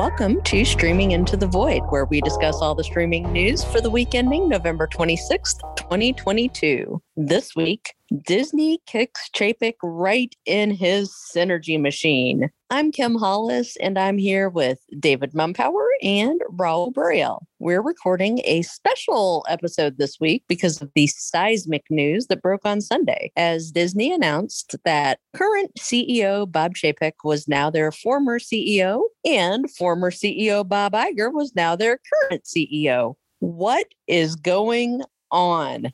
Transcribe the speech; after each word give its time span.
Welcome 0.00 0.40
to 0.44 0.64
Streaming 0.64 1.10
Into 1.10 1.36
the 1.36 1.46
Void, 1.46 1.82
where 1.90 2.06
we 2.06 2.22
discuss 2.22 2.62
all 2.62 2.74
the 2.74 2.82
streaming 2.82 3.30
news 3.34 3.62
for 3.62 3.82
the 3.82 3.90
week 3.90 4.14
ending 4.14 4.48
November 4.48 4.86
26th, 4.86 5.60
2022. 5.90 7.02
This 7.16 7.56
week, 7.56 7.94
Disney 8.24 8.78
kicks 8.86 9.28
Chapek 9.34 9.74
right 9.82 10.32
in 10.46 10.70
his 10.70 11.12
synergy 11.34 11.80
machine. 11.80 12.48
I'm 12.70 12.92
Kim 12.92 13.16
Hollis, 13.16 13.76
and 13.78 13.98
I'm 13.98 14.16
here 14.16 14.48
with 14.48 14.78
David 15.00 15.32
Mumpower 15.32 15.88
and 16.00 16.40
Raul 16.52 16.92
Buriel. 16.92 17.40
We're 17.58 17.82
recording 17.82 18.40
a 18.44 18.62
special 18.62 19.44
episode 19.48 19.98
this 19.98 20.20
week 20.20 20.44
because 20.46 20.80
of 20.80 20.92
the 20.94 21.08
seismic 21.08 21.86
news 21.90 22.28
that 22.28 22.40
broke 22.40 22.64
on 22.64 22.80
Sunday, 22.80 23.32
as 23.34 23.72
Disney 23.72 24.12
announced 24.12 24.76
that 24.84 25.18
current 25.34 25.72
CEO 25.76 26.48
Bob 26.48 26.74
Chapek 26.76 27.14
was 27.24 27.48
now 27.48 27.68
their 27.68 27.90
former 27.90 28.38
CEO, 28.38 29.02
and 29.24 29.68
former 29.72 30.12
CEO 30.12 30.66
Bob 30.66 30.92
Iger 30.92 31.32
was 31.32 31.52
now 31.56 31.74
their 31.74 31.98
current 32.22 32.44
CEO. 32.44 33.16
What 33.40 33.86
is 34.06 34.36
going 34.36 35.02
on? 35.30 35.92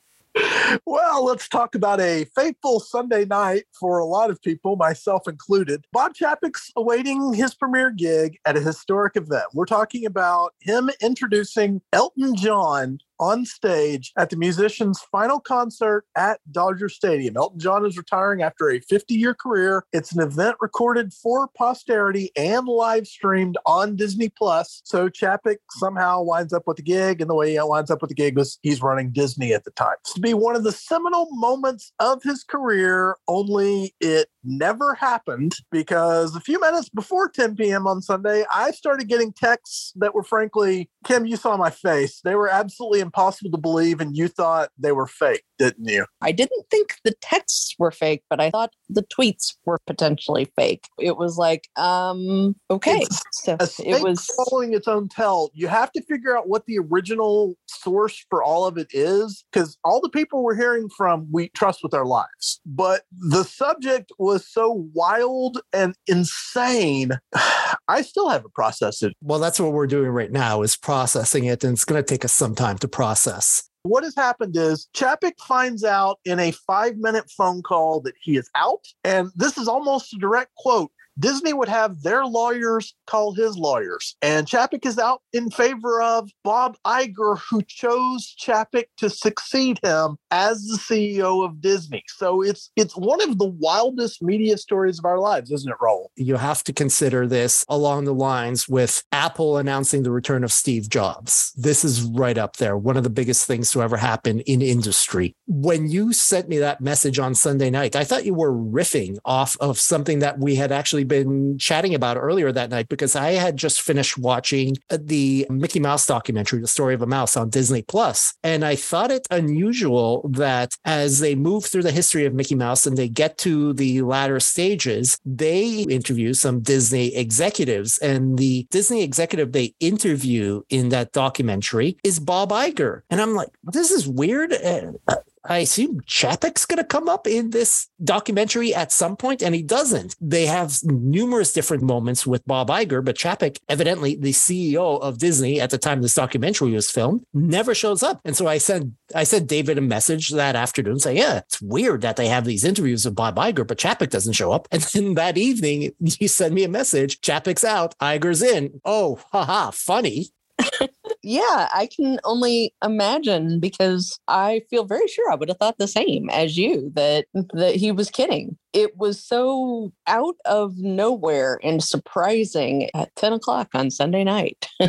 well, 0.87 1.25
let's 1.25 1.49
talk 1.49 1.75
about 1.75 2.01
a 2.01 2.27
fateful 2.35 2.81
Sunday 2.81 3.25
night 3.25 3.65
for 3.79 3.99
a 3.99 4.05
lot 4.05 4.31
of 4.31 4.41
people, 4.43 4.77
myself 4.77 5.27
included. 5.29 5.85
Bob 5.93 6.15
Chapek's 6.15 6.71
awaiting 6.77 7.33
his 7.33 7.55
premiere 7.55 7.91
gig 7.91 8.39
at 8.45 8.57
a 8.57 8.61
historic 8.61 9.17
event. 9.17 9.45
We're 9.55 9.67
talking 9.67 10.07
about 10.07 10.55
him 10.61 10.91
introducing 11.01 11.81
Elton 11.93 12.37
John 12.37 12.99
on 13.19 13.45
stage 13.45 14.13
at 14.17 14.31
the 14.31 14.37
musician's 14.37 15.01
final 15.13 15.41
concert 15.41 16.05
at 16.17 16.41
Dodger 16.51 16.89
Stadium. 16.89 17.37
Elton 17.37 17.59
John 17.59 17.87
is 17.87 17.97
retiring 17.97 18.43
after 18.43 18.71
a 18.71 18.81
50 18.81 19.15
year 19.15 19.35
career. 19.35 19.85
It's 19.93 20.13
an 20.13 20.23
event 20.23 20.57
recorded 20.61 21.13
for 21.13 21.49
posterity 21.49 22.31
and 22.37 22.67
live 22.67 23.07
streamed 23.07 23.57
on 23.67 23.97
Disney 23.97 24.29
Plus. 24.29 24.83
So 24.85 25.09
Chapek 25.09 25.57
somehow 25.73 26.23
winds 26.23 26.53
up 26.53 26.65
with 26.67 26.77
the 26.77 26.83
gig, 26.83 27.21
and 27.21 27.31
the 27.31 27.35
way 27.35 27.53
he 27.53 27.59
winds 27.61 27.91
up 27.91 28.01
with 28.01 28.09
the 28.09 28.15
gig 28.15 28.37
was 28.37 28.59
he's 28.63 28.83
running 28.83 29.11
Disney 29.13 29.53
at 29.53 29.65
the 29.65 29.71
time. 29.73 29.97
It's 30.01 30.15
to 30.15 30.21
be 30.21 30.35
one 30.35 30.57
of 30.57 30.65
the 30.65 30.73
seminal 30.73 31.29
moments 31.33 31.93
of 31.99 32.23
his 32.23 32.45
career, 32.45 33.17
only 33.29 33.95
it 34.01 34.29
never 34.45 34.95
happened 34.95 35.55
because 35.71 36.35
a 36.37 36.41
few 36.41 36.61
minutes 36.61 36.89
before 36.89 37.29
10 37.29 37.57
p.m. 37.57 37.87
on 37.87 38.01
Sunday, 38.01 38.45
I 38.53 38.71
started 38.71 39.09
getting 39.09 39.33
texts 39.33 39.93
that 39.97 40.15
were 40.15 40.23
frankly, 40.23 40.89
Kim, 41.05 41.27
you 41.27 41.37
saw 41.37 41.57
my 41.57 41.71
face. 41.71 42.21
They 42.23 42.35
were 42.35 42.49
absolutely 42.49 43.01
impossible 43.07 43.51
to 43.53 43.59
believe, 43.59 44.01
and 44.01 44.17
you 44.17 44.29
thought 44.29 44.69
they 44.79 44.93
were 44.93 45.07
fake, 45.07 45.45
didn't 45.59 45.89
you? 45.89 46.07
I 46.21 46.33
didn't 46.33 46.67
think 46.71 46.97
the 47.05 47.15
texts 47.21 47.75
were 47.79 47.91
fake, 47.91 48.23
but 48.29 48.41
I 48.41 48.51
thought 48.51 48.73
the 48.89 49.03
tweets 49.03 49.55
were 49.65 49.79
potentially 49.87 50.51
fake. 50.57 50.89
It 50.99 51.17
was 51.17 51.37
like, 51.37 51.69
um, 51.77 52.57
okay. 52.71 53.01
It's 53.01 53.45
so 53.45 53.57
a 53.61 53.69
it 53.89 54.03
was 54.03 54.27
following 54.27 54.75
its 54.75 54.89
own 54.89 55.09
tell. 55.09 55.51
You 55.55 55.69
have 55.69 55.93
to 55.93 56.03
figure 56.03 56.37
out 56.37 56.49
what 56.49 56.67
the 56.67 56.79
original 56.79 57.57
source 57.67 58.25
for 58.31 58.43
all 58.43 58.67
of 58.67 58.79
it 58.79 58.89
is, 58.93 59.45
because 59.53 59.79
all 59.85 60.01
the 60.01 60.11
people 60.11 60.43
we're 60.43 60.57
hearing 60.57 60.89
from 60.89 61.27
we 61.31 61.49
trust 61.51 61.81
with 61.83 61.95
our 61.95 62.07
lives. 62.07 62.61
But 62.65 63.03
the 63.13 63.45
subject 63.45 64.13
was 64.19 64.47
so 64.47 64.89
wild 64.95 65.61
and 65.73 65.95
insane. 66.07 67.13
I 67.89 68.03
still 68.03 68.29
haven't 68.29 68.55
processed 68.55 69.03
it. 69.03 69.15
Well, 69.21 69.39
that's 69.39 69.61
what 69.61 69.73
we're 69.73 69.87
doing 69.87 70.11
right 70.11 70.33
now 70.33 70.63
is 70.63 70.77
processing 70.77 71.45
it, 71.45 71.65
and 71.65 71.75
it's 71.75 71.85
going 71.85 72.03
to 72.03 72.07
take 72.07 72.25
us 72.25 72.33
some 72.33 72.55
time 72.55 72.79
to 72.79 72.89
process. 72.89 73.66
What 73.87 74.05
has 74.05 74.15
happened 74.15 74.57
is 74.57 74.89
Chapek 74.95 75.39
finds 75.39 75.85
out 75.85 76.19
in 76.25 76.41
a 76.41 76.51
five 76.51 76.97
minute 76.97 77.31
phone 77.31 77.63
call 77.63 78.01
that 78.01 78.15
he 78.21 78.37
is 78.37 78.51
out. 78.55 78.85
And 79.05 79.31
this 79.37 79.57
is 79.57 79.69
almost 79.69 80.13
a 80.15 80.19
direct 80.19 80.55
quote 80.57 80.91
Disney 81.19 81.53
would 81.53 81.69
have 81.69 82.03
their 82.03 82.27
lawyers 82.27 82.95
call 83.07 83.33
his 83.33 83.57
lawyers. 83.57 84.17
And 84.23 84.47
Chapek 84.47 84.85
is 84.85 84.99
out 84.99 85.23
in 85.33 85.51
favor 85.51 86.03
of 86.03 86.31
Bob 86.45 86.77
Iger, 86.87 87.41
who 87.51 87.63
chose 87.63 88.35
Chapek 88.41 88.87
to 88.99 89.09
succeed 89.09 89.79
him 89.83 90.17
as 90.31 90.67
the 90.67 90.77
CEO 90.77 91.45
of 91.45 91.61
Disney. 91.61 92.03
So 92.09 92.43
it's 92.43 92.71
it's 92.77 92.97
one 92.97 93.23
of 93.23 93.39
the 93.39 93.47
wildest 93.47 94.23
media 94.23 94.59
stories 94.59 94.99
of 94.99 95.05
our 95.05 95.19
lives, 95.19 95.51
isn't 95.51 95.71
it, 95.71 95.79
Raul? 95.81 96.07
You 96.17 96.37
have 96.37 96.63
to 96.65 96.73
consider 96.73 97.27
this 97.27 97.65
along 97.69 98.05
the 98.05 98.15
lines 98.15 98.69
with 98.69 99.03
Apple 99.13 99.57
announcing 99.57 100.03
the 100.03 100.11
return 100.11 100.45
of 100.45 100.53
Steve 100.53 100.89
Jobs. 100.89 101.53
This 101.57 101.85
is 101.85 102.03
right 102.03 102.37
up 102.37 102.57
there, 102.57 102.77
one 102.77 102.97
of 102.97 103.05
the 103.05 103.11
biggest 103.11 103.47
things 103.47 103.71
to 103.73 103.83
ever 103.83 103.97
happen 103.97 104.41
in 104.41 104.61
industry. 104.61 105.35
When 105.47 105.89
you 105.89 106.13
sent 106.13 106.49
me 106.49 106.59
that 106.59 106.81
message 106.81 107.19
on 107.19 107.35
Sunday 107.35 107.71
night, 107.71 107.97
I 107.97 108.05
thought 108.05 108.27
you 108.27 108.35
were 108.35 108.53
riffing 108.53 109.19
off 109.25 109.57
of 109.61 109.79
something 109.79 110.19
that 110.19 110.39
we 110.39 110.57
had 110.57 110.73
actually 110.73 111.05
been 111.09 111.59
chatting 111.59 111.95
about 111.95 112.17
earlier 112.17 112.53
that 112.53 112.71
night 112.71 112.89
because 112.89 113.17
I 113.17 113.33
had 113.33 113.57
just 113.57 113.81
finished 113.81 114.19
watching 114.19 114.77
uh, 114.91 114.99
the 115.01 115.47
Mickey 115.51 115.81
Mouse 115.81 116.07
documentary, 116.07 116.61
The 116.61 116.69
Story 116.69 116.95
of 116.95 117.03
a 117.03 117.07
Mouse 117.07 117.37
on 117.37 117.51
Disney 117.51 117.83
Plus, 117.83 118.35
and 118.43 118.65
I 118.65 118.77
thought 118.77 119.11
it 119.11 119.27
unusual 119.31 120.29
that 120.33 120.77
as 120.85 121.21
they 121.21 121.35
move 121.35 121.65
through 121.65 121.83
the 121.83 121.91
history 121.91 122.25
of 122.25 122.35
Mickey 122.35 122.55
Mouse 122.55 122.87
and 122.87 122.97
they 122.97 123.09
get 123.09 123.39
to 123.39 123.73
the 123.73 124.03
latter 124.03 124.41
stages, 124.41 125.19
they 125.25 125.83
interview 125.83 126.35
some 126.35 126.61
Disney 126.61 127.15
executives 127.17 127.99
and 127.99 128.39
the 128.39 128.67
Disney 128.71 129.03
executive 129.03 129.53
they 129.53 129.75
interview 129.81 130.63
in 130.69 130.89
that 130.91 131.13
documentary 131.13 131.97
is 132.03 132.21
Bob 132.21 132.51
Iger. 132.51 133.03
And 133.11 133.21
I'm 133.21 133.35
like, 133.35 133.49
this 133.65 133.91
is 133.91 134.09
weird. 134.09 134.53
Uh, 134.53 135.17
I 135.49 135.59
assume 135.59 136.01
Chapek's 136.03 136.67
going 136.67 136.79
to 136.79 136.85
come 136.85 137.09
up 137.09 137.27
in 137.27 137.51
this 137.51 137.89
documentary 138.03 138.75
at 138.75 138.93
some 138.93 139.17
point, 139.17 139.43
and 139.43 139.55
he 139.55 139.63
doesn't. 139.63 140.17
They 140.21 140.47
have 140.47 140.79
numerous 140.85 141.53
different 141.53 141.83
moments 141.83 142.27
with 142.27 142.47
Bob 142.47 142.69
Iger, 142.69 143.05
but 143.05 143.17
Chapek, 143.17 143.59
evidently 143.69 144.17
the 144.17 144.33
CEO 144.33 145.01
of 145.01 145.19
Disney 145.19 145.61
at 145.61 145.71
the 145.71 145.79
time 145.79 146.03
this 146.03 146.15
documentary 146.15 146.73
was 146.73 146.91
filmed, 146.91 147.25
never 147.33 147.75
shows 147.75 148.03
up. 148.03 148.21
And 148.25 148.37
so 148.37 148.47
I 148.47 148.59
sent 148.59 148.93
I 149.15 149.25
sent 149.25 149.47
David 149.47 149.79
a 149.79 149.83
message 149.83 150.31
that 150.31 150.57
afternoon 150.57 150.99
saying, 150.99 151.19
"Yeah, 151.19 151.39
it's 151.39 151.63
weird 151.63 152.01
that 152.03 152.17
they 152.17 152.29
have 152.29 152.45
these 152.45 152.65
interviews 152.65 153.05
with 153.05 153.15
Bob 153.15 153.37
Iger, 153.37 153.67
but 153.67 153.79
Chapek 153.79 154.11
doesn't 154.11 154.35
show 154.35 154.53
up." 154.53 154.69
And 154.77 154.83
then 154.83 155.15
that 155.15 155.39
evening, 155.39 155.93
you 156.01 156.29
send 156.29 156.55
me 156.55 156.65
a 156.65 156.69
message: 156.69 157.21
Chapek's 157.21 157.65
out, 157.65 157.97
Iger's 157.99 158.43
in. 158.43 158.81
Oh, 158.85 159.21
haha, 159.33 159.71
funny. 159.71 160.29
yeah, 161.23 161.69
I 161.73 161.89
can 161.95 162.19
only 162.25 162.75
imagine 162.85 163.61
because 163.61 164.19
I 164.29 164.63
feel 164.71 164.85
very 164.85 165.09
sure 165.09 165.31
I 165.31 165.35
would 165.35 165.49
have 165.49 165.59
thought 165.59 165.79
the 165.79 165.89
same 165.89 166.31
as 166.31 166.57
you 166.57 166.93
that 166.95 167.27
that 167.53 167.77
he 167.77 167.93
was 167.93 168.11
kidding. 168.11 168.57
It 168.73 168.97
was 168.97 169.25
so 169.25 169.93
out 170.07 170.37
of 170.45 170.77
nowhere 170.77 171.59
and 171.63 171.83
surprising 171.83 172.91
at 172.95 173.15
10 173.17 173.33
o'clock 173.33 173.69
on 173.75 173.91
Sunday 173.91 174.23
night. 174.23 174.69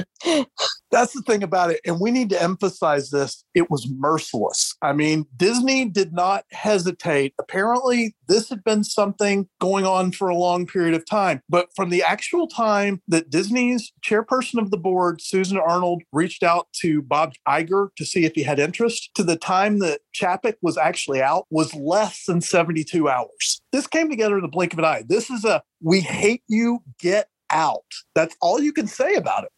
That's 0.92 1.14
the 1.14 1.22
thing 1.26 1.44
about 1.44 1.72
it. 1.72 1.82
And 1.86 2.00
we 2.00 2.12
need 2.12 2.30
to 2.32 2.42
emphasize 2.42 3.10
this. 3.10 3.44
It 3.54 3.70
was 3.70 3.90
merciless. 3.90 4.76
I 4.82 4.94
mean, 4.94 5.26
Disney 5.36 5.86
did 5.86 6.14
not 6.14 6.46
hesitate. 6.52 7.34
Apparently, 7.40 8.16
this 8.28 8.50
had 8.50 8.64
been 8.64 8.84
something 8.84 9.48
going 9.60 9.86
on 9.86 10.12
for 10.12 10.30
a 10.30 10.36
long 10.36 10.66
period 10.66 10.94
of 10.94 11.06
time. 11.06 11.42
But 11.50 11.70
from 11.76 11.90
the 11.90 12.04
actual 12.04 12.48
time 12.48 13.02
that 13.08 13.30
Disney's 13.30 13.92
chairperson 14.06 14.62
of 14.62 14.72
the 14.72 14.78
board, 14.78 15.22
Susan 15.22 15.58
Arnold, 15.58 16.04
reached 16.12 16.44
out 16.44 16.68
to 16.82 17.02
Bob 17.02 17.34
Iger 17.48 17.90
to 17.98 18.06
see 18.06 18.26
if 18.26 18.34
he 18.34 18.44
had 18.44 18.60
interest, 18.60 19.12
to 19.16 19.24
the 19.24 19.36
time 19.36 19.80
that 19.80 20.02
Chapek 20.16 20.56
was 20.62 20.78
actually 20.78 21.22
out, 21.22 21.46
was 21.50 21.74
less 21.74 22.26
than 22.26 22.42
72 22.42 23.10
hours. 23.10 23.62
This 23.72 23.88
came 23.88 24.10
together 24.10 24.38
in 24.38 24.42
the 24.42 24.48
blink 24.48 24.74
of 24.74 24.80
an 24.80 24.86
eye. 24.86 25.04
This 25.08 25.30
is 25.30 25.46
a 25.46 25.62
we 25.82 26.02
hate 26.02 26.44
you, 26.48 26.80
get 27.00 27.28
out. 27.52 27.86
That's 28.16 28.36
all 28.42 28.62
you 28.62 28.74
can 28.74 28.88
say 28.88 29.16
about 29.16 29.44
it 29.44 29.52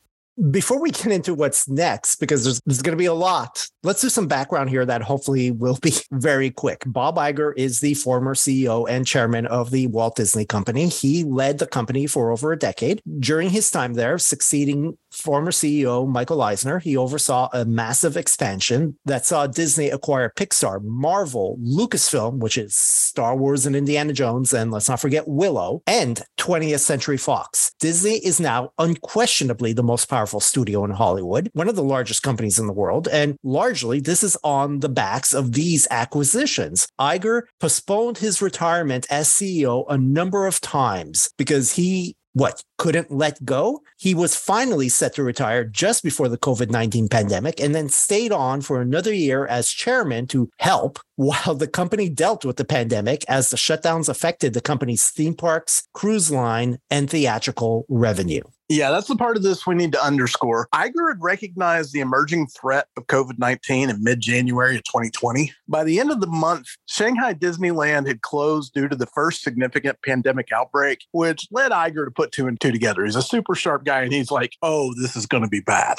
before 0.52 0.80
we 0.80 0.92
get 0.92 1.08
into 1.08 1.34
what's 1.34 1.68
next, 1.68 2.16
because 2.16 2.44
there's, 2.44 2.62
there's 2.66 2.82
going 2.82 2.98
to 2.98 3.02
be 3.02 3.06
a 3.06 3.14
lot, 3.14 3.68
let's 3.84 4.02
do 4.02 4.10
some 4.10 4.28
background 4.28 4.70
here 4.70 4.86
that 4.86 5.02
hopefully 5.02 5.52
will 5.52 5.78
be 5.82 5.94
very 6.12 6.50
quick. 6.50 6.84
Bob 6.86 7.16
Iger 7.16 7.54
is 7.56 7.80
the 7.80 7.94
former 7.94 8.36
CEO 8.36 8.90
and 8.90 9.06
chairman 9.06 9.46
of 9.48 9.72
the 9.72 9.88
Walt 9.88 10.16
Disney 10.16 10.46
Company. 10.46 10.88
He 10.90 11.24
led 11.24 11.60
the 11.60 11.68
company 11.68 12.08
for 12.08 12.32
over 12.32 12.52
a 12.52 12.60
decade. 12.60 13.02
During 13.20 13.50
his 13.50 13.72
time 13.72 13.94
there, 13.94 14.18
succeeding 14.18 14.98
former 15.12 15.52
CEO 15.52 16.08
Michael 16.08 16.42
Eisner, 16.42 16.80
he 16.80 16.98
oversaw 16.98 17.50
a 17.54 17.66
massive 17.66 18.18
expansion 18.18 18.98
that 19.06 19.26
saw 19.26 19.48
Disney 19.48 19.90
acquire 19.90 20.32
Pixar, 20.36 20.84
Marvel, 20.84 21.58
Lucasfilm, 21.64 22.40
which 22.40 22.58
is 22.58 22.76
Star 22.76 23.36
Wars 23.36 23.66
and 23.66 23.76
Indiana 23.76 24.14
Jones, 24.14 24.54
and 24.54 24.72
let's 24.72 24.90
not 24.90 25.00
forget 25.00 25.28
Willow, 25.28 25.82
and 25.88 26.22
20th 26.38 26.80
Century 26.80 27.18
Fox. 27.18 27.72
Disney 27.80 28.18
is 28.18 28.40
now 28.40 28.72
unquestionably 28.78 29.74
the 29.74 29.84
most 29.84 30.06
powerful 30.06 30.40
studio 30.40 30.84
in 30.84 30.92
Hollywood, 30.92 31.50
one 31.54 31.70
of 31.70 31.76
the 31.76 31.84
largest 31.84 32.24
companies 32.24 32.60
in 32.60 32.68
the 32.68 32.74
world, 32.74 33.08
and 33.08 33.38
largely 33.70 34.00
this 34.00 34.24
is 34.24 34.36
on 34.44 34.80
the 34.80 34.90
backs 34.90 35.32
of 35.32 35.52
these 35.52 35.88
acquisitions. 35.92 36.88
Iger 37.00 37.44
postponed 37.60 38.18
his 38.18 38.42
retirement 38.42 39.06
as 39.12 39.30
CEO 39.30 39.86
a 39.88 39.96
number 39.96 40.48
of 40.48 40.60
times 40.60 41.30
because 41.38 41.74
he 41.74 42.16
what 42.34 42.64
couldn't 42.80 43.12
let 43.12 43.46
go. 43.46 43.82
He 44.00 44.16
was 44.16 44.36
finally 44.36 44.90
set 44.90 45.14
to 45.16 45.24
retire 45.24 45.64
just 45.64 46.02
before 46.04 46.30
the 46.30 46.38
COVID 46.40 46.72
19 46.72 47.10
pandemic 47.10 47.60
and 47.60 47.76
then 47.76 47.90
stayed 47.90 48.32
on 48.32 48.62
for 48.62 48.82
another 48.82 49.14
year 49.14 49.46
as 49.46 49.70
chairman 49.70 50.26
to 50.28 50.50
help 50.58 50.98
while 51.16 51.54
the 51.54 51.68
company 51.68 52.10
dealt 52.10 52.44
with 52.44 52.58
the 52.58 52.66
pandemic 52.66 53.24
as 53.28 53.52
the 53.52 53.58
shutdowns 53.58 54.10
affected 54.10 54.56
the 54.56 54.62
company's 54.62 55.10
theme 55.10 55.36
parks, 55.36 55.88
cruise 55.94 56.32
line, 56.32 56.80
and 56.90 57.08
theatrical 57.08 57.86
revenue. 57.88 58.42
Yeah, 58.70 58.92
that's 58.92 59.08
the 59.08 59.16
part 59.16 59.36
of 59.36 59.42
this 59.42 59.66
we 59.66 59.74
need 59.74 59.92
to 59.94 60.04
underscore. 60.04 60.68
Iger 60.76 61.10
had 61.10 61.22
recognized 61.22 61.92
the 61.92 62.02
emerging 62.02 62.48
threat 62.48 62.88
of 62.98 63.08
COVID 63.08 63.40
19 63.40 63.90
in 63.90 64.04
mid 64.04 64.22
January 64.22 64.76
of 64.76 64.84
2020. 64.84 65.52
By 65.68 65.84
the 65.84 66.00
end 66.00 66.12
of 66.12 66.22
the 66.22 66.28
month, 66.28 66.68
Shanghai 66.86 67.34
Disneyland 67.34 68.06
had 68.06 68.22
closed 68.22 68.74
due 68.76 68.88
to 68.88 68.96
the 68.96 69.08
first 69.08 69.42
significant 69.42 69.98
pandemic 70.06 70.52
outbreak, 70.52 71.00
which 71.14 71.48
led 71.50 71.72
Iger 71.72 72.06
to 72.06 72.12
put 72.12 72.32
two 72.32 72.46
and 72.46 72.62
two 72.62 72.72
together. 72.72 73.04
He's 73.06 73.16
a 73.16 73.24
super 73.24 73.56
sharp 73.56 73.86
guy, 73.86 74.02
and 74.02 74.14
he's 74.14 74.30
like, 74.30 74.52
oh, 74.62 74.94
this 75.02 75.16
is 75.16 75.26
going 75.26 75.44
to 75.44 75.50
be 75.50 75.62
bad. 75.62 75.98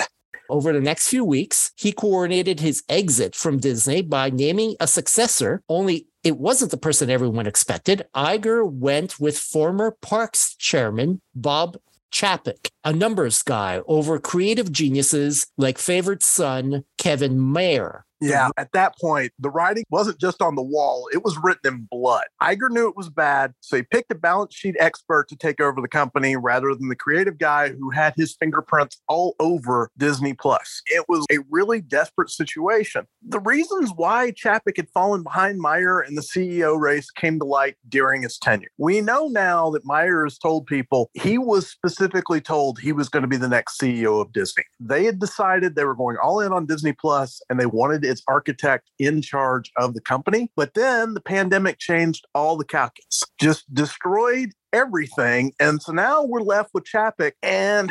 Over 0.48 0.72
the 0.72 0.80
next 0.80 1.08
few 1.08 1.24
weeks, 1.24 1.72
he 1.76 1.90
coordinated 1.90 2.60
his 2.60 2.84
exit 2.88 3.34
from 3.34 3.58
Disney 3.58 4.02
by 4.02 4.30
naming 4.30 4.76
a 4.78 4.86
successor, 4.86 5.62
only 5.68 6.06
it 6.22 6.38
wasn't 6.38 6.70
the 6.70 6.76
person 6.76 7.08
everyone 7.08 7.46
expected. 7.46 8.04
Iger 8.14 8.70
went 8.70 9.18
with 9.18 9.38
former 9.38 9.96
Parks 10.02 10.54
chairman 10.56 11.20
Bob 11.34 11.76
Chapek, 12.10 12.70
a 12.84 12.92
numbers 12.92 13.42
guy 13.42 13.82
over 13.86 14.18
creative 14.18 14.72
geniuses 14.72 15.46
like 15.56 15.78
favorite 15.78 16.22
son 16.22 16.84
Kevin 16.98 17.52
Mayer. 17.52 18.04
Yeah, 18.20 18.50
at 18.58 18.72
that 18.72 18.98
point, 19.00 19.32
the 19.38 19.48
writing 19.48 19.84
wasn't 19.88 20.20
just 20.20 20.42
on 20.42 20.54
the 20.54 20.62
wall, 20.62 21.08
it 21.12 21.24
was 21.24 21.38
written 21.42 21.74
in 21.74 21.88
blood. 21.90 22.24
Iger 22.42 22.68
knew 22.70 22.86
it 22.86 22.96
was 22.96 23.08
bad, 23.08 23.54
so 23.60 23.76
he 23.78 23.82
picked 23.82 24.12
a 24.12 24.14
balance 24.14 24.54
sheet 24.54 24.76
expert 24.78 25.28
to 25.28 25.36
take 25.36 25.60
over 25.60 25.80
the 25.80 25.88
company 25.88 26.36
rather 26.36 26.74
than 26.74 26.88
the 26.88 26.96
creative 26.96 27.38
guy 27.38 27.70
who 27.70 27.90
had 27.90 28.12
his 28.16 28.36
fingerprints 28.38 29.00
all 29.08 29.34
over 29.40 29.90
Disney 29.96 30.34
Plus. 30.34 30.82
It 30.86 31.06
was 31.08 31.24
a 31.32 31.38
really 31.50 31.80
desperate 31.80 32.28
situation. 32.28 33.06
The 33.26 33.40
reasons 33.40 33.90
why 33.96 34.32
Chapek 34.32 34.76
had 34.76 34.90
fallen 34.90 35.22
behind 35.22 35.58
Mayer 35.58 36.02
in 36.02 36.14
the 36.14 36.22
CEO 36.22 36.78
race 36.78 37.10
came 37.10 37.38
to 37.38 37.46
light 37.46 37.76
during 37.88 38.22
his 38.22 38.38
tenure. 38.38 38.68
We 38.76 39.00
know 39.00 39.28
now 39.28 39.70
that 39.70 39.86
Mayer 39.86 40.24
has 40.24 40.36
told 40.36 40.66
people 40.66 41.10
he 41.14 41.38
was 41.38 41.70
specifically 41.70 42.42
told 42.42 42.69
he 42.78 42.92
was 42.92 43.08
going 43.08 43.22
to 43.22 43.28
be 43.28 43.36
the 43.36 43.48
next 43.48 43.80
CEO 43.80 44.20
of 44.20 44.32
Disney. 44.32 44.64
They 44.78 45.04
had 45.04 45.18
decided 45.18 45.74
they 45.74 45.84
were 45.84 45.94
going 45.94 46.16
all 46.22 46.40
in 46.40 46.52
on 46.52 46.66
Disney 46.66 46.92
Plus 46.92 47.40
and 47.48 47.58
they 47.58 47.66
wanted 47.66 48.04
its 48.04 48.22
architect 48.28 48.90
in 48.98 49.22
charge 49.22 49.70
of 49.76 49.94
the 49.94 50.00
company. 50.00 50.50
But 50.56 50.74
then 50.74 51.14
the 51.14 51.20
pandemic 51.20 51.78
changed 51.78 52.26
all 52.34 52.56
the 52.56 52.64
calculus, 52.64 53.24
just 53.40 53.72
destroyed 53.72 54.52
everything. 54.72 55.52
And 55.58 55.82
so 55.82 55.92
now 55.92 56.22
we're 56.22 56.42
left 56.42 56.70
with 56.74 56.84
Chapek 56.84 57.32
and 57.42 57.90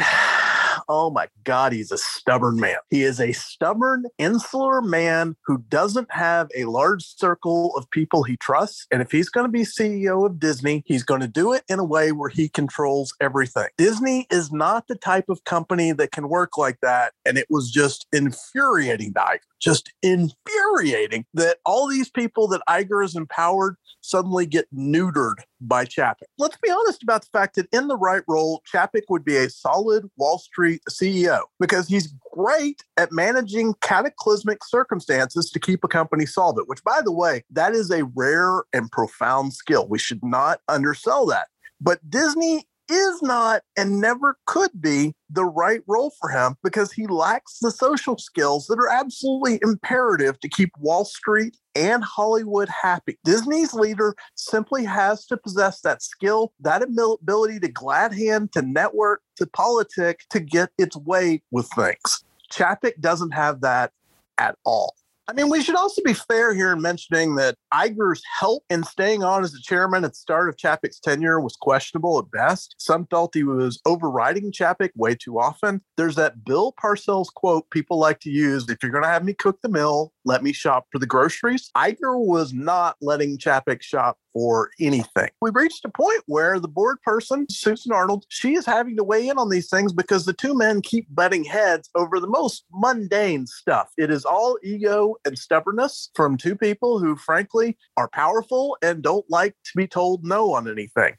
oh 0.89 1.11
my 1.11 1.27
God, 1.43 1.71
he's 1.71 1.91
a 1.91 1.97
stubborn 1.97 2.59
man. 2.59 2.77
He 2.89 3.03
is 3.03 3.21
a 3.21 3.31
stubborn, 3.31 4.05
insular 4.17 4.81
man 4.81 5.35
who 5.45 5.59
doesn't 5.69 6.11
have 6.11 6.49
a 6.57 6.65
large 6.65 7.03
circle 7.03 7.75
of 7.77 7.89
people 7.91 8.23
he 8.23 8.35
trusts. 8.37 8.87
And 8.91 9.01
if 9.01 9.11
he's 9.11 9.29
going 9.29 9.45
to 9.45 9.51
be 9.51 9.61
CEO 9.61 10.25
of 10.25 10.39
Disney, 10.39 10.83
he's 10.85 11.03
going 11.03 11.21
to 11.21 11.27
do 11.27 11.53
it 11.53 11.63
in 11.69 11.77
a 11.79 11.83
way 11.83 12.11
where 12.11 12.29
he 12.29 12.49
controls 12.49 13.13
everything. 13.21 13.67
Disney 13.77 14.27
is 14.31 14.51
not 14.51 14.87
the 14.87 14.95
type 14.95 15.29
of 15.29 15.43
company 15.43 15.91
that 15.91 16.11
can 16.11 16.27
work 16.27 16.57
like 16.57 16.79
that. 16.81 17.13
And 17.23 17.37
it 17.37 17.47
was 17.49 17.71
just 17.71 18.07
infuriating 18.11 19.13
to 19.13 19.19
Iger, 19.19 19.39
just 19.59 19.91
infuriating 20.01 21.25
that 21.33 21.57
all 21.65 21.87
these 21.87 22.09
people 22.09 22.47
that 22.47 22.61
Iger 22.69 23.03
has 23.03 23.15
empowered 23.15 23.75
suddenly 24.01 24.45
get 24.45 24.65
neutered 24.73 25.35
by 25.59 25.85
Chapek. 25.85 26.15
Let's 26.37 26.57
be 26.57 26.71
honest 26.71 27.03
about 27.03 27.21
the 27.21 27.29
fact 27.31 27.55
that 27.55 27.67
in 27.73 27.87
the 27.87 27.97
right 27.97 28.23
role, 28.27 28.61
Chapek 28.73 29.03
would 29.09 29.25
be 29.25 29.35
a 29.35 29.49
solid 29.49 30.09
Wall 30.17 30.37
Street 30.37 30.81
CEO 30.89 31.41
because 31.59 31.87
he's 31.87 32.13
great 32.33 32.83
at 32.97 33.11
managing 33.11 33.73
cataclysmic 33.81 34.63
circumstances 34.63 35.49
to 35.51 35.59
keep 35.59 35.83
a 35.83 35.87
company 35.87 36.25
solvent, 36.25 36.69
which, 36.69 36.83
by 36.83 37.01
the 37.03 37.11
way, 37.11 37.43
that 37.51 37.73
is 37.73 37.91
a 37.91 38.05
rare 38.15 38.63
and 38.73 38.89
profound 38.91 39.53
skill. 39.53 39.87
We 39.87 39.99
should 39.99 40.23
not 40.23 40.61
undersell 40.67 41.25
that. 41.27 41.47
But 41.81 42.09
Disney 42.09 42.67
is 42.89 43.21
not 43.21 43.61
and 43.77 43.99
never 43.99 44.37
could 44.45 44.71
be 44.81 45.13
the 45.29 45.45
right 45.45 45.81
role 45.87 46.11
for 46.19 46.29
him 46.29 46.55
because 46.63 46.91
he 46.91 47.07
lacks 47.07 47.59
the 47.59 47.71
social 47.71 48.17
skills 48.17 48.67
that 48.67 48.79
are 48.79 48.89
absolutely 48.89 49.59
imperative 49.61 50.39
to 50.39 50.49
keep 50.49 50.71
Wall 50.79 51.05
Street 51.05 51.55
and 51.75 52.03
Hollywood 52.03 52.69
happy. 52.69 53.17
Disney's 53.23 53.73
leader 53.73 54.15
simply 54.35 54.83
has 54.85 55.25
to 55.27 55.37
possess 55.37 55.81
that 55.81 56.01
skill, 56.01 56.53
that 56.59 56.81
ability 56.81 57.59
to 57.59 57.67
glad 57.67 58.13
hand, 58.13 58.51
to 58.53 58.61
network, 58.61 59.21
to 59.37 59.45
politic, 59.47 60.21
to 60.31 60.39
get 60.39 60.69
its 60.77 60.97
way 60.97 61.41
with 61.51 61.69
things. 61.75 62.23
Chapek 62.51 62.99
doesn't 62.99 63.31
have 63.31 63.61
that 63.61 63.91
at 64.37 64.57
all. 64.65 64.95
I 65.29 65.33
mean, 65.33 65.47
we 65.47 65.61
should 65.61 65.75
also 65.75 66.01
be 66.03 66.15
fair 66.15 66.55
here 66.55 66.71
in 66.71 66.81
mentioning 66.81 67.35
that 67.35 67.53
Iger's 67.71 68.23
help 68.39 68.63
in 68.71 68.83
staying 68.83 69.23
on 69.23 69.43
as 69.43 69.51
the 69.51 69.59
chairman 69.61 70.03
at 70.03 70.13
the 70.13 70.15
start 70.15 70.49
of 70.49 70.55
Chapek's 70.55 70.99
tenure 70.99 71.39
was 71.39 71.55
questionable 71.55 72.17
at 72.17 72.31
best. 72.31 72.73
Some 72.79 73.05
felt 73.11 73.35
he 73.35 73.43
was 73.43 73.79
overriding 73.85 74.51
Chapek 74.51 74.89
way 74.95 75.13
too 75.13 75.39
often. 75.39 75.81
There's 75.97 76.15
that 76.15 76.43
Bill 76.43 76.73
Parcells 76.83 77.31
quote 77.31 77.69
people 77.69 77.99
like 77.99 78.19
to 78.21 78.31
use 78.31 78.67
if 78.69 78.81
you're 78.81 78.91
going 78.91 79.03
to 79.03 79.09
have 79.09 79.23
me 79.23 79.35
cook 79.35 79.59
the 79.61 79.69
meal, 79.69 80.13
let 80.25 80.41
me 80.41 80.51
shop 80.51 80.87
for 80.91 80.97
the 80.97 81.05
groceries. 81.05 81.69
Iger 81.77 82.17
was 82.17 82.51
not 82.51 82.95
letting 82.99 83.37
Chapek 83.37 83.83
shop 83.83 84.17
for 84.33 84.71
anything. 84.79 85.29
We've 85.41 85.55
reached 85.55 85.85
a 85.85 85.89
point 85.89 86.23
where 86.27 86.59
the 86.59 86.67
board 86.67 87.01
person, 87.01 87.45
Susan 87.49 87.91
Arnold, 87.91 88.25
she 88.29 88.55
is 88.55 88.65
having 88.65 88.95
to 88.97 89.03
weigh 89.03 89.27
in 89.27 89.37
on 89.37 89.49
these 89.49 89.69
things 89.69 89.93
because 89.93 90.25
the 90.25 90.33
two 90.33 90.55
men 90.55 90.81
keep 90.81 91.07
butting 91.13 91.43
heads 91.43 91.89
over 91.95 92.19
the 92.19 92.27
most 92.27 92.65
mundane 92.71 93.47
stuff. 93.47 93.89
It 93.97 94.11
is 94.11 94.25
all 94.25 94.57
ego 94.63 95.15
and 95.25 95.37
stubbornness 95.37 96.09
from 96.15 96.37
two 96.37 96.55
people 96.55 96.99
who, 96.99 97.15
frankly, 97.15 97.77
are 97.97 98.09
powerful 98.09 98.77
and 98.81 99.01
don't 99.01 99.25
like 99.29 99.55
to 99.65 99.71
be 99.75 99.87
told 99.87 100.23
no 100.23 100.53
on 100.53 100.69
anything. 100.69 101.15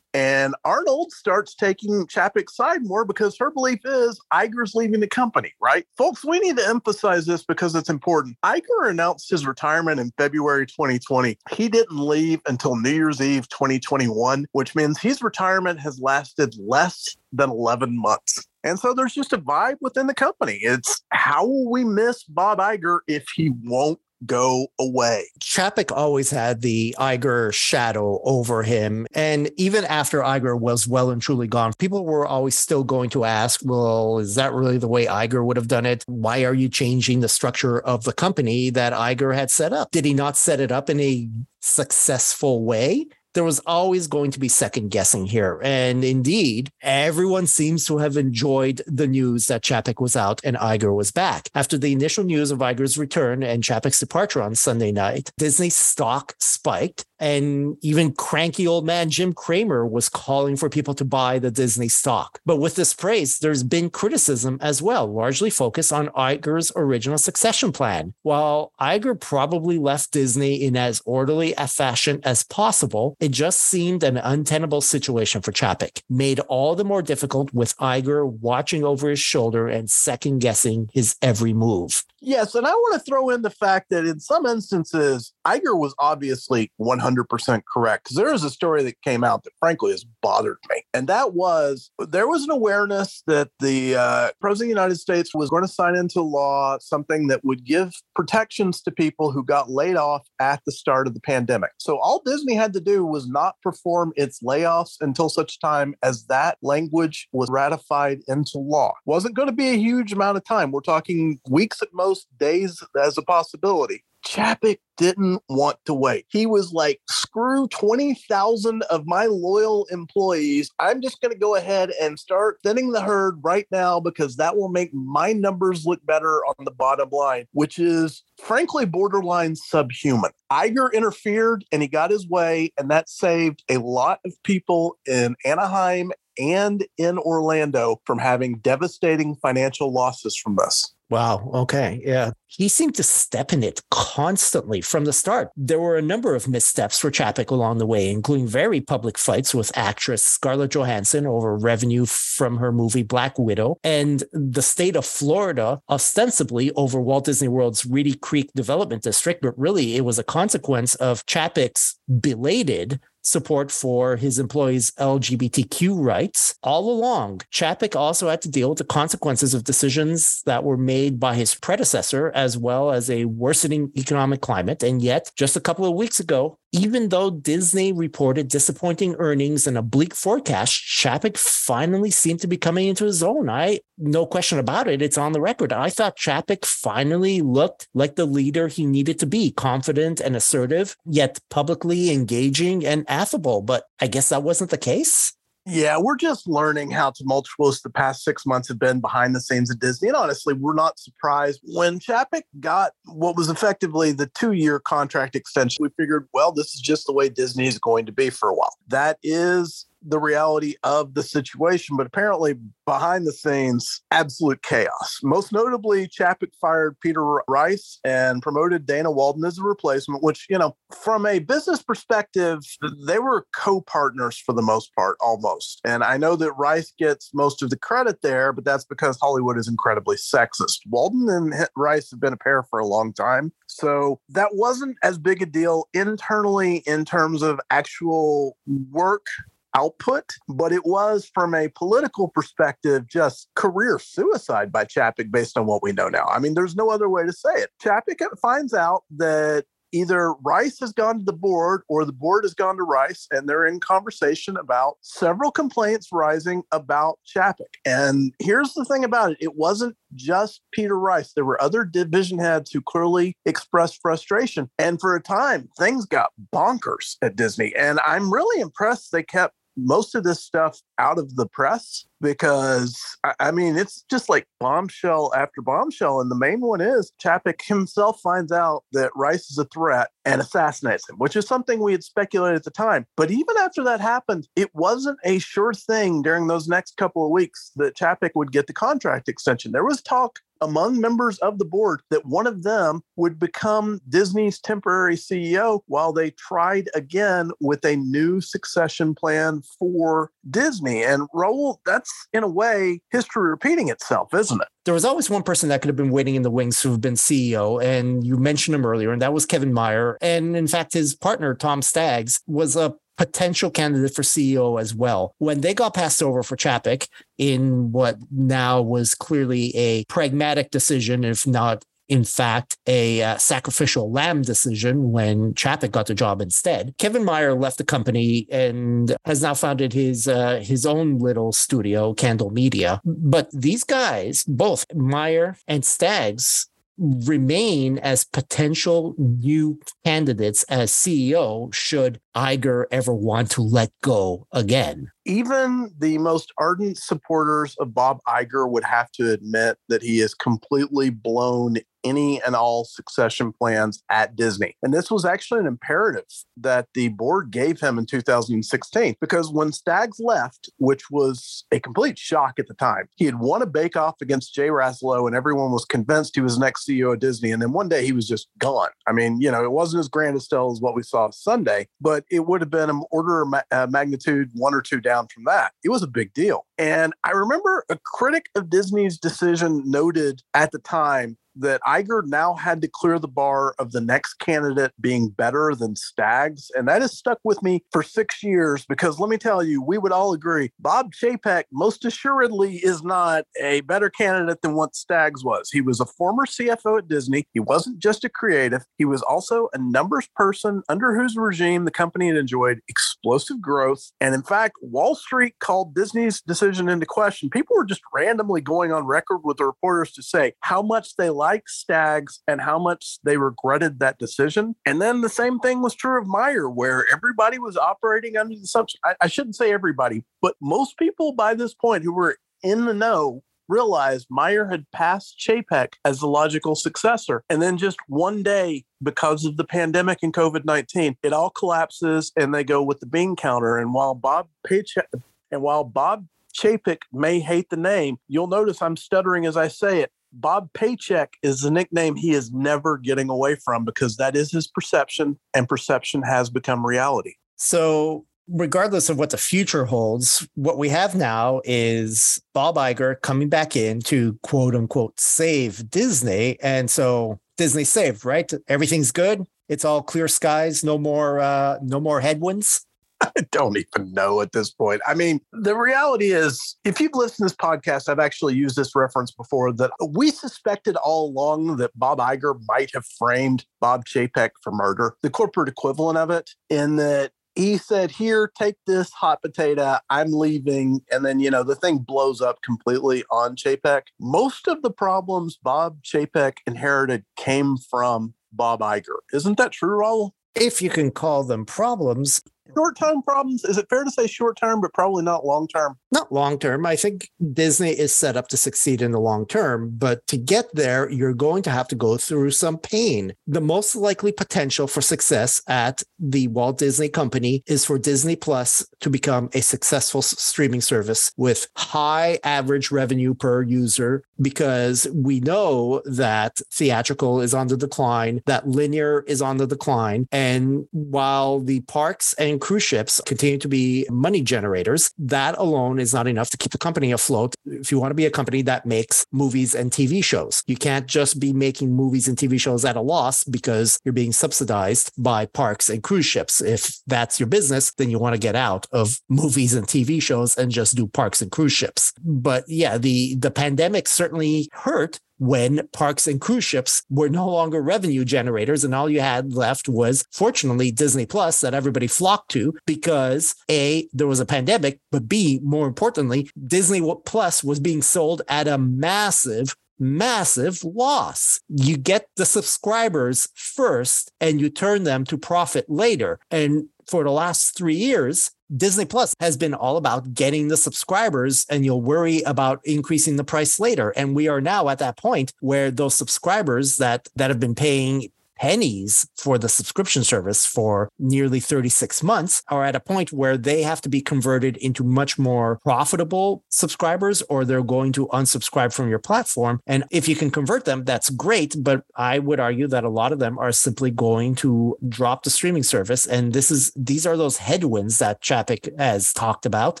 And 0.14 0.54
Arnold 0.64 1.12
starts 1.12 1.54
taking 1.54 2.06
Chapek's 2.06 2.56
side 2.56 2.84
more 2.84 3.04
because 3.04 3.36
her 3.38 3.50
belief 3.50 3.80
is 3.84 4.18
Iger's 4.32 4.74
leaving 4.74 5.00
the 5.00 5.06
company, 5.06 5.52
right? 5.60 5.84
Folks, 5.96 6.24
we 6.24 6.38
need 6.38 6.56
to 6.56 6.66
emphasize 6.66 7.26
this 7.26 7.44
because 7.44 7.74
it's 7.74 7.90
important. 7.90 8.36
Iger 8.44 8.88
announced 8.88 9.30
his 9.30 9.46
retirement 9.46 10.00
in 10.00 10.12
February 10.16 10.66
2020. 10.66 11.38
He 11.50 11.68
didn't 11.68 11.98
leave 11.98 12.40
until 12.46 12.76
New 12.76 12.90
Year's 12.90 13.20
Eve 13.20 13.48
2021, 13.48 14.46
which 14.52 14.74
means 14.74 14.98
his 14.98 15.22
retirement 15.22 15.78
has 15.80 16.00
lasted 16.00 16.54
less 16.58 17.16
than 17.32 17.50
11 17.50 18.00
months. 18.00 18.48
And 18.64 18.78
so 18.78 18.94
there's 18.94 19.14
just 19.14 19.32
a 19.32 19.38
vibe 19.38 19.76
within 19.80 20.06
the 20.06 20.14
company. 20.14 20.58
It's 20.62 21.02
how 21.10 21.46
will 21.46 21.70
we 21.70 21.84
miss 21.84 22.24
Bob 22.24 22.58
Iger 22.58 23.00
if 23.06 23.26
he 23.34 23.50
won't 23.62 24.00
go 24.26 24.68
away. 24.78 25.26
Chapek 25.40 25.92
always 25.94 26.30
had 26.30 26.60
the 26.60 26.94
Iger 26.98 27.52
shadow 27.52 28.20
over 28.24 28.62
him. 28.62 29.06
And 29.14 29.50
even 29.56 29.84
after 29.84 30.20
Iger 30.20 30.58
was 30.58 30.86
well 30.86 31.10
and 31.10 31.22
truly 31.22 31.46
gone, 31.46 31.72
people 31.78 32.04
were 32.04 32.26
always 32.26 32.56
still 32.56 32.84
going 32.84 33.10
to 33.10 33.24
ask, 33.24 33.60
well, 33.64 34.18
is 34.18 34.34
that 34.34 34.52
really 34.52 34.78
the 34.78 34.88
way 34.88 35.06
Iger 35.06 35.44
would 35.44 35.56
have 35.56 35.68
done 35.68 35.86
it? 35.86 36.04
Why 36.06 36.44
are 36.44 36.54
you 36.54 36.68
changing 36.68 37.20
the 37.20 37.28
structure 37.28 37.80
of 37.80 38.04
the 38.04 38.12
company 38.12 38.70
that 38.70 38.92
Iger 38.92 39.34
had 39.34 39.50
set 39.50 39.72
up? 39.72 39.90
Did 39.90 40.04
he 40.04 40.14
not 40.14 40.36
set 40.36 40.60
it 40.60 40.72
up 40.72 40.90
in 40.90 41.00
a 41.00 41.28
successful 41.60 42.64
way? 42.64 43.06
There 43.38 43.44
was 43.44 43.60
always 43.66 44.08
going 44.08 44.32
to 44.32 44.40
be 44.40 44.48
second 44.48 44.88
guessing 44.88 45.24
here. 45.24 45.60
And 45.62 46.02
indeed, 46.02 46.72
everyone 46.82 47.46
seems 47.46 47.84
to 47.84 47.98
have 47.98 48.16
enjoyed 48.16 48.82
the 48.88 49.06
news 49.06 49.46
that 49.46 49.62
Chapek 49.62 50.00
was 50.00 50.16
out 50.16 50.40
and 50.42 50.56
Iger 50.56 50.92
was 50.92 51.12
back. 51.12 51.48
After 51.54 51.78
the 51.78 51.92
initial 51.92 52.24
news 52.24 52.50
of 52.50 52.58
Iger's 52.58 52.98
return 52.98 53.44
and 53.44 53.62
Chapek's 53.62 54.00
departure 54.00 54.42
on 54.42 54.56
Sunday 54.56 54.90
night, 54.90 55.30
Disney 55.38 55.70
stock 55.70 56.34
spiked 56.40 57.04
and 57.18 57.76
even 57.80 58.12
cranky 58.12 58.66
old 58.66 58.86
man 58.86 59.10
Jim 59.10 59.32
Cramer 59.32 59.86
was 59.86 60.08
calling 60.08 60.56
for 60.56 60.68
people 60.68 60.94
to 60.94 61.04
buy 61.04 61.38
the 61.38 61.50
Disney 61.50 61.88
stock. 61.88 62.40
But 62.44 62.56
with 62.56 62.74
this 62.74 62.94
praise, 62.94 63.38
there's 63.38 63.62
been 63.62 63.90
criticism 63.90 64.58
as 64.60 64.82
well, 64.82 65.06
largely 65.06 65.50
focused 65.50 65.92
on 65.92 66.08
Iger's 66.08 66.72
original 66.76 67.18
succession 67.18 67.72
plan. 67.72 68.14
While 68.22 68.72
Iger 68.80 69.18
probably 69.18 69.78
left 69.78 70.12
Disney 70.12 70.62
in 70.62 70.76
as 70.76 71.02
orderly 71.04 71.54
a 71.54 71.66
fashion 71.66 72.20
as 72.22 72.44
possible, 72.44 73.16
it 73.20 73.30
just 73.30 73.60
seemed 73.60 74.02
an 74.02 74.16
untenable 74.16 74.80
situation 74.80 75.42
for 75.42 75.52
Chapek, 75.52 76.02
made 76.08 76.40
all 76.40 76.74
the 76.74 76.84
more 76.84 77.02
difficult 77.02 77.52
with 77.52 77.76
Iger 77.78 78.30
watching 78.30 78.84
over 78.84 79.10
his 79.10 79.20
shoulder 79.20 79.68
and 79.68 79.90
second 79.90 80.40
guessing 80.40 80.88
his 80.92 81.16
every 81.22 81.52
move. 81.52 82.04
Yes, 82.20 82.54
and 82.54 82.66
I 82.66 82.72
want 82.72 82.94
to 82.94 83.10
throw 83.10 83.30
in 83.30 83.42
the 83.42 83.50
fact 83.50 83.90
that 83.90 84.04
in 84.04 84.18
some 84.20 84.44
instances, 84.46 85.32
Iger 85.46 85.78
was 85.78 85.94
obviously 85.98 86.72
100% 86.80 87.62
correct 87.72 88.04
because 88.04 88.16
there 88.16 88.32
is 88.32 88.42
a 88.42 88.50
story 88.50 88.82
that 88.84 89.00
came 89.02 89.22
out 89.22 89.44
that 89.44 89.52
frankly 89.60 89.92
has 89.92 90.04
bothered 90.20 90.58
me. 90.70 90.82
And 90.92 91.08
that 91.08 91.34
was 91.34 91.90
there 91.98 92.26
was 92.26 92.44
an 92.44 92.50
awareness 92.50 93.22
that 93.26 93.50
the 93.60 93.96
uh, 93.96 94.30
President 94.40 94.70
of 94.72 94.76
the 94.76 94.80
United 94.80 94.96
States 94.96 95.34
was 95.34 95.48
going 95.50 95.62
to 95.62 95.68
sign 95.68 95.94
into 95.94 96.20
law 96.20 96.78
something 96.80 97.28
that 97.28 97.44
would 97.44 97.64
give 97.64 97.92
protections 98.14 98.80
to 98.82 98.90
people 98.90 99.30
who 99.30 99.44
got 99.44 99.70
laid 99.70 99.96
off 99.96 100.26
at 100.40 100.60
the 100.66 100.72
start 100.72 101.06
of 101.06 101.14
the 101.14 101.20
pandemic. 101.20 101.70
So 101.78 101.98
all 101.98 102.22
Disney 102.24 102.54
had 102.54 102.72
to 102.72 102.80
do 102.80 103.04
was 103.04 103.28
not 103.28 103.54
perform 103.62 104.12
its 104.16 104.42
layoffs 104.42 104.96
until 105.00 105.28
such 105.28 105.60
time 105.60 105.94
as 106.02 106.26
that 106.26 106.58
language 106.62 107.28
was 107.32 107.48
ratified 107.48 108.20
into 108.26 108.58
law. 108.58 108.92
Wasn't 109.06 109.36
going 109.36 109.48
to 109.48 109.54
be 109.54 109.68
a 109.68 109.78
huge 109.78 110.12
amount 110.12 110.36
of 110.36 110.44
time. 110.44 110.72
We're 110.72 110.80
talking 110.80 111.38
weeks 111.48 111.80
at 111.82 111.88
most, 111.92 112.07
days 112.38 112.82
as 113.00 113.18
a 113.18 113.22
possibility. 113.22 114.04
Chapek 114.26 114.78
didn't 114.96 115.42
want 115.48 115.78
to 115.86 115.94
wait. 115.94 116.26
He 116.28 116.44
was 116.44 116.72
like, 116.72 117.00
screw 117.08 117.68
20,000 117.68 118.82
of 118.84 119.06
my 119.06 119.26
loyal 119.26 119.86
employees. 119.90 120.70
I'm 120.78 121.00
just 121.00 121.20
going 121.20 121.32
to 121.32 121.38
go 121.38 121.54
ahead 121.54 121.92
and 122.00 122.18
start 122.18 122.58
thinning 122.62 122.92
the 122.92 123.00
herd 123.00 123.38
right 123.42 123.66
now 123.70 124.00
because 124.00 124.36
that 124.36 124.56
will 124.56 124.68
make 124.68 124.92
my 124.92 125.32
numbers 125.32 125.86
look 125.86 126.04
better 126.04 126.44
on 126.46 126.64
the 126.64 126.70
bottom 126.70 127.08
line, 127.10 127.46
which 127.52 127.78
is 127.78 128.22
frankly 128.42 128.84
borderline 128.84 129.56
subhuman. 129.56 130.32
Iger 130.52 130.92
interfered 130.92 131.64
and 131.72 131.80
he 131.80 131.88
got 131.88 132.10
his 132.10 132.28
way, 132.28 132.72
and 132.78 132.90
that 132.90 133.08
saved 133.08 133.62
a 133.70 133.78
lot 133.78 134.20
of 134.24 134.32
people 134.42 134.98
in 135.06 135.36
Anaheim 135.44 136.12
and 136.38 136.86
in 136.98 137.18
Orlando 137.18 138.00
from 138.04 138.18
having 138.18 138.58
devastating 138.58 139.36
financial 139.36 139.92
losses 139.92 140.36
from 140.36 140.56
this. 140.56 140.94
Wow. 141.10 141.50
Okay. 141.54 142.02
Yeah. 142.04 142.32
He 142.48 142.68
seemed 142.68 142.94
to 142.96 143.02
step 143.02 143.52
in 143.52 143.62
it 143.62 143.80
constantly 143.90 144.80
from 144.82 145.04
the 145.04 145.12
start. 145.12 145.50
There 145.56 145.78
were 145.78 145.96
a 145.96 146.02
number 146.02 146.34
of 146.34 146.48
missteps 146.48 146.98
for 146.98 147.10
Chapek 147.10 147.50
along 147.50 147.78
the 147.78 147.86
way, 147.86 148.10
including 148.10 148.46
very 148.46 148.80
public 148.80 149.16
fights 149.16 149.54
with 149.54 149.76
actress 149.76 150.22
Scarlett 150.22 150.70
Johansson 150.70 151.26
over 151.26 151.56
revenue 151.56 152.04
from 152.04 152.58
her 152.58 152.72
movie 152.72 153.02
Black 153.02 153.38
Widow, 153.38 153.78
and 153.84 154.22
the 154.32 154.62
state 154.62 154.96
of 154.96 155.06
Florida 155.06 155.80
ostensibly 155.88 156.72
over 156.72 157.00
Walt 157.00 157.24
Disney 157.24 157.48
World's 157.48 157.86
Reedy 157.86 158.14
Creek 158.14 158.50
Development 158.54 159.02
District. 159.02 159.40
But 159.40 159.58
really, 159.58 159.96
it 159.96 160.04
was 160.04 160.18
a 160.18 160.24
consequence 160.24 160.94
of 160.96 161.24
Chapek's 161.26 161.98
belated 162.20 163.00
support 163.28 163.70
for 163.70 164.16
his 164.16 164.38
employees' 164.38 164.90
LGBTQ 164.92 165.94
rights. 165.96 166.54
All 166.62 166.90
along, 166.90 167.42
Chapek 167.52 167.94
also 167.94 168.28
had 168.28 168.42
to 168.42 168.50
deal 168.50 168.70
with 168.70 168.78
the 168.78 168.84
consequences 168.84 169.54
of 169.54 169.64
decisions 169.64 170.42
that 170.46 170.64
were 170.64 170.76
made 170.76 171.20
by 171.20 171.34
his 171.34 171.54
predecessor, 171.54 172.32
as 172.34 172.56
well 172.56 172.90
as 172.90 173.10
a 173.10 173.26
worsening 173.26 173.92
economic 173.96 174.40
climate. 174.40 174.82
And 174.82 175.02
yet, 175.02 175.30
just 175.36 175.56
a 175.56 175.60
couple 175.60 175.84
of 175.84 175.94
weeks 175.94 176.18
ago, 176.20 176.58
even 176.72 177.08
though 177.08 177.30
Disney 177.30 177.92
reported 177.92 178.48
disappointing 178.48 179.16
earnings 179.18 179.66
and 179.66 179.78
a 179.78 179.82
bleak 179.82 180.14
forecast, 180.14 180.74
Chapek 180.74 181.36
finally 181.36 182.10
seemed 182.10 182.40
to 182.40 182.46
be 182.46 182.56
coming 182.56 182.88
into 182.88 183.04
his 183.04 183.22
own. 183.22 183.48
I 183.48 183.80
no 183.96 184.26
question 184.26 184.58
about 184.58 184.86
it. 184.86 185.02
It's 185.02 185.18
on 185.18 185.32
the 185.32 185.40
record. 185.40 185.72
I 185.72 185.90
thought 185.90 186.18
Chapek 186.18 186.64
finally 186.64 187.40
looked 187.40 187.88
like 187.94 188.16
the 188.16 188.26
leader 188.26 188.68
he 188.68 188.86
needed 188.86 189.18
to 189.20 189.26
be, 189.26 189.50
confident 189.50 190.20
and 190.20 190.36
assertive, 190.36 190.96
yet 191.04 191.38
publicly 191.50 192.10
engaging 192.10 192.84
and 192.86 193.04
affable. 193.08 193.62
But 193.62 193.84
I 194.00 194.06
guess 194.06 194.28
that 194.28 194.42
wasn't 194.42 194.70
the 194.70 194.78
case. 194.78 195.32
Yeah, 195.70 195.98
we're 195.98 196.16
just 196.16 196.48
learning 196.48 196.92
how 196.92 197.10
tumultuous 197.10 197.82
the 197.82 197.90
past 197.90 198.24
six 198.24 198.46
months 198.46 198.68
have 198.68 198.78
been 198.78 199.00
behind 199.00 199.36
the 199.36 199.40
scenes 199.40 199.70
at 199.70 199.78
Disney. 199.78 200.08
And 200.08 200.16
honestly, 200.16 200.54
we're 200.54 200.74
not 200.74 200.98
surprised. 200.98 201.60
When 201.62 201.98
Chapek 201.98 202.44
got 202.58 202.92
what 203.04 203.36
was 203.36 203.50
effectively 203.50 204.12
the 204.12 204.30
two 204.34 204.52
year 204.52 204.80
contract 204.80 205.36
extension, 205.36 205.82
we 205.82 205.90
figured, 206.02 206.26
well, 206.32 206.52
this 206.52 206.74
is 206.74 206.80
just 206.80 207.06
the 207.06 207.12
way 207.12 207.28
Disney 207.28 207.66
is 207.66 207.78
going 207.78 208.06
to 208.06 208.12
be 208.12 208.30
for 208.30 208.48
a 208.48 208.54
while. 208.54 208.76
That 208.88 209.18
is 209.22 209.84
the 210.02 210.18
reality 210.18 210.74
of 210.84 211.14
the 211.14 211.22
situation, 211.22 211.96
but 211.96 212.06
apparently 212.06 212.54
behind 212.86 213.26
the 213.26 213.32
scenes, 213.32 214.02
absolute 214.10 214.62
chaos. 214.62 215.18
Most 215.22 215.52
notably, 215.52 216.08
Chapek 216.08 216.52
fired 216.60 216.98
Peter 217.00 217.22
Rice 217.48 217.98
and 218.04 218.42
promoted 218.42 218.86
Dana 218.86 219.10
Walden 219.10 219.44
as 219.44 219.58
a 219.58 219.62
replacement, 219.62 220.22
which, 220.22 220.46
you 220.48 220.58
know, 220.58 220.76
from 221.02 221.26
a 221.26 221.38
business 221.40 221.82
perspective, 221.82 222.60
they 223.06 223.18
were 223.18 223.46
co 223.54 223.80
partners 223.80 224.38
for 224.38 224.52
the 224.52 224.62
most 224.62 224.94
part, 224.94 225.16
almost. 225.20 225.80
And 225.84 226.02
I 226.04 226.16
know 226.16 226.36
that 226.36 226.52
Rice 226.52 226.92
gets 226.98 227.30
most 227.34 227.62
of 227.62 227.70
the 227.70 227.78
credit 227.78 228.22
there, 228.22 228.52
but 228.52 228.64
that's 228.64 228.84
because 228.84 229.18
Hollywood 229.20 229.58
is 229.58 229.68
incredibly 229.68 230.16
sexist. 230.16 230.78
Walden 230.86 231.28
and 231.28 231.68
Rice 231.76 232.10
have 232.10 232.20
been 232.20 232.32
a 232.32 232.38
pair 232.38 232.62
for 232.62 232.78
a 232.78 232.86
long 232.86 233.12
time. 233.12 233.52
So 233.66 234.20
that 234.30 234.50
wasn't 234.54 234.96
as 235.02 235.18
big 235.18 235.42
a 235.42 235.46
deal 235.46 235.88
internally 235.92 236.78
in 236.86 237.04
terms 237.04 237.42
of 237.42 237.60
actual 237.70 238.56
work 238.90 239.26
output, 239.74 240.24
but 240.48 240.72
it 240.72 240.84
was 240.84 241.30
from 241.34 241.54
a 241.54 241.68
political 241.68 242.28
perspective 242.28 243.06
just 243.06 243.48
career 243.54 243.98
suicide 243.98 244.72
by 244.72 244.84
Chapek 244.84 245.30
based 245.30 245.56
on 245.56 245.66
what 245.66 245.82
we 245.82 245.92
know 245.92 246.08
now. 246.08 246.24
I 246.26 246.38
mean, 246.38 246.54
there's 246.54 246.76
no 246.76 246.90
other 246.90 247.08
way 247.08 247.24
to 247.24 247.32
say 247.32 247.54
it. 247.54 247.70
Chapek 247.82 248.20
finds 248.40 248.74
out 248.74 249.04
that 249.16 249.64
either 249.92 250.34
Rice 250.34 250.78
has 250.80 250.92
gone 250.92 251.18
to 251.18 251.24
the 251.24 251.32
board 251.32 251.82
or 251.88 252.04
the 252.04 252.12
board 252.12 252.44
has 252.44 252.54
gone 252.54 252.76
to 252.76 252.82
Rice, 252.82 253.26
and 253.30 253.48
they're 253.48 253.66
in 253.66 253.80
conversation 253.80 254.56
about 254.56 254.96
several 255.02 255.50
complaints 255.50 256.08
rising 256.12 256.62
about 256.72 257.18
Chapek. 257.26 257.74
And 257.84 258.34
here's 258.38 258.74
the 258.74 258.84
thing 258.84 259.04
about 259.04 259.32
it 259.32 259.38
it 259.40 259.56
wasn't 259.56 259.96
just 260.14 260.62
Peter 260.72 260.98
Rice. 260.98 261.32
There 261.32 261.44
were 261.44 261.60
other 261.62 261.84
division 261.84 262.38
heads 262.38 262.70
who 262.70 262.80
clearly 262.80 263.36
expressed 263.44 264.00
frustration. 264.00 264.70
And 264.78 265.00
for 265.00 265.14
a 265.14 265.22
time, 265.22 265.68
things 265.78 266.06
got 266.06 266.32
bonkers 266.54 267.16
at 267.22 267.36
Disney. 267.36 267.74
And 267.76 268.00
I'm 268.06 268.32
really 268.32 268.60
impressed 268.60 269.12
they 269.12 269.22
kept 269.22 269.54
most 269.78 270.14
of 270.14 270.24
this 270.24 270.42
stuff 270.42 270.80
out 270.98 271.18
of 271.18 271.36
the 271.36 271.46
press 271.46 272.04
because 272.20 273.00
I 273.38 273.50
mean 273.52 273.76
it's 273.76 274.04
just 274.10 274.28
like 274.28 274.46
bombshell 274.60 275.32
after 275.36 275.62
bombshell, 275.62 276.20
and 276.20 276.30
the 276.30 276.36
main 276.36 276.60
one 276.60 276.80
is 276.80 277.12
Chapek 277.22 277.62
himself 277.62 278.20
finds 278.20 278.52
out 278.52 278.84
that 278.92 279.12
Rice 279.14 279.50
is 279.50 279.58
a 279.58 279.64
threat 279.66 280.08
and 280.24 280.40
assassinates 280.40 281.08
him, 281.08 281.16
which 281.16 281.36
is 281.36 281.46
something 281.46 281.80
we 281.80 281.92
had 281.92 282.04
speculated 282.04 282.56
at 282.56 282.64
the 282.64 282.70
time. 282.70 283.06
But 283.16 283.30
even 283.30 283.56
after 283.60 283.84
that 283.84 284.00
happened, 284.00 284.48
it 284.56 284.74
wasn't 284.74 285.18
a 285.24 285.38
sure 285.38 285.72
thing 285.72 286.22
during 286.22 286.46
those 286.46 286.68
next 286.68 286.96
couple 286.96 287.24
of 287.24 287.30
weeks 287.30 287.70
that 287.76 287.96
Chapek 287.96 288.30
would 288.34 288.52
get 288.52 288.66
the 288.66 288.72
contract 288.72 289.28
extension. 289.28 289.72
There 289.72 289.84
was 289.84 290.02
talk 290.02 290.40
among 290.60 291.00
members 291.00 291.38
of 291.38 291.58
the 291.58 291.64
board 291.64 292.00
that 292.10 292.26
one 292.26 292.46
of 292.46 292.62
them 292.62 293.02
would 293.16 293.38
become 293.38 294.00
Disney's 294.08 294.60
temporary 294.60 295.16
CEO 295.16 295.80
while 295.86 296.12
they 296.12 296.30
tried 296.30 296.88
again 296.94 297.50
with 297.60 297.84
a 297.84 297.96
new 297.96 298.40
succession 298.40 299.14
plan 299.14 299.62
for 299.78 300.30
Disney. 300.50 301.02
And 301.02 301.28
Raul, 301.34 301.78
that's 301.84 302.12
in 302.32 302.42
a 302.42 302.48
way 302.48 303.00
history 303.10 303.50
repeating 303.50 303.88
itself, 303.88 304.34
isn't 304.34 304.60
it? 304.60 304.68
There 304.84 304.94
was 304.94 305.04
always 305.04 305.28
one 305.28 305.42
person 305.42 305.68
that 305.68 305.82
could 305.82 305.88
have 305.88 305.96
been 305.96 306.10
waiting 306.10 306.34
in 306.34 306.42
the 306.42 306.50
wings 306.50 306.80
to 306.80 306.90
have 306.92 307.00
been 307.00 307.14
CEO, 307.14 307.82
and 307.82 308.26
you 308.26 308.38
mentioned 308.38 308.74
him 308.74 308.86
earlier, 308.86 309.12
and 309.12 309.20
that 309.20 309.34
was 309.34 309.44
Kevin 309.44 309.74
Mayer. 309.74 310.16
And 310.22 310.56
in 310.56 310.66
fact, 310.66 310.94
his 310.94 311.14
partner, 311.14 311.54
Tom 311.54 311.82
Staggs, 311.82 312.40
was 312.46 312.74
a 312.74 312.94
potential 313.18 313.70
candidate 313.70 314.14
for 314.14 314.22
CEO 314.22 314.80
as 314.80 314.94
well. 314.94 315.34
When 315.38 315.60
they 315.60 315.74
got 315.74 315.94
passed 315.94 316.22
over 316.22 316.42
for 316.42 316.56
Chapek 316.56 317.08
in 317.36 317.92
what 317.92 318.16
now 318.30 318.80
was 318.80 319.14
clearly 319.14 319.76
a 319.76 320.04
pragmatic 320.06 320.70
decision, 320.70 321.24
if 321.24 321.46
not 321.46 321.84
in 322.08 322.24
fact, 322.24 322.78
a 322.86 323.22
uh, 323.22 323.36
sacrificial 323.36 324.10
lamb 324.10 324.42
decision 324.42 325.12
when 325.12 325.52
Chapek 325.54 325.90
got 325.90 326.06
the 326.06 326.14
job 326.14 326.40
instead. 326.40 326.94
Kevin 326.98 327.24
Mayer 327.24 327.54
left 327.54 327.76
the 327.76 327.84
company 327.84 328.46
and 328.50 329.14
has 329.26 329.42
now 329.42 329.54
founded 329.54 329.92
his 329.92 330.26
uh, 330.26 330.60
his 330.64 330.86
own 330.86 331.18
little 331.18 331.52
studio, 331.52 332.14
Candle 332.14 332.50
Media. 332.50 333.00
But 333.04 333.50
these 333.52 333.84
guys, 333.84 334.44
both 334.44 334.86
Mayer 334.94 335.56
and 335.66 335.84
Staggs, 335.84 336.68
remain 336.98 337.98
as 337.98 338.24
potential 338.24 339.14
new 339.18 339.78
candidates 340.04 340.62
as 340.64 340.90
CEO 340.90 341.72
should 341.72 342.20
Iger 342.36 342.84
ever 342.90 343.14
want 343.14 343.50
to 343.52 343.62
let 343.62 343.90
go 344.02 344.46
again. 344.52 345.10
Even 345.24 345.90
the 345.98 346.18
most 346.18 346.52
ardent 346.58 346.98
supporters 346.98 347.76
of 347.78 347.94
Bob 347.94 348.20
Iger 348.26 348.68
would 348.68 348.84
have 348.84 349.10
to 349.12 349.32
admit 349.32 349.78
that 349.88 350.02
he 350.02 350.20
is 350.20 350.34
completely 350.34 351.10
blown 351.10 351.76
any 352.08 352.42
and 352.42 352.54
all 352.54 352.84
succession 352.84 353.52
plans 353.52 354.02
at 354.10 354.36
Disney. 354.36 354.76
And 354.82 354.92
this 354.92 355.10
was 355.10 355.24
actually 355.24 355.60
an 355.60 355.66
imperative 355.66 356.24
that 356.56 356.88
the 356.94 357.08
board 357.08 357.50
gave 357.50 357.80
him 357.80 357.98
in 357.98 358.06
2016 358.06 359.16
because 359.20 359.50
when 359.50 359.72
Staggs 359.72 360.18
left, 360.20 360.70
which 360.78 361.10
was 361.10 361.64
a 361.72 361.80
complete 361.80 362.18
shock 362.18 362.58
at 362.58 362.68
the 362.68 362.74
time, 362.74 363.08
he 363.16 363.24
had 363.24 363.38
won 363.38 363.62
a 363.62 363.66
bake 363.66 363.96
off 363.96 364.16
against 364.20 364.54
Jay 364.54 364.68
Rasulo 364.68 365.26
and 365.26 365.36
everyone 365.36 365.72
was 365.72 365.84
convinced 365.84 366.34
he 366.34 366.40
was 366.40 366.58
the 366.58 366.64
next 366.64 366.86
CEO 366.86 367.12
of 367.12 367.20
Disney. 367.20 367.50
And 367.50 367.62
then 367.62 367.72
one 367.72 367.88
day 367.88 368.04
he 368.04 368.12
was 368.12 368.26
just 368.26 368.48
gone. 368.58 368.90
I 369.06 369.12
mean, 369.12 369.40
you 369.40 369.50
know, 369.50 369.64
it 369.64 369.72
wasn't 369.72 370.00
as 370.00 370.08
grand 370.08 370.36
a 370.36 370.40
still 370.40 370.70
as 370.70 370.80
what 370.80 370.94
we 370.94 371.02
saw 371.02 371.30
Sunday, 371.30 371.88
but 372.00 372.24
it 372.30 372.46
would 372.46 372.60
have 372.60 372.70
been 372.70 372.90
an 372.90 373.02
order 373.10 373.42
of 373.42 373.54
uh, 373.70 373.86
magnitude 373.90 374.50
one 374.54 374.74
or 374.74 374.82
two 374.82 375.00
down 375.00 375.28
from 375.32 375.44
that. 375.44 375.72
It 375.84 375.90
was 375.90 376.02
a 376.02 376.08
big 376.08 376.32
deal. 376.32 376.66
And 376.78 377.12
I 377.24 377.30
remember 377.30 377.84
a 377.88 377.98
critic 378.04 378.46
of 378.54 378.70
Disney's 378.70 379.18
decision 379.18 379.82
noted 379.84 380.42
at 380.54 380.70
the 380.70 380.78
time 380.78 381.36
that 381.58 381.80
Iger 381.86 382.22
now 382.26 382.54
had 382.54 382.80
to 382.82 382.88
clear 382.88 383.18
the 383.18 383.28
bar 383.28 383.74
of 383.78 383.92
the 383.92 384.00
next 384.00 384.34
candidate 384.34 384.92
being 385.00 385.28
better 385.28 385.74
than 385.74 385.96
Staggs. 385.96 386.70
And 386.74 386.88
that 386.88 387.02
has 387.02 387.16
stuck 387.16 387.38
with 387.44 387.62
me 387.62 387.84
for 387.92 388.02
six 388.02 388.42
years 388.42 388.84
because 388.88 389.18
let 389.18 389.30
me 389.30 389.38
tell 389.38 389.62
you, 389.62 389.82
we 389.82 389.98
would 389.98 390.12
all 390.12 390.32
agree 390.32 390.70
Bob 390.78 391.12
Chapek 391.12 391.64
most 391.72 392.04
assuredly 392.04 392.76
is 392.76 393.02
not 393.02 393.44
a 393.60 393.80
better 393.82 394.10
candidate 394.10 394.62
than 394.62 394.74
what 394.74 394.94
Staggs 394.94 395.44
was. 395.44 395.70
He 395.70 395.80
was 395.80 396.00
a 396.00 396.06
former 396.06 396.46
CFO 396.46 396.98
at 396.98 397.08
Disney. 397.08 397.46
He 397.52 397.60
wasn't 397.60 397.98
just 397.98 398.24
a 398.24 398.28
creative, 398.28 398.84
he 398.96 399.04
was 399.04 399.22
also 399.22 399.68
a 399.72 399.78
numbers 399.78 400.28
person 400.34 400.82
under 400.88 401.14
whose 401.14 401.36
regime 401.36 401.84
the 401.84 401.90
company 401.90 402.28
had 402.28 402.36
enjoyed 402.36 402.80
explosive 402.88 403.60
growth. 403.60 404.10
And 404.20 404.34
in 404.34 404.42
fact, 404.42 404.76
Wall 404.82 405.14
Street 405.14 405.54
called 405.60 405.94
Disney's 405.94 406.40
decision 406.40 406.88
into 406.88 407.06
question. 407.06 407.50
People 407.50 407.76
were 407.76 407.84
just 407.84 408.02
randomly 408.14 408.60
going 408.60 408.92
on 408.92 409.06
record 409.06 409.40
with 409.44 409.56
the 409.56 409.66
reporters 409.66 410.12
to 410.12 410.22
say 410.22 410.52
how 410.60 410.82
much 410.82 411.16
they 411.16 411.30
liked 411.30 411.47
like 411.48 411.68
Staggs 411.68 412.40
and 412.46 412.60
how 412.60 412.78
much 412.78 413.18
they 413.24 413.38
regretted 413.38 414.00
that 414.00 414.18
decision. 414.18 414.74
And 414.84 415.00
then 415.00 415.22
the 415.22 415.30
same 415.30 415.58
thing 415.60 415.80
was 415.80 415.94
true 415.94 416.20
of 416.20 416.28
Mayer, 416.28 416.68
where 416.68 417.06
everybody 417.10 417.58
was 417.58 417.76
operating 417.78 418.36
under 418.36 418.54
the 418.54 418.60
assumption. 418.60 419.00
I, 419.02 419.14
I 419.22 419.28
shouldn't 419.28 419.56
say 419.56 419.72
everybody, 419.72 420.24
but 420.42 420.56
most 420.60 420.98
people 420.98 421.32
by 421.32 421.54
this 421.54 421.72
point 421.72 422.04
who 422.04 422.12
were 422.12 422.36
in 422.62 422.84
the 422.84 422.92
know 422.92 423.42
realized 423.66 424.26
Mayer 424.30 424.66
had 424.66 424.90
passed 424.92 425.38
Chapek 425.38 425.94
as 426.04 426.20
the 426.20 426.26
logical 426.26 426.74
successor. 426.74 427.44
And 427.48 427.62
then 427.62 427.78
just 427.78 427.98
one 428.08 428.42
day, 428.42 428.84
because 429.02 429.46
of 429.46 429.56
the 429.56 429.64
pandemic 429.64 430.18
and 430.22 430.34
COVID 430.34 430.66
19, 430.66 431.16
it 431.22 431.32
all 431.32 431.50
collapses 431.50 432.30
and 432.36 432.54
they 432.54 432.64
go 432.64 432.82
with 432.82 433.00
the 433.00 433.06
bean 433.06 433.36
counter. 433.36 433.78
And 433.78 433.94
while 433.94 434.14
Bob 434.14 434.48
Paycheck 434.66 435.08
and 435.50 435.62
while 435.62 435.84
Bob 435.84 436.26
Chapek 436.58 437.02
may 437.12 437.40
hate 437.40 437.70
the 437.70 437.76
name, 437.76 438.18
you'll 438.26 438.48
notice 438.48 438.82
I'm 438.82 438.96
stuttering 438.96 439.46
as 439.46 439.56
I 439.56 439.68
say 439.68 440.00
it. 440.00 440.10
Bob 440.32 440.72
Paycheck 440.72 441.34
is 441.42 441.60
the 441.60 441.70
nickname 441.70 442.16
he 442.16 442.32
is 442.32 442.52
never 442.52 442.98
getting 442.98 443.30
away 443.30 443.56
from 443.56 443.84
because 443.84 444.16
that 444.16 444.36
is 444.36 444.52
his 444.52 444.66
perception, 444.66 445.38
and 445.54 445.68
perception 445.68 446.22
has 446.22 446.50
become 446.50 446.84
reality. 446.84 447.34
So 447.56 448.26
regardless 448.48 449.10
of 449.10 449.18
what 449.18 449.30
the 449.30 449.38
future 449.38 449.84
holds, 449.84 450.48
what 450.54 450.78
we 450.78 450.88
have 450.88 451.14
now 451.14 451.60
is 451.64 452.40
Bob 452.54 452.76
Iger 452.76 453.20
coming 453.20 453.48
back 453.48 453.76
in 453.76 454.00
to 454.02 454.38
quote 454.42 454.74
unquote 454.74 455.18
save 455.20 455.90
Disney. 455.90 456.58
And 456.60 456.90
so 456.90 457.40
Disney 457.56 457.84
saved, 457.84 458.24
right? 458.24 458.50
Everything's 458.68 459.12
good. 459.12 459.44
It's 459.68 459.84
all 459.84 460.02
clear 460.02 460.28
skies, 460.28 460.82
no 460.82 460.98
more 460.98 461.40
uh 461.40 461.78
no 461.82 462.00
more 462.00 462.20
headwinds. 462.20 462.86
I 463.20 463.30
don't 463.50 463.76
even 463.76 464.12
know 464.12 464.40
at 464.40 464.52
this 464.52 464.70
point. 464.70 465.00
I 465.06 465.14
mean, 465.14 465.40
the 465.52 465.76
reality 465.76 466.32
is, 466.32 466.76
if 466.84 467.00
you've 467.00 467.14
listened 467.14 467.48
to 467.48 467.54
this 467.54 467.56
podcast, 467.56 468.08
I've 468.08 468.18
actually 468.18 468.54
used 468.54 468.76
this 468.76 468.94
reference 468.94 469.30
before 469.30 469.72
that 469.74 469.90
we 470.08 470.30
suspected 470.30 470.96
all 470.96 471.28
along 471.28 471.76
that 471.76 471.90
Bob 471.98 472.18
Iger 472.18 472.60
might 472.66 472.90
have 472.94 473.06
framed 473.18 473.64
Bob 473.80 474.04
Chapek 474.04 474.50
for 474.62 474.72
murder, 474.72 475.16
the 475.22 475.30
corporate 475.30 475.68
equivalent 475.68 476.18
of 476.18 476.30
it, 476.30 476.50
in 476.70 476.96
that 476.96 477.32
he 477.58 477.76
said, 477.76 478.12
Here, 478.12 478.50
take 478.56 478.76
this 478.86 479.10
hot 479.10 479.42
potato. 479.42 479.98
I'm 480.08 480.32
leaving. 480.32 481.00
And 481.10 481.24
then, 481.24 481.40
you 481.40 481.50
know, 481.50 481.64
the 481.64 481.74
thing 481.74 481.98
blows 481.98 482.40
up 482.40 482.62
completely 482.62 483.24
on 483.30 483.56
Chapek. 483.56 484.02
Most 484.20 484.68
of 484.68 484.82
the 484.82 484.92
problems 484.92 485.58
Bob 485.60 486.02
Chapek 486.02 486.58
inherited 486.66 487.24
came 487.36 487.76
from 487.76 488.34
Bob 488.52 488.80
Iger. 488.80 489.18
Isn't 489.32 489.58
that 489.58 489.72
true, 489.72 489.98
Raul? 489.98 490.30
If 490.54 490.80
you 490.80 490.90
can 490.90 491.10
call 491.10 491.44
them 491.44 491.64
problems, 491.64 492.42
short 492.74 492.96
term 492.96 493.22
problems. 493.22 493.64
Is 493.64 493.78
it 493.78 493.88
fair 493.88 494.04
to 494.04 494.10
say 494.10 494.26
short 494.26 494.56
term, 494.56 494.80
but 494.80 494.92
probably 494.92 495.22
not 495.22 495.44
long 495.44 495.68
term? 495.68 495.98
Not 496.10 496.32
long 496.32 496.58
term. 496.58 496.86
I 496.86 496.96
think 496.96 497.30
Disney 497.52 497.90
is 497.90 498.14
set 498.14 498.36
up 498.36 498.48
to 498.48 498.56
succeed 498.56 499.02
in 499.02 499.12
the 499.12 499.20
long 499.20 499.46
term, 499.46 499.92
but 499.96 500.26
to 500.28 500.36
get 500.36 500.74
there, 500.74 501.10
you're 501.10 501.34
going 501.34 501.62
to 501.64 501.70
have 501.70 501.88
to 501.88 501.94
go 501.94 502.16
through 502.16 502.50
some 502.52 502.78
pain. 502.78 503.34
The 503.46 503.60
most 503.60 503.94
likely 503.94 504.32
potential 504.32 504.86
for 504.86 505.00
success 505.00 505.62
at 505.68 506.02
the 506.18 506.48
Walt 506.48 506.78
Disney 506.78 507.08
Company 507.08 507.62
is 507.66 507.84
for 507.84 507.98
Disney 507.98 508.36
Plus 508.36 508.86
to 509.00 509.10
become 509.10 509.50
a 509.52 509.60
successful 509.60 510.22
streaming 510.22 510.80
service 510.80 511.32
with 511.36 511.68
high 511.76 512.38
average 512.44 512.90
revenue 512.90 513.34
per 513.34 513.62
user 513.62 514.22
because 514.40 515.06
we 515.12 515.40
know 515.40 516.02
that 516.04 516.60
theatrical 516.72 517.40
is 517.40 517.54
on 517.54 517.68
the 517.68 517.76
decline, 517.76 518.42
that 518.46 518.68
linear 518.68 519.24
is 519.26 519.42
on 519.42 519.56
the 519.56 519.66
decline. 519.66 520.26
And 520.32 520.86
while 520.92 521.60
the 521.60 521.80
parks 521.80 522.34
and 522.34 522.57
cruise 522.58 522.82
ships 522.82 523.20
continue 523.26 523.58
to 523.58 523.68
be 523.68 524.06
money 524.10 524.42
generators, 524.42 525.12
that 525.18 525.56
alone 525.58 525.98
is 525.98 526.12
not 526.12 526.26
enough 526.26 526.50
to 526.50 526.56
keep 526.56 526.72
the 526.72 526.78
company 526.78 527.12
afloat. 527.12 527.54
If 527.66 527.90
you 527.90 527.98
want 527.98 528.10
to 528.10 528.14
be 528.14 528.26
a 528.26 528.30
company 528.30 528.62
that 528.62 528.86
makes 528.86 529.26
movies 529.32 529.74
and 529.74 529.90
TV 529.90 530.22
shows, 530.22 530.62
you 530.66 530.76
can't 530.76 531.06
just 531.06 531.40
be 531.40 531.52
making 531.52 531.94
movies 531.94 532.28
and 532.28 532.36
TV 532.36 532.60
shows 532.60 532.84
at 532.84 532.96
a 532.96 533.00
loss 533.00 533.44
because 533.44 533.98
you're 534.04 534.12
being 534.12 534.32
subsidized 534.32 535.12
by 535.16 535.46
parks 535.46 535.88
and 535.88 536.02
cruise 536.02 536.26
ships. 536.26 536.60
If 536.60 536.98
that's 537.06 537.38
your 537.40 537.46
business, 537.46 537.92
then 537.94 538.10
you 538.10 538.18
want 538.18 538.34
to 538.34 538.40
get 538.40 538.56
out 538.56 538.86
of 538.92 539.20
movies 539.28 539.74
and 539.74 539.86
TV 539.86 540.20
shows 540.22 540.56
and 540.56 540.70
just 540.70 540.96
do 540.96 541.06
parks 541.06 541.42
and 541.42 541.50
cruise 541.50 541.72
ships. 541.72 542.12
But 542.22 542.64
yeah, 542.68 542.98
the 542.98 543.36
the 543.36 543.50
pandemic 543.50 544.08
certainly 544.08 544.68
hurt 544.72 545.18
when 545.38 545.86
parks 545.92 546.26
and 546.26 546.40
cruise 546.40 546.64
ships 546.64 547.02
were 547.10 547.28
no 547.28 547.48
longer 547.48 547.80
revenue 547.80 548.24
generators 548.24 548.84
and 548.84 548.94
all 548.94 549.08
you 549.08 549.20
had 549.20 549.52
left 549.52 549.88
was 549.88 550.24
fortunately 550.32 550.90
Disney 550.90 551.26
Plus 551.26 551.60
that 551.60 551.74
everybody 551.74 552.06
flocked 552.06 552.50
to 552.52 552.74
because 552.86 553.54
A 553.70 554.08
there 554.12 554.26
was 554.26 554.40
a 554.40 554.46
pandemic 554.46 555.00
but 555.10 555.28
B 555.28 555.60
more 555.62 555.86
importantly 555.86 556.50
Disney 556.66 557.00
Plus 557.24 557.64
was 557.64 557.80
being 557.80 558.02
sold 558.02 558.42
at 558.48 558.68
a 558.68 558.78
massive 558.78 559.74
massive 559.98 560.84
loss. 560.84 561.60
You 561.68 561.96
get 561.96 562.28
the 562.36 562.46
subscribers 562.46 563.48
first 563.54 564.32
and 564.40 564.60
you 564.60 564.70
turn 564.70 565.04
them 565.04 565.24
to 565.24 565.38
profit 565.38 565.88
later. 565.88 566.38
And 566.50 566.88
for 567.06 567.24
the 567.24 567.30
last 567.30 567.76
three 567.76 567.96
years, 567.96 568.50
Disney 568.76 569.06
Plus 569.06 569.34
has 569.40 569.56
been 569.56 569.72
all 569.72 569.96
about 569.96 570.34
getting 570.34 570.68
the 570.68 570.76
subscribers 570.76 571.64
and 571.70 571.84
you'll 571.84 572.02
worry 572.02 572.42
about 572.42 572.80
increasing 572.84 573.36
the 573.36 573.44
price 573.44 573.80
later. 573.80 574.10
And 574.10 574.36
we 574.36 574.46
are 574.48 574.60
now 574.60 574.88
at 574.90 574.98
that 574.98 575.16
point 575.16 575.52
where 575.60 575.90
those 575.90 576.14
subscribers 576.14 576.98
that 576.98 577.28
that 577.36 577.50
have 577.50 577.60
been 577.60 577.74
paying 577.74 578.28
pennies 578.58 579.28
for 579.36 579.58
the 579.58 579.68
subscription 579.68 580.24
service 580.24 580.66
for 580.66 581.10
nearly 581.18 581.60
36 581.60 582.22
months 582.22 582.62
are 582.68 582.84
at 582.84 582.96
a 582.96 583.00
point 583.00 583.32
where 583.32 583.56
they 583.56 583.82
have 583.82 584.00
to 584.02 584.08
be 584.08 584.20
converted 584.20 584.76
into 584.78 585.04
much 585.04 585.38
more 585.38 585.78
profitable 585.82 586.64
subscribers 586.68 587.42
or 587.42 587.64
they're 587.64 587.82
going 587.82 588.12
to 588.12 588.26
unsubscribe 588.28 588.92
from 588.92 589.08
your 589.08 589.18
platform. 589.18 589.80
And 589.86 590.04
if 590.10 590.28
you 590.28 590.36
can 590.36 590.50
convert 590.50 590.84
them, 590.84 591.04
that's 591.04 591.30
great. 591.30 591.76
But 591.78 592.04
I 592.16 592.38
would 592.38 592.60
argue 592.60 592.88
that 592.88 593.04
a 593.04 593.08
lot 593.08 593.32
of 593.32 593.38
them 593.38 593.58
are 593.58 593.72
simply 593.72 594.10
going 594.10 594.54
to 594.56 594.96
drop 595.08 595.44
the 595.44 595.50
streaming 595.50 595.82
service. 595.82 596.26
And 596.26 596.52
this 596.52 596.70
is, 596.70 596.92
these 596.96 597.26
are 597.26 597.36
those 597.36 597.58
headwinds 597.58 598.18
that 598.18 598.40
Chapek 598.40 598.98
has 598.98 599.32
talked 599.32 599.66
about. 599.66 600.00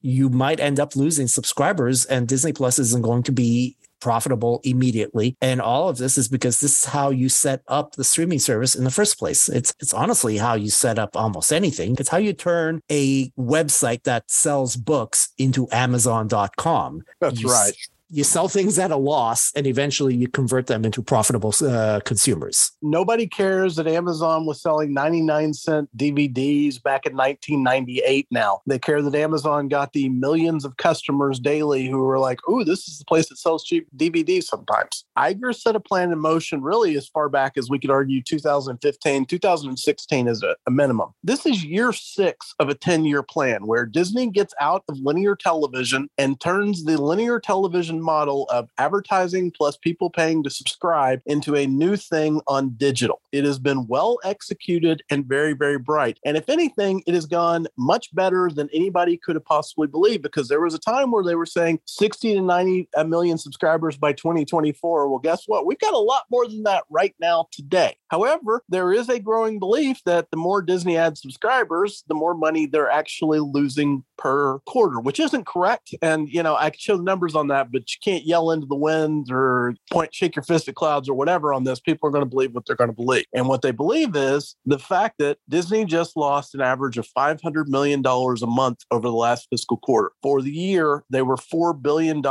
You 0.00 0.28
might 0.28 0.60
end 0.60 0.78
up 0.78 0.96
losing 0.96 1.26
subscribers 1.26 2.04
and 2.04 2.28
Disney 2.28 2.52
Plus 2.52 2.78
isn't 2.78 3.02
going 3.02 3.22
to 3.24 3.32
be 3.32 3.76
profitable 4.04 4.60
immediately. 4.64 5.34
And 5.40 5.62
all 5.62 5.88
of 5.88 5.96
this 5.96 6.18
is 6.18 6.28
because 6.28 6.60
this 6.60 6.84
is 6.84 6.84
how 6.84 7.08
you 7.08 7.30
set 7.30 7.62
up 7.68 7.96
the 7.96 8.04
streaming 8.04 8.38
service 8.38 8.74
in 8.74 8.84
the 8.84 8.90
first 8.90 9.18
place. 9.18 9.48
It's 9.48 9.72
it's 9.80 9.94
honestly 9.94 10.36
how 10.36 10.54
you 10.54 10.68
set 10.68 10.98
up 10.98 11.16
almost 11.16 11.50
anything. 11.52 11.96
It's 11.98 12.10
how 12.10 12.18
you 12.18 12.34
turn 12.34 12.82
a 12.92 13.30
website 13.30 14.02
that 14.02 14.30
sells 14.30 14.76
books 14.76 15.30
into 15.38 15.66
amazon.com. 15.72 17.02
That's 17.20 17.40
you 17.40 17.48
right 17.48 17.74
you 18.14 18.22
sell 18.22 18.46
things 18.46 18.78
at 18.78 18.92
a 18.92 18.96
loss 18.96 19.50
and 19.56 19.66
eventually 19.66 20.14
you 20.14 20.28
convert 20.28 20.68
them 20.68 20.84
into 20.84 21.02
profitable 21.02 21.52
uh, 21.62 21.98
consumers. 22.04 22.70
Nobody 22.80 23.26
cares 23.26 23.74
that 23.74 23.88
Amazon 23.88 24.46
was 24.46 24.62
selling 24.62 24.94
99 24.94 25.52
cent 25.52 25.96
DVDs 25.96 26.80
back 26.80 27.06
in 27.06 27.16
1998 27.16 28.28
now. 28.30 28.60
They 28.66 28.78
care 28.78 29.02
that 29.02 29.16
Amazon 29.16 29.66
got 29.66 29.92
the 29.94 30.08
millions 30.10 30.64
of 30.64 30.76
customers 30.76 31.40
daily 31.40 31.88
who 31.88 31.98
were 31.98 32.20
like, 32.20 32.38
oh, 32.46 32.62
this 32.62 32.86
is 32.86 33.00
the 33.00 33.04
place 33.04 33.28
that 33.30 33.38
sells 33.38 33.64
cheap 33.64 33.88
DVDs 33.96 34.44
sometimes. 34.44 35.04
Iger 35.18 35.52
set 35.52 35.74
a 35.74 35.80
plan 35.80 36.12
in 36.12 36.20
motion 36.20 36.62
really 36.62 36.96
as 36.96 37.08
far 37.08 37.28
back 37.28 37.54
as 37.56 37.68
we 37.68 37.80
could 37.80 37.90
argue 37.90 38.22
2015, 38.22 39.26
2016 39.26 40.28
is 40.28 40.42
a, 40.44 40.54
a 40.68 40.70
minimum. 40.70 41.10
This 41.24 41.46
is 41.46 41.64
year 41.64 41.92
six 41.92 42.54
of 42.60 42.68
a 42.68 42.74
10 42.74 43.06
year 43.06 43.24
plan 43.24 43.66
where 43.66 43.86
Disney 43.86 44.30
gets 44.30 44.54
out 44.60 44.84
of 44.88 44.98
linear 45.00 45.34
television 45.34 46.08
and 46.16 46.40
turns 46.40 46.84
the 46.84 47.00
linear 47.00 47.40
television 47.40 48.03
model 48.04 48.46
of 48.50 48.68
advertising 48.78 49.50
plus 49.50 49.76
people 49.76 50.10
paying 50.10 50.42
to 50.44 50.50
subscribe 50.50 51.20
into 51.26 51.56
a 51.56 51.66
new 51.66 51.96
thing 51.96 52.40
on 52.46 52.70
digital. 52.76 53.20
It 53.32 53.44
has 53.44 53.58
been 53.58 53.86
well 53.86 54.18
executed 54.24 55.02
and 55.10 55.26
very, 55.26 55.52
very 55.54 55.78
bright. 55.78 56.18
And 56.24 56.36
if 56.36 56.48
anything, 56.48 57.02
it 57.06 57.14
has 57.14 57.26
gone 57.26 57.66
much 57.76 58.14
better 58.14 58.50
than 58.54 58.68
anybody 58.72 59.16
could 59.16 59.36
have 59.36 59.44
possibly 59.44 59.86
believed 59.86 60.22
because 60.22 60.48
there 60.48 60.60
was 60.60 60.74
a 60.74 60.78
time 60.78 61.10
where 61.10 61.24
they 61.24 61.34
were 61.34 61.46
saying 61.46 61.80
60 61.86 62.34
to 62.34 62.40
90 62.40 62.88
million 63.06 63.38
subscribers 63.38 63.96
by 63.96 64.12
2024. 64.12 65.08
Well, 65.08 65.18
guess 65.18 65.44
what? 65.46 65.66
We've 65.66 65.78
got 65.78 65.94
a 65.94 65.98
lot 65.98 66.24
more 66.30 66.46
than 66.46 66.62
that 66.64 66.84
right 66.90 67.14
now 67.18 67.48
today. 67.50 67.96
However, 68.08 68.62
there 68.68 68.92
is 68.92 69.08
a 69.08 69.18
growing 69.18 69.58
belief 69.58 70.00
that 70.04 70.30
the 70.30 70.36
more 70.36 70.62
Disney 70.62 70.96
ad 70.96 71.18
subscribers, 71.18 72.04
the 72.06 72.14
more 72.14 72.34
money 72.34 72.66
they're 72.66 72.90
actually 72.90 73.40
losing 73.40 74.04
per 74.16 74.58
quarter, 74.60 75.00
which 75.00 75.18
isn't 75.18 75.46
correct. 75.46 75.94
And, 76.00 76.28
you 76.28 76.42
know, 76.42 76.56
I 76.56 76.70
can 76.70 76.78
show 76.78 76.96
numbers 76.96 77.34
on 77.34 77.48
that, 77.48 77.72
but 77.72 77.82
you 77.94 78.12
can't 78.12 78.24
yell 78.24 78.50
into 78.50 78.66
the 78.66 78.76
wind 78.76 79.28
or 79.30 79.74
point, 79.90 80.14
shake 80.14 80.36
your 80.36 80.42
fist 80.42 80.68
at 80.68 80.74
clouds 80.74 81.08
or 81.08 81.14
whatever 81.14 81.52
on 81.52 81.64
this. 81.64 81.80
People 81.80 82.08
are 82.08 82.12
going 82.12 82.24
to 82.24 82.30
believe 82.30 82.54
what 82.54 82.66
they're 82.66 82.76
going 82.76 82.90
to 82.90 82.96
believe. 82.96 83.24
And 83.34 83.48
what 83.48 83.62
they 83.62 83.70
believe 83.70 84.16
is 84.16 84.56
the 84.64 84.78
fact 84.78 85.16
that 85.18 85.38
Disney 85.48 85.84
just 85.84 86.16
lost 86.16 86.54
an 86.54 86.60
average 86.60 86.98
of 86.98 87.06
$500 87.16 87.68
million 87.68 88.02
a 88.04 88.46
month 88.46 88.80
over 88.90 89.08
the 89.08 89.14
last 89.14 89.46
fiscal 89.50 89.76
quarter. 89.78 90.12
For 90.22 90.42
the 90.42 90.52
year, 90.52 91.04
they 91.10 91.22
were 91.22 91.36
$4 91.36 91.80
billion 91.80 92.22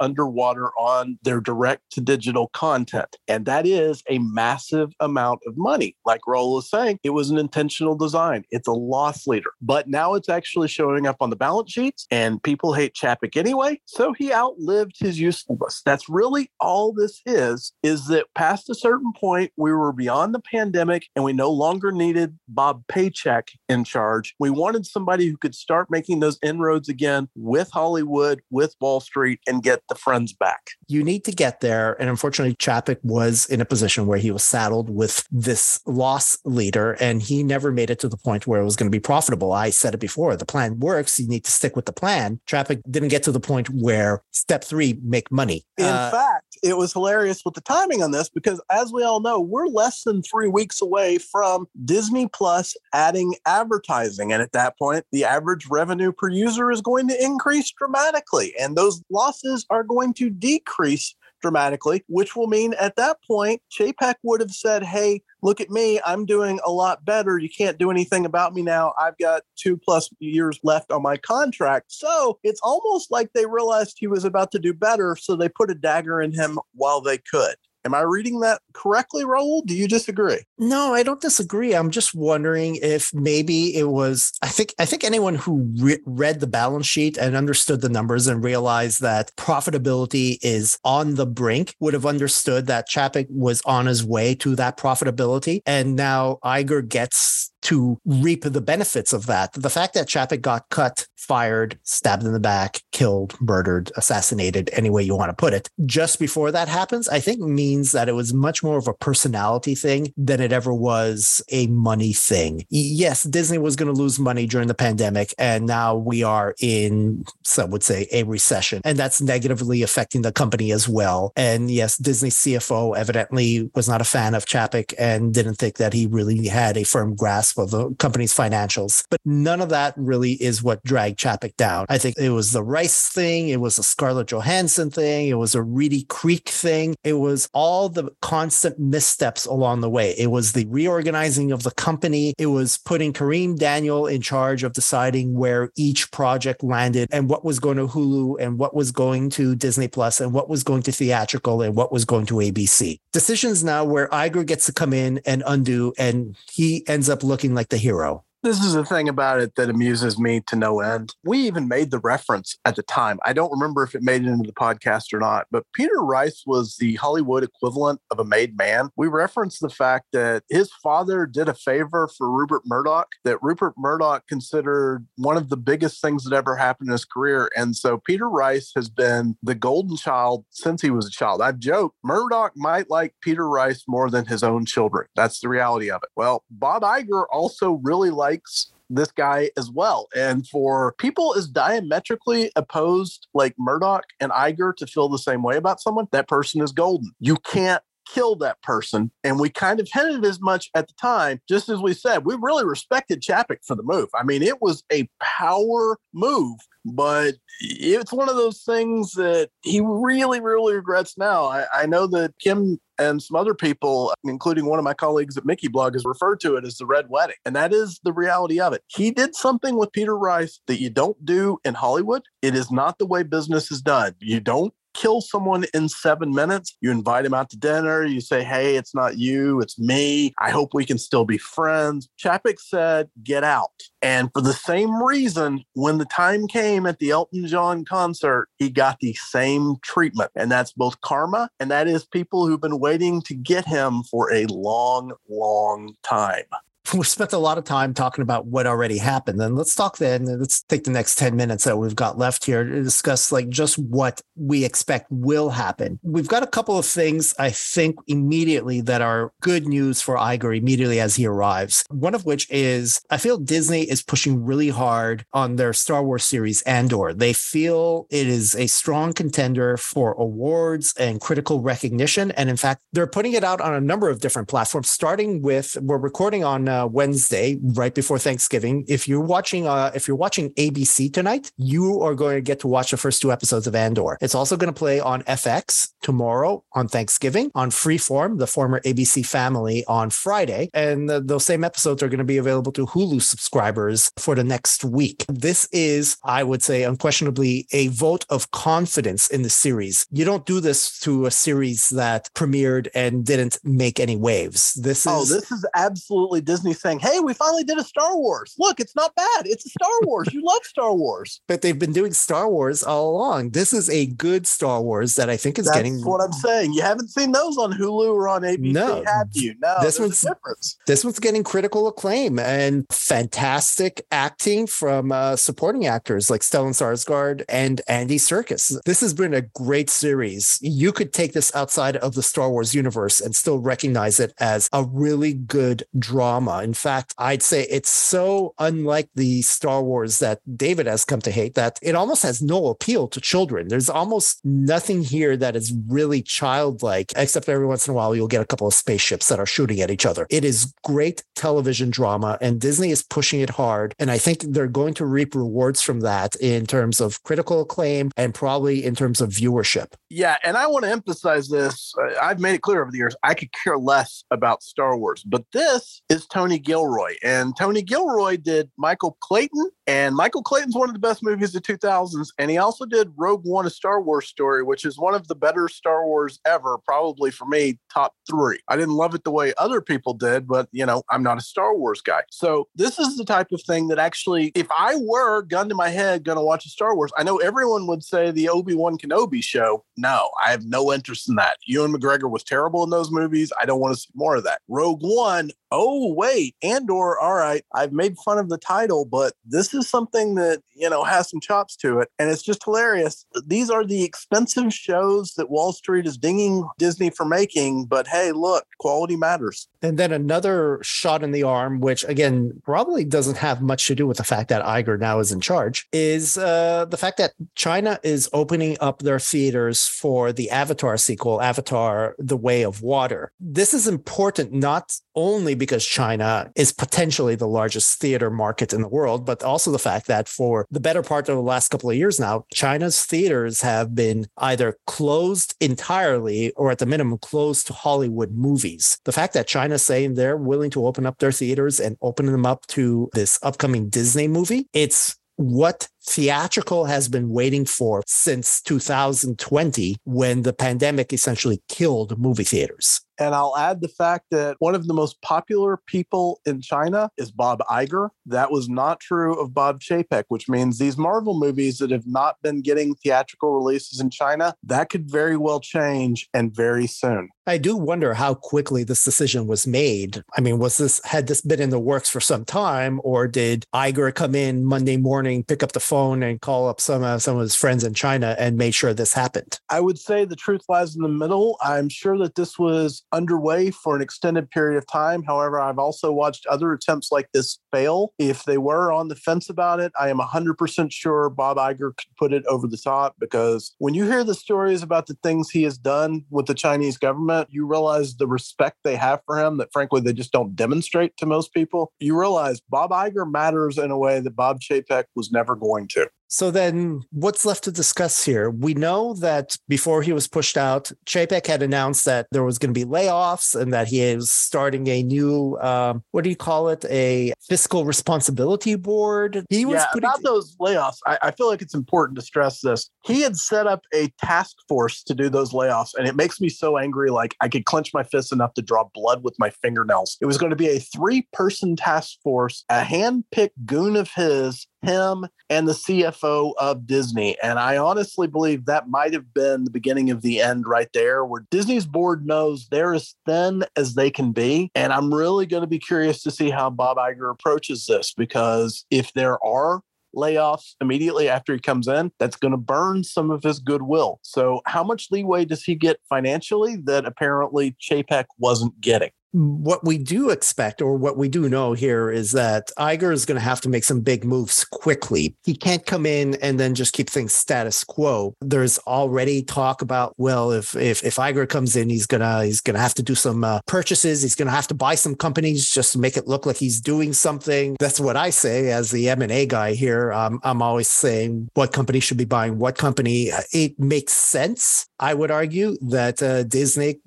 underwater 0.00 0.70
on 0.78 1.18
their 1.22 1.40
direct 1.40 1.82
to 1.92 2.00
digital 2.00 2.48
content. 2.48 3.16
And 3.28 3.46
that 3.46 3.66
is 3.66 4.02
a 4.08 4.18
massive 4.18 4.92
amount 5.00 5.40
of 5.46 5.56
money. 5.56 5.96
Like 6.04 6.20
Raul 6.28 6.58
is 6.58 6.70
saying, 6.70 6.98
it 7.02 7.10
was 7.10 7.30
an 7.30 7.38
intentional 7.38 7.96
design. 7.96 8.44
It's 8.50 8.68
a 8.68 8.72
loss 8.72 9.26
leader. 9.26 9.50
But 9.60 9.88
now 9.88 10.14
it's 10.14 10.28
actually 10.28 10.68
showing 10.68 11.06
up 11.06 11.16
on 11.20 11.30
the 11.30 11.36
balance 11.36 11.72
sheets, 11.72 12.06
and 12.10 12.42
people 12.42 12.72
hate 12.74 12.94
Chapek 12.94 13.36
anyway. 13.36 13.80
So 13.86 14.12
he 14.12 14.32
outlived 14.32 14.91
proved 14.92 15.08
his 15.08 15.20
usefulness. 15.20 15.82
That's 15.84 16.08
really 16.08 16.50
all 16.60 16.92
this 16.92 17.20
is, 17.26 17.72
is 17.82 18.06
that 18.06 18.26
past 18.34 18.70
a 18.70 18.74
certain 18.74 19.12
point, 19.12 19.52
we 19.56 19.72
were 19.72 19.92
beyond 19.92 20.34
the 20.34 20.40
pandemic 20.40 21.06
and 21.14 21.24
we 21.24 21.32
no 21.32 21.50
longer 21.50 21.92
needed 21.92 22.38
Bob 22.48 22.82
Paycheck 22.88 23.48
in 23.68 23.84
charge. 23.84 24.34
We 24.38 24.50
wanted 24.50 24.86
somebody 24.86 25.28
who 25.28 25.36
could 25.36 25.54
start 25.54 25.88
making 25.90 26.20
those 26.20 26.38
inroads 26.42 26.88
again 26.88 27.28
with 27.34 27.70
Hollywood, 27.70 28.40
with 28.50 28.74
Wall 28.80 29.00
Street, 29.00 29.40
and 29.46 29.62
get 29.62 29.82
the 29.88 29.94
friends 29.94 30.32
back. 30.32 30.70
You 30.88 31.02
need 31.02 31.24
to 31.24 31.32
get 31.32 31.60
there. 31.60 32.00
And 32.00 32.08
unfortunately, 32.08 32.56
Chapek 32.56 32.98
was 33.02 33.46
in 33.46 33.60
a 33.60 33.64
position 33.64 34.06
where 34.06 34.18
he 34.18 34.30
was 34.30 34.44
saddled 34.44 34.90
with 34.90 35.26
this 35.30 35.80
loss 35.86 36.38
leader 36.44 36.96
and 37.00 37.22
he 37.22 37.42
never 37.42 37.72
made 37.72 37.90
it 37.90 37.98
to 38.00 38.08
the 38.08 38.16
point 38.16 38.46
where 38.46 38.60
it 38.60 38.64
was 38.64 38.76
going 38.76 38.90
to 38.90 38.94
be 38.94 39.00
profitable. 39.00 39.52
I 39.52 39.70
said 39.70 39.94
it 39.94 40.00
before 40.00 40.36
the 40.36 40.44
plan 40.44 40.78
works. 40.78 41.18
You 41.18 41.28
need 41.28 41.44
to 41.44 41.50
stick 41.50 41.76
with 41.76 41.86
the 41.86 41.92
plan. 41.92 42.40
Chapek 42.46 42.82
didn't 42.90 43.08
get 43.08 43.22
to 43.24 43.32
the 43.32 43.40
point 43.40 43.68
where 43.70 44.22
step 44.30 44.64
three, 44.64 44.81
make 45.02 45.30
money. 45.30 45.64
In 45.78 45.86
uh, 45.86 46.10
fact, 46.10 46.58
it 46.62 46.76
was 46.76 46.92
hilarious 46.92 47.42
with 47.44 47.54
the 47.54 47.60
timing 47.60 48.02
on 48.02 48.10
this 48.10 48.28
because, 48.28 48.60
as 48.70 48.92
we 48.92 49.02
all 49.02 49.20
know, 49.20 49.40
we're 49.40 49.66
less 49.66 50.02
than 50.04 50.22
three 50.22 50.48
weeks 50.48 50.80
away 50.80 51.18
from 51.18 51.66
Disney 51.84 52.28
Plus 52.28 52.76
adding 52.92 53.34
advertising. 53.46 54.32
And 54.32 54.42
at 54.42 54.52
that 54.52 54.78
point, 54.78 55.04
the 55.12 55.24
average 55.24 55.66
revenue 55.68 56.12
per 56.12 56.28
user 56.28 56.70
is 56.70 56.80
going 56.80 57.08
to 57.08 57.24
increase 57.24 57.70
dramatically, 57.70 58.54
and 58.60 58.76
those 58.76 59.02
losses 59.10 59.66
are 59.70 59.84
going 59.84 60.14
to 60.14 60.30
decrease 60.30 61.14
dramatically, 61.42 62.04
which 62.08 62.34
will 62.34 62.46
mean 62.46 62.74
at 62.74 62.96
that 62.96 63.18
point, 63.26 63.60
Chapek 63.70 64.14
would 64.22 64.40
have 64.40 64.52
said, 64.52 64.82
Hey, 64.82 65.22
look 65.42 65.60
at 65.60 65.70
me. 65.70 66.00
I'm 66.06 66.24
doing 66.24 66.58
a 66.64 66.70
lot 66.70 67.04
better. 67.04 67.38
You 67.38 67.50
can't 67.50 67.78
do 67.78 67.90
anything 67.90 68.24
about 68.24 68.54
me 68.54 68.62
now. 68.62 68.94
I've 68.98 69.18
got 69.18 69.42
two 69.56 69.76
plus 69.76 70.08
years 70.20 70.58
left 70.62 70.90
on 70.90 71.02
my 71.02 71.16
contract. 71.16 71.92
So 71.92 72.38
it's 72.42 72.60
almost 72.62 73.10
like 73.10 73.32
they 73.32 73.46
realized 73.46 73.96
he 73.98 74.06
was 74.06 74.24
about 74.24 74.52
to 74.52 74.58
do 74.58 74.72
better. 74.72 75.16
So 75.16 75.36
they 75.36 75.48
put 75.48 75.70
a 75.70 75.74
dagger 75.74 76.22
in 76.22 76.32
him 76.32 76.58
while 76.74 77.00
they 77.00 77.18
could. 77.18 77.56
Am 77.84 77.94
I 77.94 78.00
reading 78.00 78.40
that 78.40 78.60
correctly, 78.72 79.24
Raul? 79.24 79.64
Do 79.64 79.74
you 79.74 79.88
disagree? 79.88 80.40
No, 80.58 80.94
I 80.94 81.02
don't 81.02 81.20
disagree. 81.20 81.74
I'm 81.74 81.90
just 81.90 82.14
wondering 82.14 82.78
if 82.82 83.12
maybe 83.12 83.76
it 83.76 83.88
was. 83.88 84.32
I 84.42 84.48
think 84.48 84.74
I 84.78 84.84
think 84.84 85.04
anyone 85.04 85.34
who 85.34 85.68
re- 85.78 85.98
read 86.06 86.40
the 86.40 86.46
balance 86.46 86.86
sheet 86.86 87.16
and 87.16 87.36
understood 87.36 87.80
the 87.80 87.88
numbers 87.88 88.26
and 88.26 88.44
realized 88.44 89.00
that 89.02 89.34
profitability 89.36 90.38
is 90.42 90.78
on 90.84 91.14
the 91.16 91.26
brink 91.26 91.74
would 91.80 91.94
have 91.94 92.06
understood 92.06 92.66
that 92.66 92.88
Chapek 92.88 93.26
was 93.30 93.62
on 93.64 93.86
his 93.86 94.04
way 94.04 94.34
to 94.36 94.54
that 94.56 94.76
profitability, 94.76 95.60
and 95.66 95.96
now 95.96 96.38
Iger 96.44 96.86
gets 96.88 97.51
to 97.62 97.98
reap 98.04 98.44
the 98.44 98.60
benefits 98.60 99.12
of 99.12 99.26
that. 99.26 99.52
The 99.52 99.70
fact 99.70 99.94
that 99.94 100.08
Chapek 100.08 100.40
got 100.40 100.68
cut, 100.70 101.06
fired, 101.16 101.78
stabbed 101.84 102.24
in 102.24 102.32
the 102.32 102.40
back, 102.40 102.80
killed, 102.90 103.34
murdered, 103.40 103.92
assassinated, 103.96 104.70
any 104.72 104.90
way 104.90 105.02
you 105.02 105.16
want 105.16 105.30
to 105.30 105.36
put 105.36 105.54
it, 105.54 105.68
just 105.86 106.18
before 106.18 106.50
that 106.50 106.68
happens, 106.68 107.08
I 107.08 107.20
think 107.20 107.40
means 107.40 107.92
that 107.92 108.08
it 108.08 108.12
was 108.12 108.34
much 108.34 108.62
more 108.62 108.78
of 108.78 108.88
a 108.88 108.94
personality 108.94 109.74
thing 109.74 110.12
than 110.16 110.40
it 110.40 110.52
ever 110.52 110.74
was 110.74 111.42
a 111.50 111.66
money 111.68 112.12
thing. 112.12 112.64
Yes, 112.70 113.22
Disney 113.24 113.58
was 113.58 113.76
going 113.76 113.92
to 113.92 113.98
lose 113.98 114.18
money 114.18 114.46
during 114.46 114.68
the 114.68 114.74
pandemic, 114.74 115.34
and 115.38 115.66
now 115.66 115.94
we 115.94 116.22
are 116.22 116.54
in, 116.60 117.24
some 117.44 117.70
would 117.70 117.82
say, 117.82 118.08
a 118.12 118.24
recession, 118.24 118.82
and 118.84 118.98
that's 118.98 119.20
negatively 119.20 119.82
affecting 119.82 120.22
the 120.22 120.32
company 120.32 120.72
as 120.72 120.88
well. 120.88 121.32
And 121.36 121.70
yes, 121.70 121.96
Disney 121.96 122.30
CFO 122.30 122.96
evidently 122.96 123.70
was 123.74 123.88
not 123.88 124.00
a 124.00 124.04
fan 124.04 124.34
of 124.34 124.46
Chapek 124.46 124.94
and 124.98 125.32
didn't 125.32 125.54
think 125.54 125.76
that 125.76 125.92
he 125.92 126.06
really 126.06 126.48
had 126.48 126.76
a 126.76 126.84
firm 126.84 127.14
grasp 127.14 127.51
grasp 127.52 127.58
of 127.58 127.70
the 127.70 127.94
company's 127.96 128.34
financials. 128.34 129.04
But 129.10 129.20
none 129.24 129.60
of 129.60 129.68
that 129.70 129.94
really 129.96 130.32
is 130.32 130.62
what 130.62 130.82
dragged 130.84 131.18
Chapek 131.18 131.56
down. 131.56 131.86
I 131.88 131.98
think 131.98 132.16
it 132.18 132.30
was 132.30 132.52
the 132.52 132.62
Rice 132.62 133.08
thing, 133.08 133.48
it 133.48 133.60
was 133.60 133.78
a 133.78 133.82
Scarlett 133.82 134.28
Johansson 134.28 134.90
thing, 134.90 135.28
it 135.28 135.34
was 135.34 135.54
a 135.54 135.62
Reedy 135.62 136.04
Creek 136.04 136.48
thing, 136.48 136.94
it 137.04 137.14
was 137.14 137.48
all 137.52 137.88
the 137.88 138.10
constant 138.20 138.78
missteps 138.78 139.46
along 139.46 139.80
the 139.80 139.90
way. 139.90 140.14
It 140.18 140.30
was 140.30 140.52
the 140.52 140.66
reorganizing 140.66 141.52
of 141.52 141.62
the 141.62 141.70
company, 141.72 142.34
it 142.38 142.46
was 142.46 142.78
putting 142.78 143.12
Kareem 143.12 143.58
Daniel 143.58 144.06
in 144.06 144.20
charge 144.20 144.64
of 144.64 144.72
deciding 144.72 145.34
where 145.34 145.70
each 145.76 146.10
project 146.12 146.62
landed 146.62 147.08
and 147.12 147.28
what 147.28 147.44
was 147.44 147.58
going 147.58 147.76
to 147.76 147.86
Hulu 147.86 148.40
and 148.40 148.58
what 148.58 148.74
was 148.74 148.90
going 148.90 149.30
to 149.30 149.54
Disney 149.54 149.88
Plus 149.88 150.20
and 150.20 150.32
what 150.32 150.48
was 150.48 150.62
going 150.62 150.82
to 150.82 150.92
theatrical 150.92 151.62
and 151.62 151.74
what 151.74 151.92
was 151.92 152.04
going 152.04 152.26
to 152.26 152.34
ABC. 152.34 152.98
Decisions 153.12 153.62
now 153.62 153.84
where 153.84 154.08
Iger 154.08 154.46
gets 154.46 154.66
to 154.66 154.72
come 154.72 154.92
in 154.92 155.20
and 155.26 155.42
undo, 155.46 155.92
and 155.98 156.36
he 156.50 156.86
ends 156.88 157.08
up 157.08 157.22
looking 157.22 157.41
looking 157.42 157.56
like 157.56 157.70
the 157.70 157.76
hero. 157.76 158.24
This 158.42 158.58
is 158.64 158.72
the 158.72 158.84
thing 158.84 159.08
about 159.08 159.40
it 159.40 159.54
that 159.54 159.70
amuses 159.70 160.18
me 160.18 160.40
to 160.48 160.56
no 160.56 160.80
end. 160.80 161.14
We 161.22 161.38
even 161.46 161.68
made 161.68 161.92
the 161.92 162.00
reference 162.00 162.58
at 162.64 162.74
the 162.74 162.82
time. 162.82 163.20
I 163.24 163.32
don't 163.32 163.52
remember 163.52 163.84
if 163.84 163.94
it 163.94 164.02
made 164.02 164.22
it 164.22 164.28
into 164.28 164.48
the 164.48 164.52
podcast 164.52 165.12
or 165.12 165.20
not, 165.20 165.46
but 165.52 165.64
Peter 165.74 166.00
Rice 166.00 166.42
was 166.44 166.74
the 166.76 166.96
Hollywood 166.96 167.44
equivalent 167.44 168.00
of 168.10 168.18
a 168.18 168.24
made 168.24 168.58
man. 168.58 168.90
We 168.96 169.06
referenced 169.06 169.60
the 169.60 169.70
fact 169.70 170.06
that 170.12 170.42
his 170.50 170.72
father 170.82 171.24
did 171.24 171.48
a 171.48 171.54
favor 171.54 172.08
for 172.18 172.32
Rupert 172.32 172.62
Murdoch 172.66 173.10
that 173.22 173.40
Rupert 173.42 173.74
Murdoch 173.78 174.26
considered 174.26 175.06
one 175.14 175.36
of 175.36 175.48
the 175.48 175.56
biggest 175.56 176.02
things 176.02 176.24
that 176.24 176.36
ever 176.36 176.56
happened 176.56 176.88
in 176.88 176.92
his 176.94 177.04
career. 177.04 177.48
And 177.56 177.76
so 177.76 177.98
Peter 177.98 178.28
Rice 178.28 178.72
has 178.74 178.88
been 178.88 179.36
the 179.44 179.54
golden 179.54 179.96
child 179.96 180.46
since 180.50 180.82
he 180.82 180.90
was 180.90 181.06
a 181.06 181.10
child. 181.10 181.42
I've 181.42 181.60
joked 181.60 181.94
Murdoch 182.02 182.54
might 182.56 182.90
like 182.90 183.14
Peter 183.20 183.48
Rice 183.48 183.84
more 183.86 184.10
than 184.10 184.26
his 184.26 184.42
own 184.42 184.66
children. 184.66 185.06
That's 185.14 185.38
the 185.38 185.48
reality 185.48 185.92
of 185.92 186.02
it. 186.02 186.10
Well, 186.16 186.42
Bob 186.50 186.82
Iger 186.82 187.26
also 187.30 187.80
really 187.84 188.10
liked 188.10 188.31
likes 188.32 188.72
this 188.90 189.10
guy 189.10 189.50
as 189.56 189.70
well. 189.70 190.08
And 190.14 190.46
for 190.46 190.92
people 190.98 191.34
as 191.34 191.46
diametrically 191.48 192.50
opposed 192.56 193.26
like 193.32 193.54
Murdoch 193.58 194.04
and 194.20 194.30
Iger 194.32 194.76
to 194.76 194.86
feel 194.86 195.08
the 195.08 195.18
same 195.18 195.42
way 195.42 195.56
about 195.56 195.80
someone, 195.80 196.08
that 196.12 196.28
person 196.28 196.60
is 196.62 196.72
golden. 196.72 197.12
You 197.20 197.36
can't 197.36 197.82
kill 198.06 198.36
that 198.36 198.60
person. 198.62 199.10
And 199.24 199.38
we 199.38 199.50
kind 199.50 199.80
of 199.80 199.88
hinted 199.92 200.24
as 200.24 200.40
much 200.40 200.70
at 200.74 200.88
the 200.88 200.94
time, 200.94 201.40
just 201.48 201.68
as 201.68 201.80
we 201.80 201.94
said, 201.94 202.24
we 202.24 202.36
really 202.40 202.64
respected 202.64 203.22
Chapek 203.22 203.58
for 203.66 203.74
the 203.74 203.82
move. 203.82 204.08
I 204.14 204.22
mean, 204.24 204.42
it 204.42 204.60
was 204.60 204.84
a 204.92 205.08
power 205.20 205.98
move, 206.12 206.58
but 206.84 207.34
it's 207.60 208.12
one 208.12 208.28
of 208.28 208.36
those 208.36 208.62
things 208.62 209.12
that 209.12 209.50
he 209.62 209.80
really, 209.80 210.40
really 210.40 210.74
regrets 210.74 211.16
now. 211.16 211.44
I, 211.44 211.66
I 211.74 211.86
know 211.86 212.06
that 212.08 212.34
Kim 212.38 212.78
and 212.98 213.22
some 213.22 213.36
other 213.36 213.54
people, 213.54 214.12
including 214.24 214.66
one 214.66 214.78
of 214.78 214.84
my 214.84 214.94
colleagues 214.94 215.36
at 215.36 215.44
Mickey 215.44 215.68
Blog, 215.68 215.94
has 215.94 216.04
referred 216.04 216.40
to 216.40 216.56
it 216.56 216.64
as 216.64 216.76
the 216.76 216.86
Red 216.86 217.06
Wedding. 217.08 217.36
And 217.44 217.56
that 217.56 217.72
is 217.72 218.00
the 218.04 218.12
reality 218.12 218.60
of 218.60 218.72
it. 218.72 218.82
He 218.88 219.10
did 219.10 219.34
something 219.34 219.76
with 219.76 219.92
Peter 219.92 220.16
Rice 220.16 220.60
that 220.66 220.80
you 220.80 220.90
don't 220.90 221.24
do 221.24 221.58
in 221.64 221.74
Hollywood. 221.74 222.22
It 222.42 222.54
is 222.54 222.70
not 222.70 222.98
the 222.98 223.06
way 223.06 223.22
business 223.22 223.70
is 223.70 223.82
done. 223.82 224.14
You 224.20 224.40
don't 224.40 224.74
kill 224.94 225.20
someone 225.20 225.64
in 225.74 225.88
seven 225.88 226.32
minutes. 226.32 226.76
You 226.80 226.90
invite 226.90 227.24
him 227.24 227.34
out 227.34 227.50
to 227.50 227.56
dinner. 227.56 228.04
You 228.04 228.20
say, 228.20 228.42
Hey, 228.42 228.76
it's 228.76 228.94
not 228.94 229.18
you, 229.18 229.60
it's 229.60 229.78
me. 229.78 230.34
I 230.40 230.50
hope 230.50 230.70
we 230.74 230.84
can 230.84 230.98
still 230.98 231.24
be 231.24 231.38
friends. 231.38 232.08
Chapek 232.22 232.58
said, 232.58 233.08
Get 233.22 233.44
out. 233.44 233.70
And 234.00 234.30
for 234.34 234.40
the 234.40 234.52
same 234.52 235.02
reason, 235.02 235.64
when 235.74 235.98
the 235.98 236.04
time 236.04 236.48
came 236.48 236.86
at 236.86 236.98
the 236.98 237.10
Elton 237.10 237.46
John 237.46 237.84
concert, 237.84 238.48
he 238.58 238.68
got 238.68 238.98
the 239.00 239.14
same 239.14 239.76
treatment. 239.82 240.30
And 240.34 240.50
that's 240.50 240.72
both 240.72 241.00
karma 241.00 241.48
and 241.60 241.70
that 241.70 241.88
is 241.88 242.04
people 242.04 242.46
who've 242.46 242.60
been 242.60 242.80
waiting 242.80 243.22
to 243.22 243.34
get 243.34 243.66
him 243.66 244.02
for 244.04 244.32
a 244.32 244.46
long, 244.46 245.12
long 245.28 245.94
time. 246.02 246.44
we 246.94 247.04
spent 247.04 247.32
a 247.32 247.38
lot 247.38 247.58
of 247.58 247.64
time 247.64 247.94
talking 247.94 248.22
about 248.22 248.46
what 248.46 248.66
already 248.66 248.98
happened. 248.98 249.40
And 249.40 249.56
let's 249.56 249.74
talk 249.74 249.98
then. 249.98 250.26
Let's 250.38 250.62
take 250.62 250.84
the 250.84 250.90
next 250.90 251.16
10 251.16 251.36
minutes 251.36 251.64
that 251.64 251.78
we've 251.78 251.96
got 251.96 252.18
left 252.18 252.44
here 252.44 252.64
to 252.64 252.82
discuss 252.82 253.32
like 253.32 253.48
just 253.48 253.78
what 253.78 254.20
we 254.36 254.64
expect 254.64 255.06
will 255.10 255.50
happen. 255.50 255.98
We've 256.02 256.28
got 256.28 256.42
a 256.42 256.46
couple 256.46 256.78
of 256.78 256.86
things 256.86 257.34
I 257.38 257.50
think 257.50 257.96
immediately 258.06 258.80
that 258.82 259.02
are 259.02 259.32
good 259.40 259.66
news 259.66 260.00
for 260.00 260.16
Iger 260.16 260.56
immediately 260.56 261.00
as 261.00 261.16
he 261.16 261.26
arrives. 261.26 261.84
One 261.88 262.14
of 262.14 262.24
which 262.24 262.50
is 262.50 263.00
I 263.10 263.16
feel 263.18 263.38
Disney 263.38 263.82
is 263.82 264.02
pushing 264.02 264.44
really 264.44 264.68
hard 264.68 265.24
on 265.32 265.56
their 265.56 265.72
Star 265.72 266.04
Wars 266.04 266.24
series 266.24 266.62
Andor. 266.62 267.14
They 267.14 267.32
feel 267.32 268.06
it 268.10 268.26
is 268.26 268.54
a 268.54 268.66
strong 268.66 269.12
contender 269.12 269.76
for 269.76 270.12
awards 270.14 270.94
and 270.98 271.20
critical 271.20 271.60
recognition. 271.60 272.30
And 272.32 272.50
in 272.50 272.56
fact, 272.56 272.82
they're 272.92 273.06
putting 273.06 273.32
it 273.32 273.44
out 273.44 273.60
on 273.60 273.74
a 273.74 273.80
number 273.80 274.08
of 274.08 274.20
different 274.20 274.48
platforms, 274.48 274.90
starting 274.90 275.42
with 275.42 275.76
we're 275.80 275.98
recording 275.98 276.44
on 276.44 276.68
uh, 276.68 276.81
Wednesday, 276.86 277.58
right 277.62 277.94
before 277.94 278.18
Thanksgiving. 278.18 278.84
If 278.88 279.08
you're 279.08 279.20
watching, 279.20 279.66
uh, 279.66 279.92
if 279.94 280.06
you're 280.06 280.16
watching 280.16 280.50
ABC 280.54 281.12
tonight, 281.12 281.50
you 281.56 282.00
are 282.02 282.14
going 282.14 282.36
to 282.36 282.40
get 282.40 282.60
to 282.60 282.68
watch 282.68 282.90
the 282.90 282.96
first 282.96 283.22
two 283.22 283.32
episodes 283.32 283.66
of 283.66 283.74
Andor. 283.74 284.18
It's 284.20 284.34
also 284.34 284.56
going 284.56 284.72
to 284.72 284.78
play 284.78 285.00
on 285.00 285.22
FX 285.22 285.92
tomorrow 286.02 286.64
on 286.72 286.88
Thanksgiving, 286.88 287.50
on 287.54 287.70
Freeform, 287.70 288.38
the 288.38 288.46
former 288.46 288.80
ABC 288.80 289.24
family, 289.24 289.84
on 289.86 290.10
Friday, 290.10 290.70
and 290.74 291.08
the, 291.08 291.20
those 291.20 291.44
same 291.44 291.64
episodes 291.64 292.02
are 292.02 292.08
going 292.08 292.18
to 292.18 292.24
be 292.24 292.38
available 292.38 292.72
to 292.72 292.86
Hulu 292.86 293.22
subscribers 293.22 294.10
for 294.18 294.34
the 294.34 294.44
next 294.44 294.84
week. 294.84 295.24
This 295.28 295.68
is, 295.72 296.16
I 296.24 296.42
would 296.42 296.62
say, 296.62 296.82
unquestionably 296.82 297.66
a 297.72 297.88
vote 297.88 298.24
of 298.28 298.50
confidence 298.50 299.28
in 299.28 299.42
the 299.42 299.50
series. 299.50 300.06
You 300.10 300.24
don't 300.24 300.46
do 300.46 300.60
this 300.60 300.98
to 301.00 301.26
a 301.26 301.30
series 301.30 301.90
that 301.90 302.30
premiered 302.34 302.88
and 302.94 303.24
didn't 303.24 303.58
make 303.64 304.00
any 304.00 304.16
waves. 304.16 304.74
This 304.74 305.06
oh, 305.06 305.22
is 305.22 305.32
oh, 305.32 305.34
this 305.34 305.52
is 305.52 305.66
absolutely 305.74 306.40
Disney 306.40 306.71
Disney 306.72 306.80
saying, 306.88 306.98
"Hey, 307.00 307.20
we 307.20 307.34
finally 307.34 307.64
did 307.64 307.78
a 307.78 307.84
Star 307.84 308.16
Wars. 308.16 308.54
Look, 308.58 308.80
it's 308.80 308.96
not 308.96 309.14
bad. 309.14 309.42
It's 309.46 309.64
a 309.66 309.68
Star 309.70 309.90
Wars. 310.02 310.28
You 310.32 310.42
love 310.44 310.62
Star 310.64 310.94
Wars." 310.94 311.40
But 311.48 311.62
they've 311.62 311.78
been 311.78 311.92
doing 311.92 312.12
Star 312.12 312.48
Wars 312.48 312.82
all 312.82 313.10
along. 313.16 313.50
This 313.50 313.72
is 313.72 313.88
a 313.90 314.06
good 314.06 314.46
Star 314.46 314.80
Wars 314.82 315.14
that 315.16 315.28
I 315.30 315.36
think 315.36 315.58
is 315.58 315.66
That's 315.66 315.76
getting. 315.76 316.02
what 316.04 316.20
I'm 316.20 316.32
saying. 316.32 316.72
You 316.74 316.82
haven't 316.82 317.08
seen 317.08 317.32
those 317.32 317.56
on 317.58 317.72
Hulu 317.72 318.12
or 318.14 318.28
on 318.28 318.42
ABC, 318.44 318.72
No. 318.72 319.02
have 319.06 319.28
you? 319.32 319.54
No, 319.62 319.76
This 319.82 319.98
one's- 319.98 320.22
a 320.24 320.28
difference. 320.28 320.76
This 320.86 321.04
one's 321.04 321.18
getting 321.18 321.44
critical 321.44 321.86
acclaim 321.86 322.38
and 322.38 322.86
fantastic 322.90 324.04
acting 324.10 324.66
from 324.66 325.12
uh, 325.12 325.36
supporting 325.36 325.86
actors 325.86 326.30
like 326.30 326.40
Stellan 326.40 326.70
Skarsgård 326.70 327.44
and 327.48 327.80
Andy 327.88 328.18
Serkis. 328.18 328.78
This 328.84 329.00
has 329.00 329.14
been 329.14 329.34
a 329.34 329.42
great 329.42 329.90
series. 329.90 330.58
You 330.60 330.92
could 330.92 331.12
take 331.12 331.32
this 331.32 331.54
outside 331.54 331.96
of 331.96 332.14
the 332.14 332.22
Star 332.22 332.50
Wars 332.50 332.74
universe 332.74 333.20
and 333.20 333.34
still 333.34 333.58
recognize 333.58 334.18
it 334.20 334.32
as 334.38 334.68
a 334.72 334.84
really 334.84 335.32
good 335.32 335.84
drama. 335.98 336.51
In 336.60 336.74
fact, 336.74 337.14
I'd 337.18 337.42
say 337.42 337.66
it's 337.70 337.90
so 337.90 338.54
unlike 338.58 339.08
the 339.14 339.42
Star 339.42 339.82
Wars 339.82 340.18
that 340.18 340.40
David 340.56 340.86
has 340.86 341.04
come 341.04 341.20
to 341.22 341.30
hate 341.30 341.54
that 341.54 341.78
it 341.82 341.94
almost 341.94 342.22
has 342.22 342.42
no 342.42 342.66
appeal 342.66 343.08
to 343.08 343.20
children. 343.20 343.68
There's 343.68 343.88
almost 343.88 344.40
nothing 344.44 345.02
here 345.02 345.36
that 345.36 345.56
is 345.56 345.74
really 345.88 346.22
childlike, 346.22 347.12
except 347.16 347.48
every 347.48 347.66
once 347.66 347.86
in 347.86 347.92
a 347.92 347.94
while 347.94 348.14
you'll 348.14 348.28
get 348.28 348.42
a 348.42 348.46
couple 348.46 348.66
of 348.66 348.74
spaceships 348.74 349.28
that 349.28 349.38
are 349.38 349.46
shooting 349.46 349.80
at 349.80 349.90
each 349.90 350.06
other. 350.06 350.26
It 350.30 350.44
is 350.44 350.72
great 350.84 351.22
television 351.34 351.90
drama, 351.90 352.38
and 352.40 352.60
Disney 352.60 352.90
is 352.90 353.02
pushing 353.02 353.40
it 353.40 353.50
hard. 353.50 353.94
And 353.98 354.10
I 354.10 354.18
think 354.18 354.42
they're 354.42 354.66
going 354.66 354.94
to 354.94 355.06
reap 355.06 355.34
rewards 355.34 355.80
from 355.80 356.00
that 356.00 356.34
in 356.36 356.66
terms 356.66 357.00
of 357.00 357.22
critical 357.22 357.60
acclaim 357.60 358.10
and 358.16 358.34
probably 358.34 358.84
in 358.84 358.94
terms 358.94 359.20
of 359.20 359.30
viewership. 359.30 359.92
Yeah, 360.10 360.36
and 360.44 360.56
I 360.56 360.66
want 360.66 360.84
to 360.84 360.90
emphasize 360.90 361.48
this. 361.48 361.94
I've 362.20 362.40
made 362.40 362.54
it 362.54 362.62
clear 362.62 362.82
over 362.82 362.90
the 362.90 362.98
years 362.98 363.16
I 363.22 363.34
could 363.34 363.50
care 363.52 363.78
less 363.78 364.24
about 364.30 364.62
Star 364.62 364.96
Wars, 364.96 365.22
but 365.24 365.44
this 365.52 366.02
is 366.08 366.26
Tony 366.42 366.58
Gilroy, 366.58 367.14
and 367.22 367.56
Tony 367.56 367.82
Gilroy 367.82 368.36
did 368.36 368.68
Michael 368.76 369.16
Clayton, 369.20 369.70
and 369.86 370.14
Michael 370.14 370.42
Clayton's 370.42 370.76
one 370.76 370.88
of 370.88 370.94
the 370.94 371.00
best 371.00 371.22
movies 371.22 371.54
of 371.54 371.62
the 371.62 371.72
2000s, 371.72 372.28
and 372.38 372.50
he 372.50 372.58
also 372.58 372.84
did 372.84 373.12
Rogue 373.16 373.44
One: 373.44 373.66
A 373.66 373.70
Star 373.70 374.00
Wars 374.00 374.28
Story, 374.28 374.62
which 374.62 374.84
is 374.84 374.98
one 374.98 375.14
of 375.14 375.26
the 375.28 375.34
better 375.34 375.68
Star 375.68 376.06
Wars 376.06 376.38
ever, 376.46 376.78
probably 376.78 377.30
for 377.30 377.46
me 377.46 377.78
top 377.92 378.14
three. 378.28 378.60
I 378.68 378.76
didn't 378.76 378.94
love 378.94 379.14
it 379.14 379.24
the 379.24 379.30
way 379.30 379.52
other 379.58 379.80
people 379.80 380.14
did, 380.14 380.46
but 380.46 380.68
you 380.72 380.86
know 380.86 381.02
I'm 381.10 381.22
not 381.22 381.38
a 381.38 381.42
Star 381.42 381.76
Wars 381.76 382.00
guy, 382.00 382.22
so 382.30 382.68
this 382.74 382.98
is 382.98 383.16
the 383.16 383.24
type 383.24 383.48
of 383.52 383.62
thing 383.62 383.88
that 383.88 383.98
actually, 383.98 384.52
if 384.54 384.68
I 384.76 384.96
were 384.96 385.42
gun 385.42 385.68
to 385.68 385.74
my 385.74 385.88
head 385.88 386.24
going 386.24 386.38
to 386.38 386.44
watch 386.44 386.64
a 386.66 386.68
Star 386.68 386.94
Wars, 386.94 387.12
I 387.16 387.22
know 387.22 387.38
everyone 387.38 387.86
would 387.88 388.04
say 388.04 388.30
the 388.30 388.48
Obi 388.48 388.74
Wan 388.74 388.98
Kenobi 388.98 389.42
show. 389.42 389.84
No, 389.96 390.30
I 390.44 390.50
have 390.50 390.64
no 390.64 390.92
interest 390.92 391.28
in 391.28 391.34
that. 391.36 391.56
Ewan 391.66 391.92
McGregor 391.92 392.30
was 392.30 392.44
terrible 392.44 392.84
in 392.84 392.90
those 392.90 393.10
movies. 393.10 393.52
I 393.60 393.66
don't 393.66 393.80
want 393.80 393.94
to 393.94 394.00
see 394.00 394.10
more 394.14 394.36
of 394.36 394.44
that. 394.44 394.60
Rogue 394.68 395.00
One. 395.02 395.50
Oh 395.70 396.12
wait, 396.12 396.54
Andor. 396.62 397.18
All 397.18 397.34
right, 397.34 397.64
I've 397.74 397.92
made 397.92 398.16
fun 398.18 398.38
of 398.38 398.48
the 398.48 398.58
title, 398.58 399.04
but 399.04 399.32
this 399.44 399.71
is 399.74 399.88
something 399.88 400.34
that 400.36 400.62
you 400.74 400.88
know 400.88 401.04
has 401.04 401.30
some 401.30 401.40
chops 401.40 401.76
to 401.76 402.00
it, 402.00 402.08
and 402.18 402.30
it's 402.30 402.42
just 402.42 402.64
hilarious. 402.64 403.24
These 403.46 403.70
are 403.70 403.84
the 403.84 404.02
expensive 404.04 404.72
shows 404.72 405.34
that 405.34 405.50
Wall 405.50 405.72
Street 405.72 406.06
is 406.06 406.16
dinging 406.16 406.68
Disney 406.78 407.10
for 407.10 407.24
making, 407.24 407.86
but 407.86 408.06
hey, 408.06 408.32
look, 408.32 408.64
quality 408.78 409.16
matters. 409.16 409.68
And 409.82 409.98
then 409.98 410.12
another 410.12 410.78
shot 410.82 411.22
in 411.22 411.32
the 411.32 411.42
arm, 411.42 411.80
which 411.80 412.04
again 412.04 412.60
probably 412.64 413.04
doesn't 413.04 413.36
have 413.38 413.62
much 413.62 413.86
to 413.86 413.94
do 413.94 414.06
with 414.06 414.16
the 414.16 414.24
fact 414.24 414.48
that 414.48 414.64
Iger 414.64 414.98
now 414.98 415.18
is 415.18 415.32
in 415.32 415.40
charge, 415.40 415.86
is 415.92 416.38
uh, 416.38 416.86
the 416.86 416.96
fact 416.96 417.18
that 417.18 417.32
China 417.54 417.98
is 418.02 418.28
opening 418.32 418.76
up 418.80 419.00
their 419.00 419.18
theaters 419.18 419.86
for 419.86 420.32
the 420.32 420.50
Avatar 420.50 420.96
sequel, 420.96 421.40
Avatar: 421.40 422.14
The 422.18 422.36
Way 422.36 422.62
of 422.62 422.82
Water. 422.82 423.32
This 423.40 423.74
is 423.74 423.86
important 423.86 424.52
not 424.52 424.98
only 425.14 425.54
because 425.54 425.84
China 425.84 426.50
is 426.56 426.72
potentially 426.72 427.34
the 427.34 427.46
largest 427.46 428.00
theater 428.00 428.30
market 428.30 428.72
in 428.72 428.82
the 428.82 428.88
world, 428.88 429.26
but 429.26 429.42
also 429.42 429.61
the 429.70 429.78
fact 429.78 430.06
that 430.06 430.28
for 430.28 430.66
the 430.70 430.80
better 430.80 431.02
part 431.02 431.28
of 431.28 431.36
the 431.36 431.42
last 431.42 431.68
couple 431.68 431.90
of 431.90 431.96
years 431.96 432.18
now, 432.18 432.44
China's 432.52 433.04
theaters 433.04 433.60
have 433.60 433.94
been 433.94 434.26
either 434.38 434.76
closed 434.86 435.54
entirely 435.60 436.52
or 436.52 436.70
at 436.70 436.78
the 436.78 436.86
minimum 436.86 437.18
closed 437.18 437.66
to 437.66 437.72
Hollywood 437.72 438.32
movies. 438.32 438.98
The 439.04 439.12
fact 439.12 439.34
that 439.34 439.46
China's 439.46 439.84
saying 439.84 440.14
they're 440.14 440.36
willing 440.36 440.70
to 440.70 440.86
open 440.86 441.06
up 441.06 441.18
their 441.18 441.32
theaters 441.32 441.80
and 441.80 441.96
open 442.02 442.26
them 442.26 442.46
up 442.46 442.66
to 442.68 443.10
this 443.12 443.38
upcoming 443.42 443.88
Disney 443.88 444.28
movie, 444.28 444.68
it's 444.72 445.16
what 445.36 445.88
theatrical 446.04 446.86
has 446.86 447.08
been 447.08 447.30
waiting 447.30 447.64
for 447.64 448.02
since 448.06 448.60
2020 448.62 449.96
when 450.04 450.42
the 450.42 450.52
pandemic 450.52 451.12
essentially 451.12 451.62
killed 451.68 452.18
movie 452.18 452.44
theaters. 452.44 453.00
And 453.18 453.34
I'll 453.34 453.56
add 453.56 453.80
the 453.80 453.88
fact 453.88 454.26
that 454.30 454.56
one 454.58 454.74
of 454.74 454.86
the 454.86 454.94
most 454.94 455.20
popular 455.22 455.78
people 455.86 456.40
in 456.44 456.60
China 456.60 457.10
is 457.16 457.30
Bob 457.30 457.60
Iger. 457.70 458.08
That 458.26 458.50
was 458.50 458.68
not 458.68 459.00
true 459.00 459.38
of 459.38 459.54
Bob 459.54 459.80
Chapek, 459.80 460.24
which 460.28 460.48
means 460.48 460.78
these 460.78 460.96
Marvel 460.96 461.38
movies 461.38 461.78
that 461.78 461.90
have 461.90 462.06
not 462.06 462.36
been 462.42 462.62
getting 462.62 462.94
theatrical 462.96 463.54
releases 463.54 464.00
in 464.00 464.10
China, 464.10 464.54
that 464.64 464.88
could 464.88 465.10
very 465.10 465.36
well 465.36 465.60
change 465.60 466.28
and 466.34 466.54
very 466.54 466.86
soon. 466.86 467.28
I 467.46 467.58
do 467.58 467.76
wonder 467.76 468.14
how 468.14 468.34
quickly 468.34 468.84
this 468.84 469.04
decision 469.04 469.46
was 469.46 469.66
made. 469.66 470.22
I 470.36 470.40
mean, 470.40 470.58
was 470.58 470.78
this 470.78 471.00
had 471.04 471.26
this 471.26 471.40
been 471.42 471.60
in 471.60 471.70
the 471.70 471.78
works 471.78 472.08
for 472.08 472.20
some 472.20 472.44
time, 472.44 473.00
or 473.04 473.26
did 473.26 473.66
Iger 473.74 474.14
come 474.14 474.34
in 474.34 474.64
Monday 474.64 474.96
morning, 474.96 475.44
pick 475.44 475.62
up 475.62 475.72
the 475.72 475.80
phone, 475.92 476.22
and 476.22 476.40
call 476.40 476.70
up 476.70 476.80
some 476.80 477.04
of 477.04 477.22
some 477.22 477.36
of 477.36 477.42
his 477.42 477.54
friends 477.54 477.84
in 477.84 477.92
China 477.92 478.34
and 478.38 478.56
made 478.56 478.74
sure 478.74 478.94
this 478.94 479.12
happened? 479.12 479.60
I 479.68 479.80
would 479.80 479.98
say 479.98 480.24
the 480.24 480.34
truth 480.34 480.62
lies 480.66 480.96
in 480.96 481.02
the 481.02 481.08
middle. 481.08 481.58
I'm 481.62 481.90
sure 481.90 482.16
that 482.16 482.34
this 482.34 482.58
was 482.58 483.02
underway 483.12 483.70
for 483.70 483.94
an 483.94 484.00
extended 484.00 484.50
period 484.50 484.78
of 484.78 484.86
time. 484.86 485.22
However, 485.22 485.60
I've 485.60 485.78
also 485.78 486.10
watched 486.10 486.46
other 486.46 486.72
attempts 486.72 487.12
like 487.12 487.28
this 487.34 487.58
fail. 487.72 488.14
If 488.18 488.44
they 488.44 488.56
were 488.56 488.90
on 488.90 489.08
the 489.08 489.16
fence 489.16 489.50
about 489.50 489.80
it, 489.80 489.92
I 490.00 490.08
am 490.08 490.18
100% 490.18 490.90
sure 490.90 491.28
Bob 491.28 491.58
Iger 491.58 491.94
could 491.94 492.16
put 492.18 492.32
it 492.32 492.46
over 492.46 492.66
the 492.66 492.78
top 492.78 493.16
because 493.20 493.74
when 493.76 493.92
you 493.92 494.06
hear 494.06 494.24
the 494.24 494.34
stories 494.34 494.82
about 494.82 495.08
the 495.08 495.18
things 495.22 495.50
he 495.50 495.62
has 495.64 495.76
done 495.76 496.24
with 496.30 496.46
the 496.46 496.54
Chinese 496.54 496.96
government, 496.96 497.48
you 497.50 497.66
realize 497.66 498.16
the 498.16 498.26
respect 498.26 498.78
they 498.82 498.96
have 498.96 499.20
for 499.26 499.38
him 499.38 499.58
that 499.58 499.72
frankly 499.74 500.00
they 500.00 500.14
just 500.14 500.32
don't 500.32 500.56
demonstrate 500.56 501.18
to 501.18 501.26
most 501.26 501.52
people. 501.52 501.92
You 502.00 502.18
realize 502.18 502.62
Bob 502.70 502.92
Iger 502.92 503.30
matters 503.30 503.76
in 503.76 503.90
a 503.90 503.98
way 503.98 504.20
that 504.20 504.34
Bob 504.34 504.60
Chapek 504.60 505.04
was 505.14 505.30
never 505.30 505.54
going 505.54 505.81
to. 505.88 506.10
So 506.32 506.50
then, 506.50 507.02
what's 507.10 507.44
left 507.44 507.64
to 507.64 507.70
discuss 507.70 508.24
here? 508.24 508.48
We 508.48 508.72
know 508.72 509.12
that 509.16 509.54
before 509.68 510.00
he 510.00 510.14
was 510.14 510.26
pushed 510.26 510.56
out, 510.56 510.90
Chapek 511.04 511.46
had 511.46 511.62
announced 511.62 512.06
that 512.06 512.26
there 512.32 512.42
was 512.42 512.58
going 512.58 512.72
to 512.72 512.86
be 512.86 512.90
layoffs 512.90 513.54
and 513.54 513.70
that 513.74 513.86
he 513.86 514.00
is 514.00 514.30
starting 514.30 514.86
a 514.86 515.02
new, 515.02 515.58
um, 515.60 516.02
what 516.12 516.24
do 516.24 516.30
you 516.30 516.36
call 516.36 516.70
it, 516.70 516.86
a 516.86 517.34
fiscal 517.46 517.84
responsibility 517.84 518.76
board. 518.76 519.44
He 519.50 519.66
was 519.66 519.74
yeah, 519.74 519.86
putting 519.92 520.08
about 520.08 520.22
those 520.22 520.56
layoffs. 520.56 521.00
I, 521.06 521.18
I 521.20 521.30
feel 521.32 521.48
like 521.48 521.60
it's 521.60 521.74
important 521.74 522.18
to 522.18 522.24
stress 522.24 522.60
this. 522.62 522.88
He 523.04 523.20
had 523.20 523.36
set 523.36 523.66
up 523.66 523.84
a 523.92 524.08
task 524.24 524.56
force 524.70 525.02
to 525.02 525.14
do 525.14 525.28
those 525.28 525.52
layoffs, 525.52 525.90
and 525.98 526.08
it 526.08 526.16
makes 526.16 526.40
me 526.40 526.48
so 526.48 526.78
angry. 526.78 527.10
Like 527.10 527.36
I 527.42 527.50
could 527.50 527.66
clench 527.66 527.92
my 527.92 528.04
fists 528.04 528.32
enough 528.32 528.54
to 528.54 528.62
draw 528.62 528.84
blood 528.94 529.22
with 529.22 529.34
my 529.38 529.50
fingernails. 529.50 530.16
It 530.22 530.24
was 530.24 530.38
going 530.38 530.48
to 530.48 530.56
be 530.56 530.70
a 530.70 530.78
three-person 530.78 531.76
task 531.76 532.16
force, 532.22 532.64
a 532.70 532.84
hand-picked 532.84 533.66
goon 533.66 533.96
of 533.96 534.10
his 534.12 534.66
him 534.82 535.26
and 535.48 535.66
the 535.66 535.72
CFO 535.72 536.21
of 536.22 536.86
Disney. 536.86 537.36
And 537.42 537.58
I 537.58 537.76
honestly 537.76 538.26
believe 538.26 538.66
that 538.66 538.88
might 538.88 539.12
have 539.12 539.32
been 539.34 539.64
the 539.64 539.70
beginning 539.70 540.10
of 540.10 540.22
the 540.22 540.40
end 540.40 540.66
right 540.66 540.88
there, 540.94 541.24
where 541.24 541.46
Disney's 541.50 541.86
board 541.86 542.26
knows 542.26 542.68
they're 542.70 542.94
as 542.94 543.14
thin 543.26 543.64
as 543.76 543.94
they 543.94 544.10
can 544.10 544.32
be. 544.32 544.70
And 544.74 544.92
I'm 544.92 545.12
really 545.12 545.46
going 545.46 545.62
to 545.62 545.66
be 545.68 545.78
curious 545.78 546.22
to 546.22 546.30
see 546.30 546.50
how 546.50 546.70
Bob 546.70 546.96
Iger 546.96 547.30
approaches 547.30 547.86
this 547.86 548.12
because 548.12 548.84
if 548.90 549.12
there 549.12 549.44
are 549.44 549.82
layoffs 550.14 550.74
immediately 550.80 551.28
after 551.28 551.52
he 551.54 551.58
comes 551.58 551.88
in, 551.88 552.12
that's 552.18 552.36
going 552.36 552.52
to 552.52 552.58
burn 552.58 553.04
some 553.04 553.30
of 553.30 553.42
his 553.42 553.58
goodwill. 553.58 554.20
So, 554.22 554.60
how 554.66 554.84
much 554.84 555.08
leeway 555.10 555.44
does 555.44 555.64
he 555.64 555.74
get 555.74 555.98
financially 556.08 556.76
that 556.84 557.06
apparently 557.06 557.76
Chapek 557.80 558.26
wasn't 558.38 558.80
getting? 558.80 559.10
What 559.32 559.84
we 559.84 559.98
do 559.98 560.30
expect 560.30 560.82
or 560.82 560.96
what 560.96 561.16
we 561.16 561.28
do 561.28 561.48
know 561.48 561.72
here 561.72 562.10
is 562.10 562.32
that 562.32 562.70
Iger 562.78 563.12
is 563.12 563.24
going 563.24 563.36
to 563.36 563.44
have 563.44 563.60
to 563.62 563.68
make 563.68 563.84
some 563.84 564.00
big 564.00 564.24
moves 564.24 564.64
quickly. 564.64 565.34
He 565.44 565.54
can't 565.54 565.84
come 565.84 566.06
in 566.06 566.36
and 566.36 566.60
then 566.60 566.74
just 566.74 566.92
keep 566.92 567.08
things 567.08 567.34
status 567.34 567.82
quo. 567.84 568.34
There's 568.40 568.78
already 568.80 569.42
talk 569.42 569.82
about 569.82 570.14
well, 570.18 570.52
if 570.52 570.76
if 570.76 571.02
if 571.02 571.16
Iger 571.16 571.48
comes 571.48 571.76
in, 571.76 571.88
he's 571.88 572.06
gonna 572.06 572.44
he's 572.44 572.60
gonna 572.60 572.78
have 572.78 572.94
to 572.94 573.02
do 573.02 573.14
some 573.14 573.44
uh, 573.44 573.60
purchases. 573.66 574.22
He's 574.22 574.34
gonna 574.34 574.50
have 574.50 574.68
to 574.68 574.74
buy 574.74 574.94
some 574.94 575.14
companies 575.14 575.70
just 575.70 575.92
to 575.92 575.98
make 575.98 576.16
it 576.16 576.28
look 576.28 576.46
like 576.46 576.56
he's 576.56 576.80
doing 576.80 577.12
something. 577.12 577.76
That's 577.80 578.00
what 578.00 578.16
I 578.16 578.30
say 578.30 578.70
as 578.70 578.90
the 578.90 579.08
M 579.08 579.22
and 579.22 579.32
A 579.32 579.46
guy 579.46 579.72
here. 579.72 580.12
Um, 580.12 580.40
I'm 580.42 580.62
always 580.62 580.88
saying 580.88 581.48
what 581.54 581.72
company 581.72 582.00
should 582.00 582.18
be 582.18 582.24
buying 582.24 582.58
what 582.58 582.76
company. 582.76 583.30
It 583.52 583.78
makes 583.78 584.12
sense. 584.12 584.86
I 584.98 585.14
would 585.14 585.30
argue 585.30 585.76
that 585.88 586.22
uh, 586.22 586.44
Disney 586.44 587.00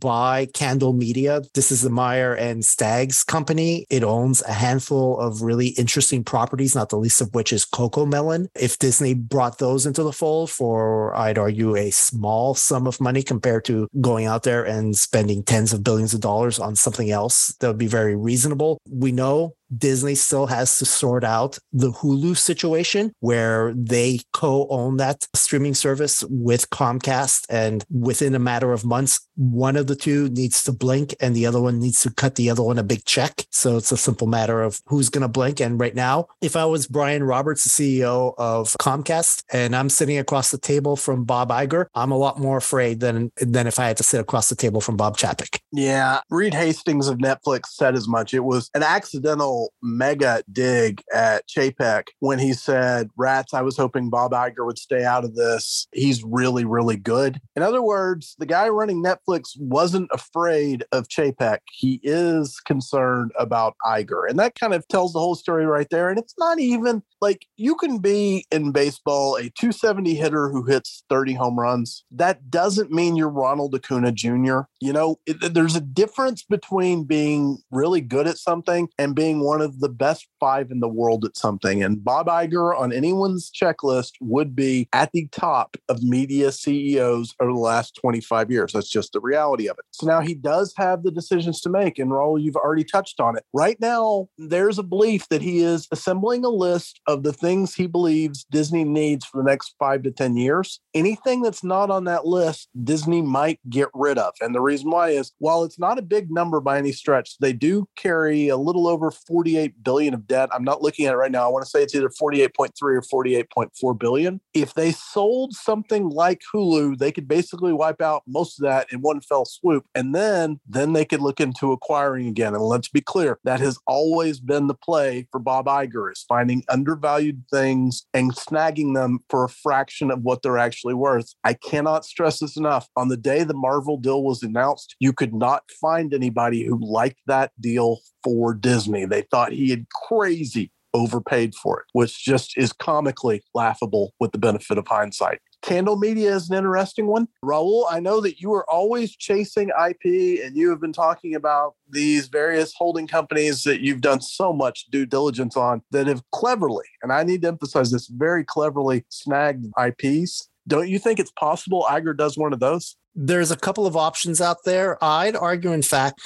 buy 0.00 0.46
Candle 0.54 0.92
Media. 0.92 1.42
This 1.54 1.70
is 1.70 1.82
the 1.82 1.90
Mayer 1.90 2.34
and 2.34 2.64
Staggs 2.64 3.22
company. 3.22 3.86
It 3.90 4.02
owns 4.02 4.42
a 4.42 4.52
handful 4.52 5.18
of 5.20 5.42
really 5.42 5.68
interesting 5.68 6.24
properties, 6.24 6.74
not 6.74 6.88
the 6.88 6.96
least 6.96 7.20
of 7.20 7.34
which 7.34 7.52
is 7.52 7.64
Cocomelon. 7.64 8.48
If 8.54 8.78
Disney 8.78 9.14
brought 9.14 9.58
those 9.58 9.86
into 9.86 10.02
the 10.02 10.12
fold 10.12 10.50
for, 10.50 11.14
I'd 11.14 11.38
argue, 11.38 11.76
a 11.76 11.90
small 11.90 12.54
sum 12.54 12.86
of 12.86 13.00
money 13.00 13.22
compared 13.22 13.64
to 13.66 13.88
going 14.00 14.26
out 14.26 14.42
there 14.42 14.64
and 14.64 14.96
spending 14.96 15.42
tens 15.42 15.72
of 15.72 15.84
billions 15.84 16.14
of 16.14 16.20
dollars 16.20 16.58
on 16.58 16.74
something 16.76 17.10
else, 17.10 17.54
that 17.60 17.68
would 17.68 17.78
be 17.78 17.86
very 17.86 18.16
reasonable. 18.16 18.78
We 18.90 19.12
know 19.12 19.54
Disney 19.76 20.14
still 20.14 20.46
has 20.46 20.76
to 20.78 20.84
sort 20.84 21.24
out 21.24 21.58
the 21.72 21.90
Hulu 21.90 22.36
situation 22.36 23.12
where 23.20 23.72
they 23.74 24.20
co 24.32 24.66
own 24.70 24.96
that 24.98 25.26
streaming 25.34 25.74
service 25.74 26.24
with 26.28 26.70
Comcast. 26.70 27.46
And 27.50 27.84
within 27.90 28.34
a 28.34 28.38
matter 28.38 28.72
of 28.72 28.84
months, 28.84 29.20
one 29.36 29.76
of 29.76 29.86
the 29.86 29.96
two 29.96 30.28
needs 30.30 30.62
to 30.64 30.72
blink 30.72 31.14
and 31.20 31.34
the 31.34 31.46
other 31.46 31.60
one 31.60 31.78
needs 31.78 32.02
to 32.02 32.10
cut 32.10 32.34
the 32.34 32.50
other 32.50 32.62
one 32.62 32.78
a 32.78 32.82
big 32.82 33.04
check. 33.04 33.46
So 33.50 33.76
it's 33.76 33.92
a 33.92 33.96
simple 33.96 34.26
matter 34.26 34.62
of 34.62 34.80
who's 34.86 35.08
going 35.08 35.22
to 35.22 35.28
blink. 35.28 35.60
And 35.60 35.78
right 35.78 35.94
now, 35.94 36.28
if 36.40 36.56
I 36.56 36.64
was 36.64 36.86
Brian 36.86 37.22
Roberts, 37.22 37.64
the 37.64 37.70
CEO 37.70 38.34
of 38.38 38.68
Comcast, 38.80 39.42
and 39.52 39.76
I'm 39.76 39.88
sitting 39.88 40.18
across 40.18 40.50
the 40.50 40.58
table 40.58 40.96
from 40.96 41.24
Bob 41.24 41.50
Iger, 41.50 41.86
I'm 41.94 42.10
a 42.10 42.16
lot 42.16 42.38
more 42.38 42.56
afraid 42.56 43.00
than, 43.00 43.30
than 43.36 43.66
if 43.66 43.78
I 43.78 43.86
had 43.86 43.96
to 43.98 44.02
sit 44.02 44.20
across 44.20 44.48
the 44.48 44.56
table 44.56 44.80
from 44.80 44.96
Bob 44.96 45.16
Chapek. 45.16 45.58
Yeah. 45.72 46.20
Reed 46.30 46.54
Hastings 46.54 47.08
of 47.08 47.18
Netflix 47.18 47.66
said 47.66 47.94
as 47.94 48.08
much. 48.08 48.34
It 48.34 48.44
was 48.44 48.70
an 48.74 48.82
accidental 48.82 49.57
mega 49.82 50.42
dig 50.50 51.02
at 51.14 51.48
Chapek 51.48 52.08
when 52.20 52.38
he 52.38 52.52
said, 52.52 53.10
Rats, 53.16 53.54
I 53.54 53.62
was 53.62 53.76
hoping 53.76 54.10
Bob 54.10 54.32
Iger 54.32 54.64
would 54.66 54.78
stay 54.78 55.04
out 55.04 55.24
of 55.24 55.34
this. 55.34 55.86
He's 55.92 56.22
really, 56.24 56.64
really 56.64 56.96
good. 56.96 57.40
In 57.56 57.62
other 57.62 57.82
words, 57.82 58.34
the 58.38 58.46
guy 58.46 58.68
running 58.68 59.02
Netflix 59.02 59.50
wasn't 59.58 60.10
afraid 60.12 60.84
of 60.92 61.08
Chapek. 61.08 61.58
He 61.72 62.00
is 62.02 62.60
concerned 62.60 63.32
about 63.38 63.76
Iger. 63.84 64.28
And 64.28 64.38
that 64.38 64.54
kind 64.54 64.74
of 64.74 64.86
tells 64.88 65.12
the 65.12 65.18
whole 65.18 65.34
story 65.34 65.66
right 65.66 65.88
there. 65.90 66.08
And 66.08 66.18
it's 66.18 66.34
not 66.38 66.58
even 66.58 67.02
like 67.20 67.46
you 67.56 67.74
can 67.74 67.98
be 67.98 68.46
in 68.50 68.72
baseball 68.72 69.36
a 69.36 69.50
270 69.50 70.14
hitter 70.14 70.48
who 70.48 70.64
hits 70.64 71.04
30 71.08 71.34
home 71.34 71.58
runs. 71.58 72.04
That 72.10 72.50
doesn't 72.50 72.90
mean 72.90 73.16
you're 73.16 73.28
Ronald 73.28 73.74
Acuna 73.74 74.12
Jr. 74.12 74.60
You 74.80 74.92
know, 74.92 75.16
it, 75.26 75.54
there's 75.54 75.76
a 75.76 75.80
difference 75.80 76.42
between 76.42 77.04
being 77.04 77.58
really 77.70 78.00
good 78.00 78.26
at 78.26 78.38
something 78.38 78.88
and 78.98 79.14
being 79.14 79.40
one 79.48 79.62
of 79.62 79.80
the 79.80 79.88
best 79.88 80.28
five 80.38 80.70
in 80.70 80.80
the 80.80 80.88
world 80.88 81.24
at 81.24 81.34
something. 81.34 81.82
And 81.82 82.04
Bob 82.04 82.26
Iger 82.26 82.78
on 82.78 82.92
anyone's 82.92 83.50
checklist 83.50 84.12
would 84.20 84.54
be 84.54 84.90
at 84.92 85.10
the 85.12 85.26
top 85.28 85.78
of 85.88 86.02
media 86.02 86.52
CEOs 86.52 87.34
over 87.40 87.50
the 87.50 87.58
last 87.58 87.94
25 87.98 88.50
years. 88.50 88.74
That's 88.74 88.90
just 88.90 89.14
the 89.14 89.20
reality 89.20 89.66
of 89.66 89.78
it. 89.78 89.86
So 89.90 90.06
now 90.06 90.20
he 90.20 90.34
does 90.34 90.74
have 90.76 91.02
the 91.02 91.10
decisions 91.10 91.62
to 91.62 91.70
make. 91.70 91.98
And 91.98 92.10
Raul, 92.10 92.38
you've 92.38 92.56
already 92.56 92.84
touched 92.84 93.20
on 93.20 93.38
it. 93.38 93.44
Right 93.54 93.80
now, 93.80 94.28
there's 94.36 94.78
a 94.78 94.82
belief 94.82 95.26
that 95.30 95.40
he 95.40 95.60
is 95.60 95.88
assembling 95.92 96.44
a 96.44 96.50
list 96.50 97.00
of 97.06 97.22
the 97.22 97.32
things 97.32 97.74
he 97.74 97.86
believes 97.86 98.44
Disney 98.50 98.84
needs 98.84 99.24
for 99.24 99.42
the 99.42 99.48
next 99.48 99.76
five 99.78 100.02
to 100.02 100.10
10 100.10 100.36
years. 100.36 100.78
Anything 100.92 101.40
that's 101.40 101.64
not 101.64 101.88
on 101.88 102.04
that 102.04 102.26
list, 102.26 102.68
Disney 102.84 103.22
might 103.22 103.60
get 103.70 103.88
rid 103.94 104.18
of. 104.18 104.34
And 104.42 104.54
the 104.54 104.60
reason 104.60 104.90
why 104.90 105.08
is 105.08 105.32
while 105.38 105.64
it's 105.64 105.78
not 105.78 105.98
a 105.98 106.02
big 106.02 106.30
number 106.30 106.60
by 106.60 106.76
any 106.76 106.92
stretch, 106.92 107.38
they 107.40 107.54
do 107.54 107.88
carry 107.96 108.48
a 108.48 108.58
little 108.58 108.86
over 108.86 109.10
48 109.38 109.84
billion 109.84 110.14
of 110.14 110.26
debt. 110.26 110.48
I'm 110.52 110.64
not 110.64 110.82
looking 110.82 111.06
at 111.06 111.14
it 111.14 111.16
right 111.16 111.30
now. 111.30 111.44
I 111.44 111.48
want 111.48 111.64
to 111.64 111.70
say 111.70 111.80
it's 111.80 111.94
either 111.94 112.08
48.3 112.08 112.72
or 112.82 113.24
48.4 113.24 113.96
billion. 113.96 114.40
If 114.52 114.74
they 114.74 114.90
sold 114.90 115.52
something 115.52 116.08
like 116.08 116.42
Hulu, 116.52 116.98
they 116.98 117.12
could 117.12 117.28
basically 117.28 117.72
wipe 117.72 118.02
out 118.02 118.24
most 118.26 118.58
of 118.58 118.64
that 118.64 118.92
in 118.92 119.00
one 119.00 119.20
fell 119.20 119.44
swoop. 119.44 119.84
And 119.94 120.12
then 120.12 120.58
then 120.66 120.92
they 120.92 121.04
could 121.04 121.20
look 121.20 121.38
into 121.38 121.70
acquiring 121.70 122.26
again. 122.26 122.52
And 122.52 122.64
let's 122.64 122.88
be 122.88 123.00
clear, 123.00 123.38
that 123.44 123.60
has 123.60 123.78
always 123.86 124.40
been 124.40 124.66
the 124.66 124.74
play 124.74 125.28
for 125.30 125.38
Bob 125.38 125.66
Iger 125.66 126.10
is 126.10 126.24
finding 126.28 126.64
undervalued 126.68 127.44
things 127.52 128.06
and 128.12 128.34
snagging 128.34 128.96
them 128.96 129.20
for 129.30 129.44
a 129.44 129.48
fraction 129.48 130.10
of 130.10 130.22
what 130.22 130.42
they're 130.42 130.58
actually 130.58 130.94
worth. 130.94 131.32
I 131.44 131.54
cannot 131.54 132.04
stress 132.04 132.40
this 132.40 132.56
enough. 132.56 132.88
On 132.96 133.06
the 133.06 133.16
day 133.16 133.44
the 133.44 133.54
Marvel 133.54 133.98
deal 133.98 134.24
was 134.24 134.42
announced, 134.42 134.96
you 134.98 135.12
could 135.12 135.32
not 135.32 135.62
find 135.80 136.12
anybody 136.12 136.64
who 136.64 136.80
liked 136.84 137.20
that 137.28 137.52
deal 137.60 138.00
for 138.24 138.54
Disney. 138.54 139.04
They 139.04 139.22
thought 139.30 139.52
he 139.52 139.70
had 139.70 139.86
crazy 139.90 140.72
overpaid 140.94 141.54
for 141.54 141.80
it, 141.80 141.86
which 141.92 142.24
just 142.24 142.56
is 142.56 142.72
comically 142.72 143.42
laughable 143.54 144.14
with 144.20 144.32
the 144.32 144.38
benefit 144.38 144.78
of 144.78 144.86
hindsight. 144.86 145.40
Candle 145.62 145.96
Media 145.96 146.34
is 146.34 146.48
an 146.50 146.56
interesting 146.56 147.08
one. 147.08 147.26
Raul, 147.44 147.84
I 147.90 147.98
know 148.00 148.20
that 148.20 148.40
you 148.40 148.52
are 148.54 148.68
always 148.70 149.16
chasing 149.16 149.70
IP 149.70 150.44
and 150.44 150.56
you 150.56 150.70
have 150.70 150.80
been 150.80 150.92
talking 150.92 151.34
about 151.34 151.74
these 151.90 152.28
various 152.28 152.72
holding 152.76 153.06
companies 153.06 153.64
that 153.64 153.80
you've 153.80 154.00
done 154.00 154.20
so 154.20 154.52
much 154.52 154.86
due 154.90 155.04
diligence 155.04 155.56
on 155.56 155.82
that 155.90 156.06
have 156.06 156.22
cleverly, 156.30 156.86
and 157.02 157.12
I 157.12 157.24
need 157.24 157.42
to 157.42 157.48
emphasize 157.48 157.90
this, 157.90 158.06
very 158.06 158.44
cleverly 158.44 159.04
snagged 159.08 159.66
IPs. 159.78 160.48
Don't 160.68 160.88
you 160.88 160.98
think 160.98 161.18
it's 161.18 161.32
possible 161.32 161.86
Iger 161.90 162.16
does 162.16 162.38
one 162.38 162.52
of 162.52 162.60
those? 162.60 162.96
There's 163.14 163.50
a 163.50 163.56
couple 163.56 163.86
of 163.86 163.96
options 163.96 164.40
out 164.40 164.58
there. 164.64 165.02
I'd 165.02 165.34
argue, 165.34 165.72
in 165.72 165.82
fact, 165.82 166.20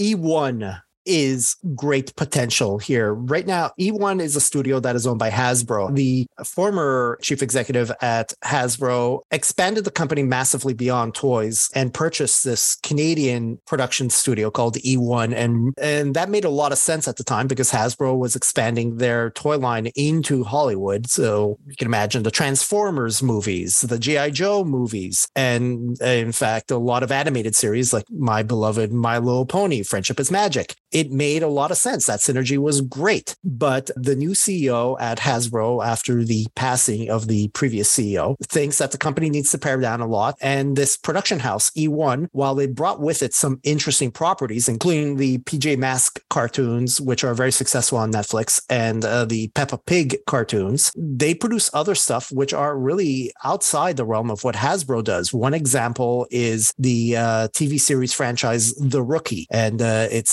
E1 0.00 0.80
is 1.06 1.56
great 1.74 2.14
potential 2.16 2.78
here. 2.78 3.14
Right 3.14 3.46
now, 3.46 3.72
E1 3.78 4.20
is 4.20 4.36
a 4.36 4.40
studio 4.40 4.80
that 4.80 4.96
is 4.96 5.06
owned 5.06 5.18
by 5.18 5.30
Hasbro. 5.30 5.94
The 5.94 6.26
former 6.44 7.18
chief 7.22 7.42
executive 7.42 7.90
at 8.00 8.32
Hasbro 8.44 9.20
expanded 9.30 9.84
the 9.84 9.90
company 9.90 10.22
massively 10.22 10.74
beyond 10.74 11.14
toys 11.14 11.70
and 11.74 11.92
purchased 11.92 12.44
this 12.44 12.76
Canadian 12.82 13.58
production 13.66 14.10
studio 14.10 14.50
called 14.50 14.76
E1. 14.76 15.34
And, 15.34 15.74
and 15.78 16.14
that 16.14 16.30
made 16.30 16.44
a 16.44 16.50
lot 16.50 16.72
of 16.72 16.78
sense 16.78 17.08
at 17.08 17.16
the 17.16 17.24
time 17.24 17.46
because 17.46 17.70
Hasbro 17.70 18.18
was 18.18 18.36
expanding 18.36 18.96
their 18.96 19.30
toy 19.30 19.58
line 19.58 19.86
into 19.94 20.44
Hollywood. 20.44 21.08
So 21.08 21.58
you 21.66 21.76
can 21.76 21.86
imagine 21.86 22.22
the 22.22 22.30
Transformers 22.30 23.22
movies, 23.22 23.80
the 23.82 23.98
G.I. 23.98 24.30
Joe 24.30 24.64
movies, 24.64 25.28
and 25.36 26.00
in 26.00 26.32
fact, 26.32 26.70
a 26.70 26.78
lot 26.78 27.02
of 27.02 27.12
animated 27.12 27.54
series 27.54 27.92
like 27.92 28.04
my 28.10 28.42
beloved 28.42 28.92
My 28.92 29.18
Little 29.18 29.46
Pony, 29.46 29.82
Friendship 29.82 30.18
is 30.20 30.30
Magic 30.30 30.74
it 30.94 31.10
made 31.10 31.42
a 31.42 31.48
lot 31.48 31.72
of 31.72 31.76
sense. 31.76 32.06
That 32.06 32.20
synergy 32.20 32.56
was 32.56 32.80
great. 32.80 33.36
But 33.42 33.90
the 33.96 34.14
new 34.14 34.30
CEO 34.30 34.96
at 35.00 35.18
Hasbro, 35.18 35.84
after 35.84 36.24
the 36.24 36.46
passing 36.54 37.10
of 37.10 37.26
the 37.26 37.48
previous 37.48 37.94
CEO, 37.94 38.36
thinks 38.44 38.78
that 38.78 38.92
the 38.92 38.98
company 38.98 39.28
needs 39.28 39.50
to 39.50 39.58
pare 39.58 39.78
down 39.78 40.00
a 40.00 40.06
lot. 40.06 40.36
And 40.40 40.76
this 40.76 40.96
production 40.96 41.40
house, 41.40 41.70
E1, 41.70 42.28
while 42.30 42.54
they 42.54 42.68
brought 42.68 43.00
with 43.00 43.22
it 43.22 43.34
some 43.34 43.58
interesting 43.64 44.12
properties, 44.12 44.68
including 44.68 45.16
the 45.16 45.38
PJ 45.38 45.76
Mask 45.76 46.22
cartoons, 46.30 47.00
which 47.00 47.24
are 47.24 47.34
very 47.34 47.52
successful 47.52 47.98
on 47.98 48.12
Netflix, 48.12 48.62
and 48.70 49.04
uh, 49.04 49.24
the 49.24 49.48
Peppa 49.48 49.78
Pig 49.78 50.18
cartoons, 50.28 50.92
they 50.96 51.34
produce 51.34 51.68
other 51.74 51.96
stuff 51.96 52.30
which 52.30 52.54
are 52.54 52.78
really 52.78 53.32
outside 53.42 53.96
the 53.96 54.04
realm 54.04 54.30
of 54.30 54.44
what 54.44 54.54
Hasbro 54.54 55.02
does. 55.02 55.34
One 55.34 55.54
example 55.54 56.28
is 56.30 56.72
the 56.78 57.16
uh, 57.16 57.48
TV 57.48 57.80
series 57.80 58.12
franchise 58.12 58.74
The 58.74 59.02
Rookie 59.02 59.48
and 59.50 59.82
uh, 59.82 60.06
its 60.12 60.30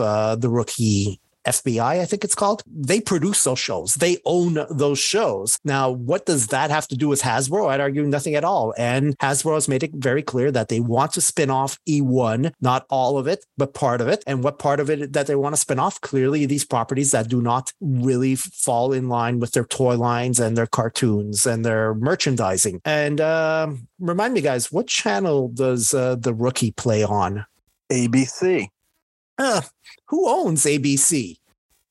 uh, 0.00 0.36
the 0.36 0.48
rookie 0.48 1.20
FBI, 1.46 2.00
I 2.00 2.04
think 2.04 2.24
it's 2.24 2.34
called. 2.34 2.62
They 2.66 3.00
produce 3.00 3.44
those 3.44 3.58
shows. 3.58 3.94
They 3.94 4.18
own 4.24 4.58
those 4.70 4.98
shows. 4.98 5.58
Now, 5.64 5.90
what 5.90 6.26
does 6.26 6.48
that 6.48 6.70
have 6.70 6.88
to 6.88 6.96
do 6.96 7.08
with 7.08 7.22
Hasbro? 7.22 7.70
I'd 7.70 7.80
argue 7.80 8.02
nothing 8.02 8.34
at 8.34 8.44
all. 8.44 8.74
And 8.76 9.16
Hasbro 9.18 9.54
has 9.54 9.68
made 9.68 9.82
it 9.82 9.92
very 9.94 10.22
clear 10.22 10.50
that 10.50 10.68
they 10.68 10.80
want 10.80 11.12
to 11.12 11.20
spin 11.20 11.48
off 11.48 11.78
E1, 11.88 12.52
not 12.60 12.84
all 12.90 13.16
of 13.16 13.26
it, 13.26 13.46
but 13.56 13.74
part 13.74 14.00
of 14.00 14.08
it. 14.08 14.24
And 14.26 14.42
what 14.42 14.58
part 14.58 14.80
of 14.80 14.90
it 14.90 15.12
that 15.12 15.28
they 15.28 15.36
want 15.36 15.54
to 15.54 15.60
spin 15.60 15.78
off? 15.78 16.00
Clearly, 16.00 16.46
these 16.46 16.64
properties 16.64 17.12
that 17.12 17.28
do 17.28 17.40
not 17.40 17.72
really 17.80 18.34
fall 18.34 18.92
in 18.92 19.08
line 19.08 19.38
with 19.38 19.52
their 19.52 19.64
toy 19.64 19.96
lines 19.96 20.40
and 20.40 20.56
their 20.56 20.66
cartoons 20.66 21.46
and 21.46 21.64
their 21.64 21.94
merchandising. 21.94 22.80
And 22.84 23.20
uh, 23.20 23.68
remind 24.00 24.34
me, 24.34 24.40
guys, 24.40 24.72
what 24.72 24.88
channel 24.88 25.48
does 25.48 25.94
uh, 25.94 26.16
the 26.16 26.34
rookie 26.34 26.72
play 26.72 27.04
on? 27.04 27.46
ABC 27.90 28.68
uh, 29.38 29.62
who 30.08 30.28
owns 30.28 30.64
ABC? 30.64 31.36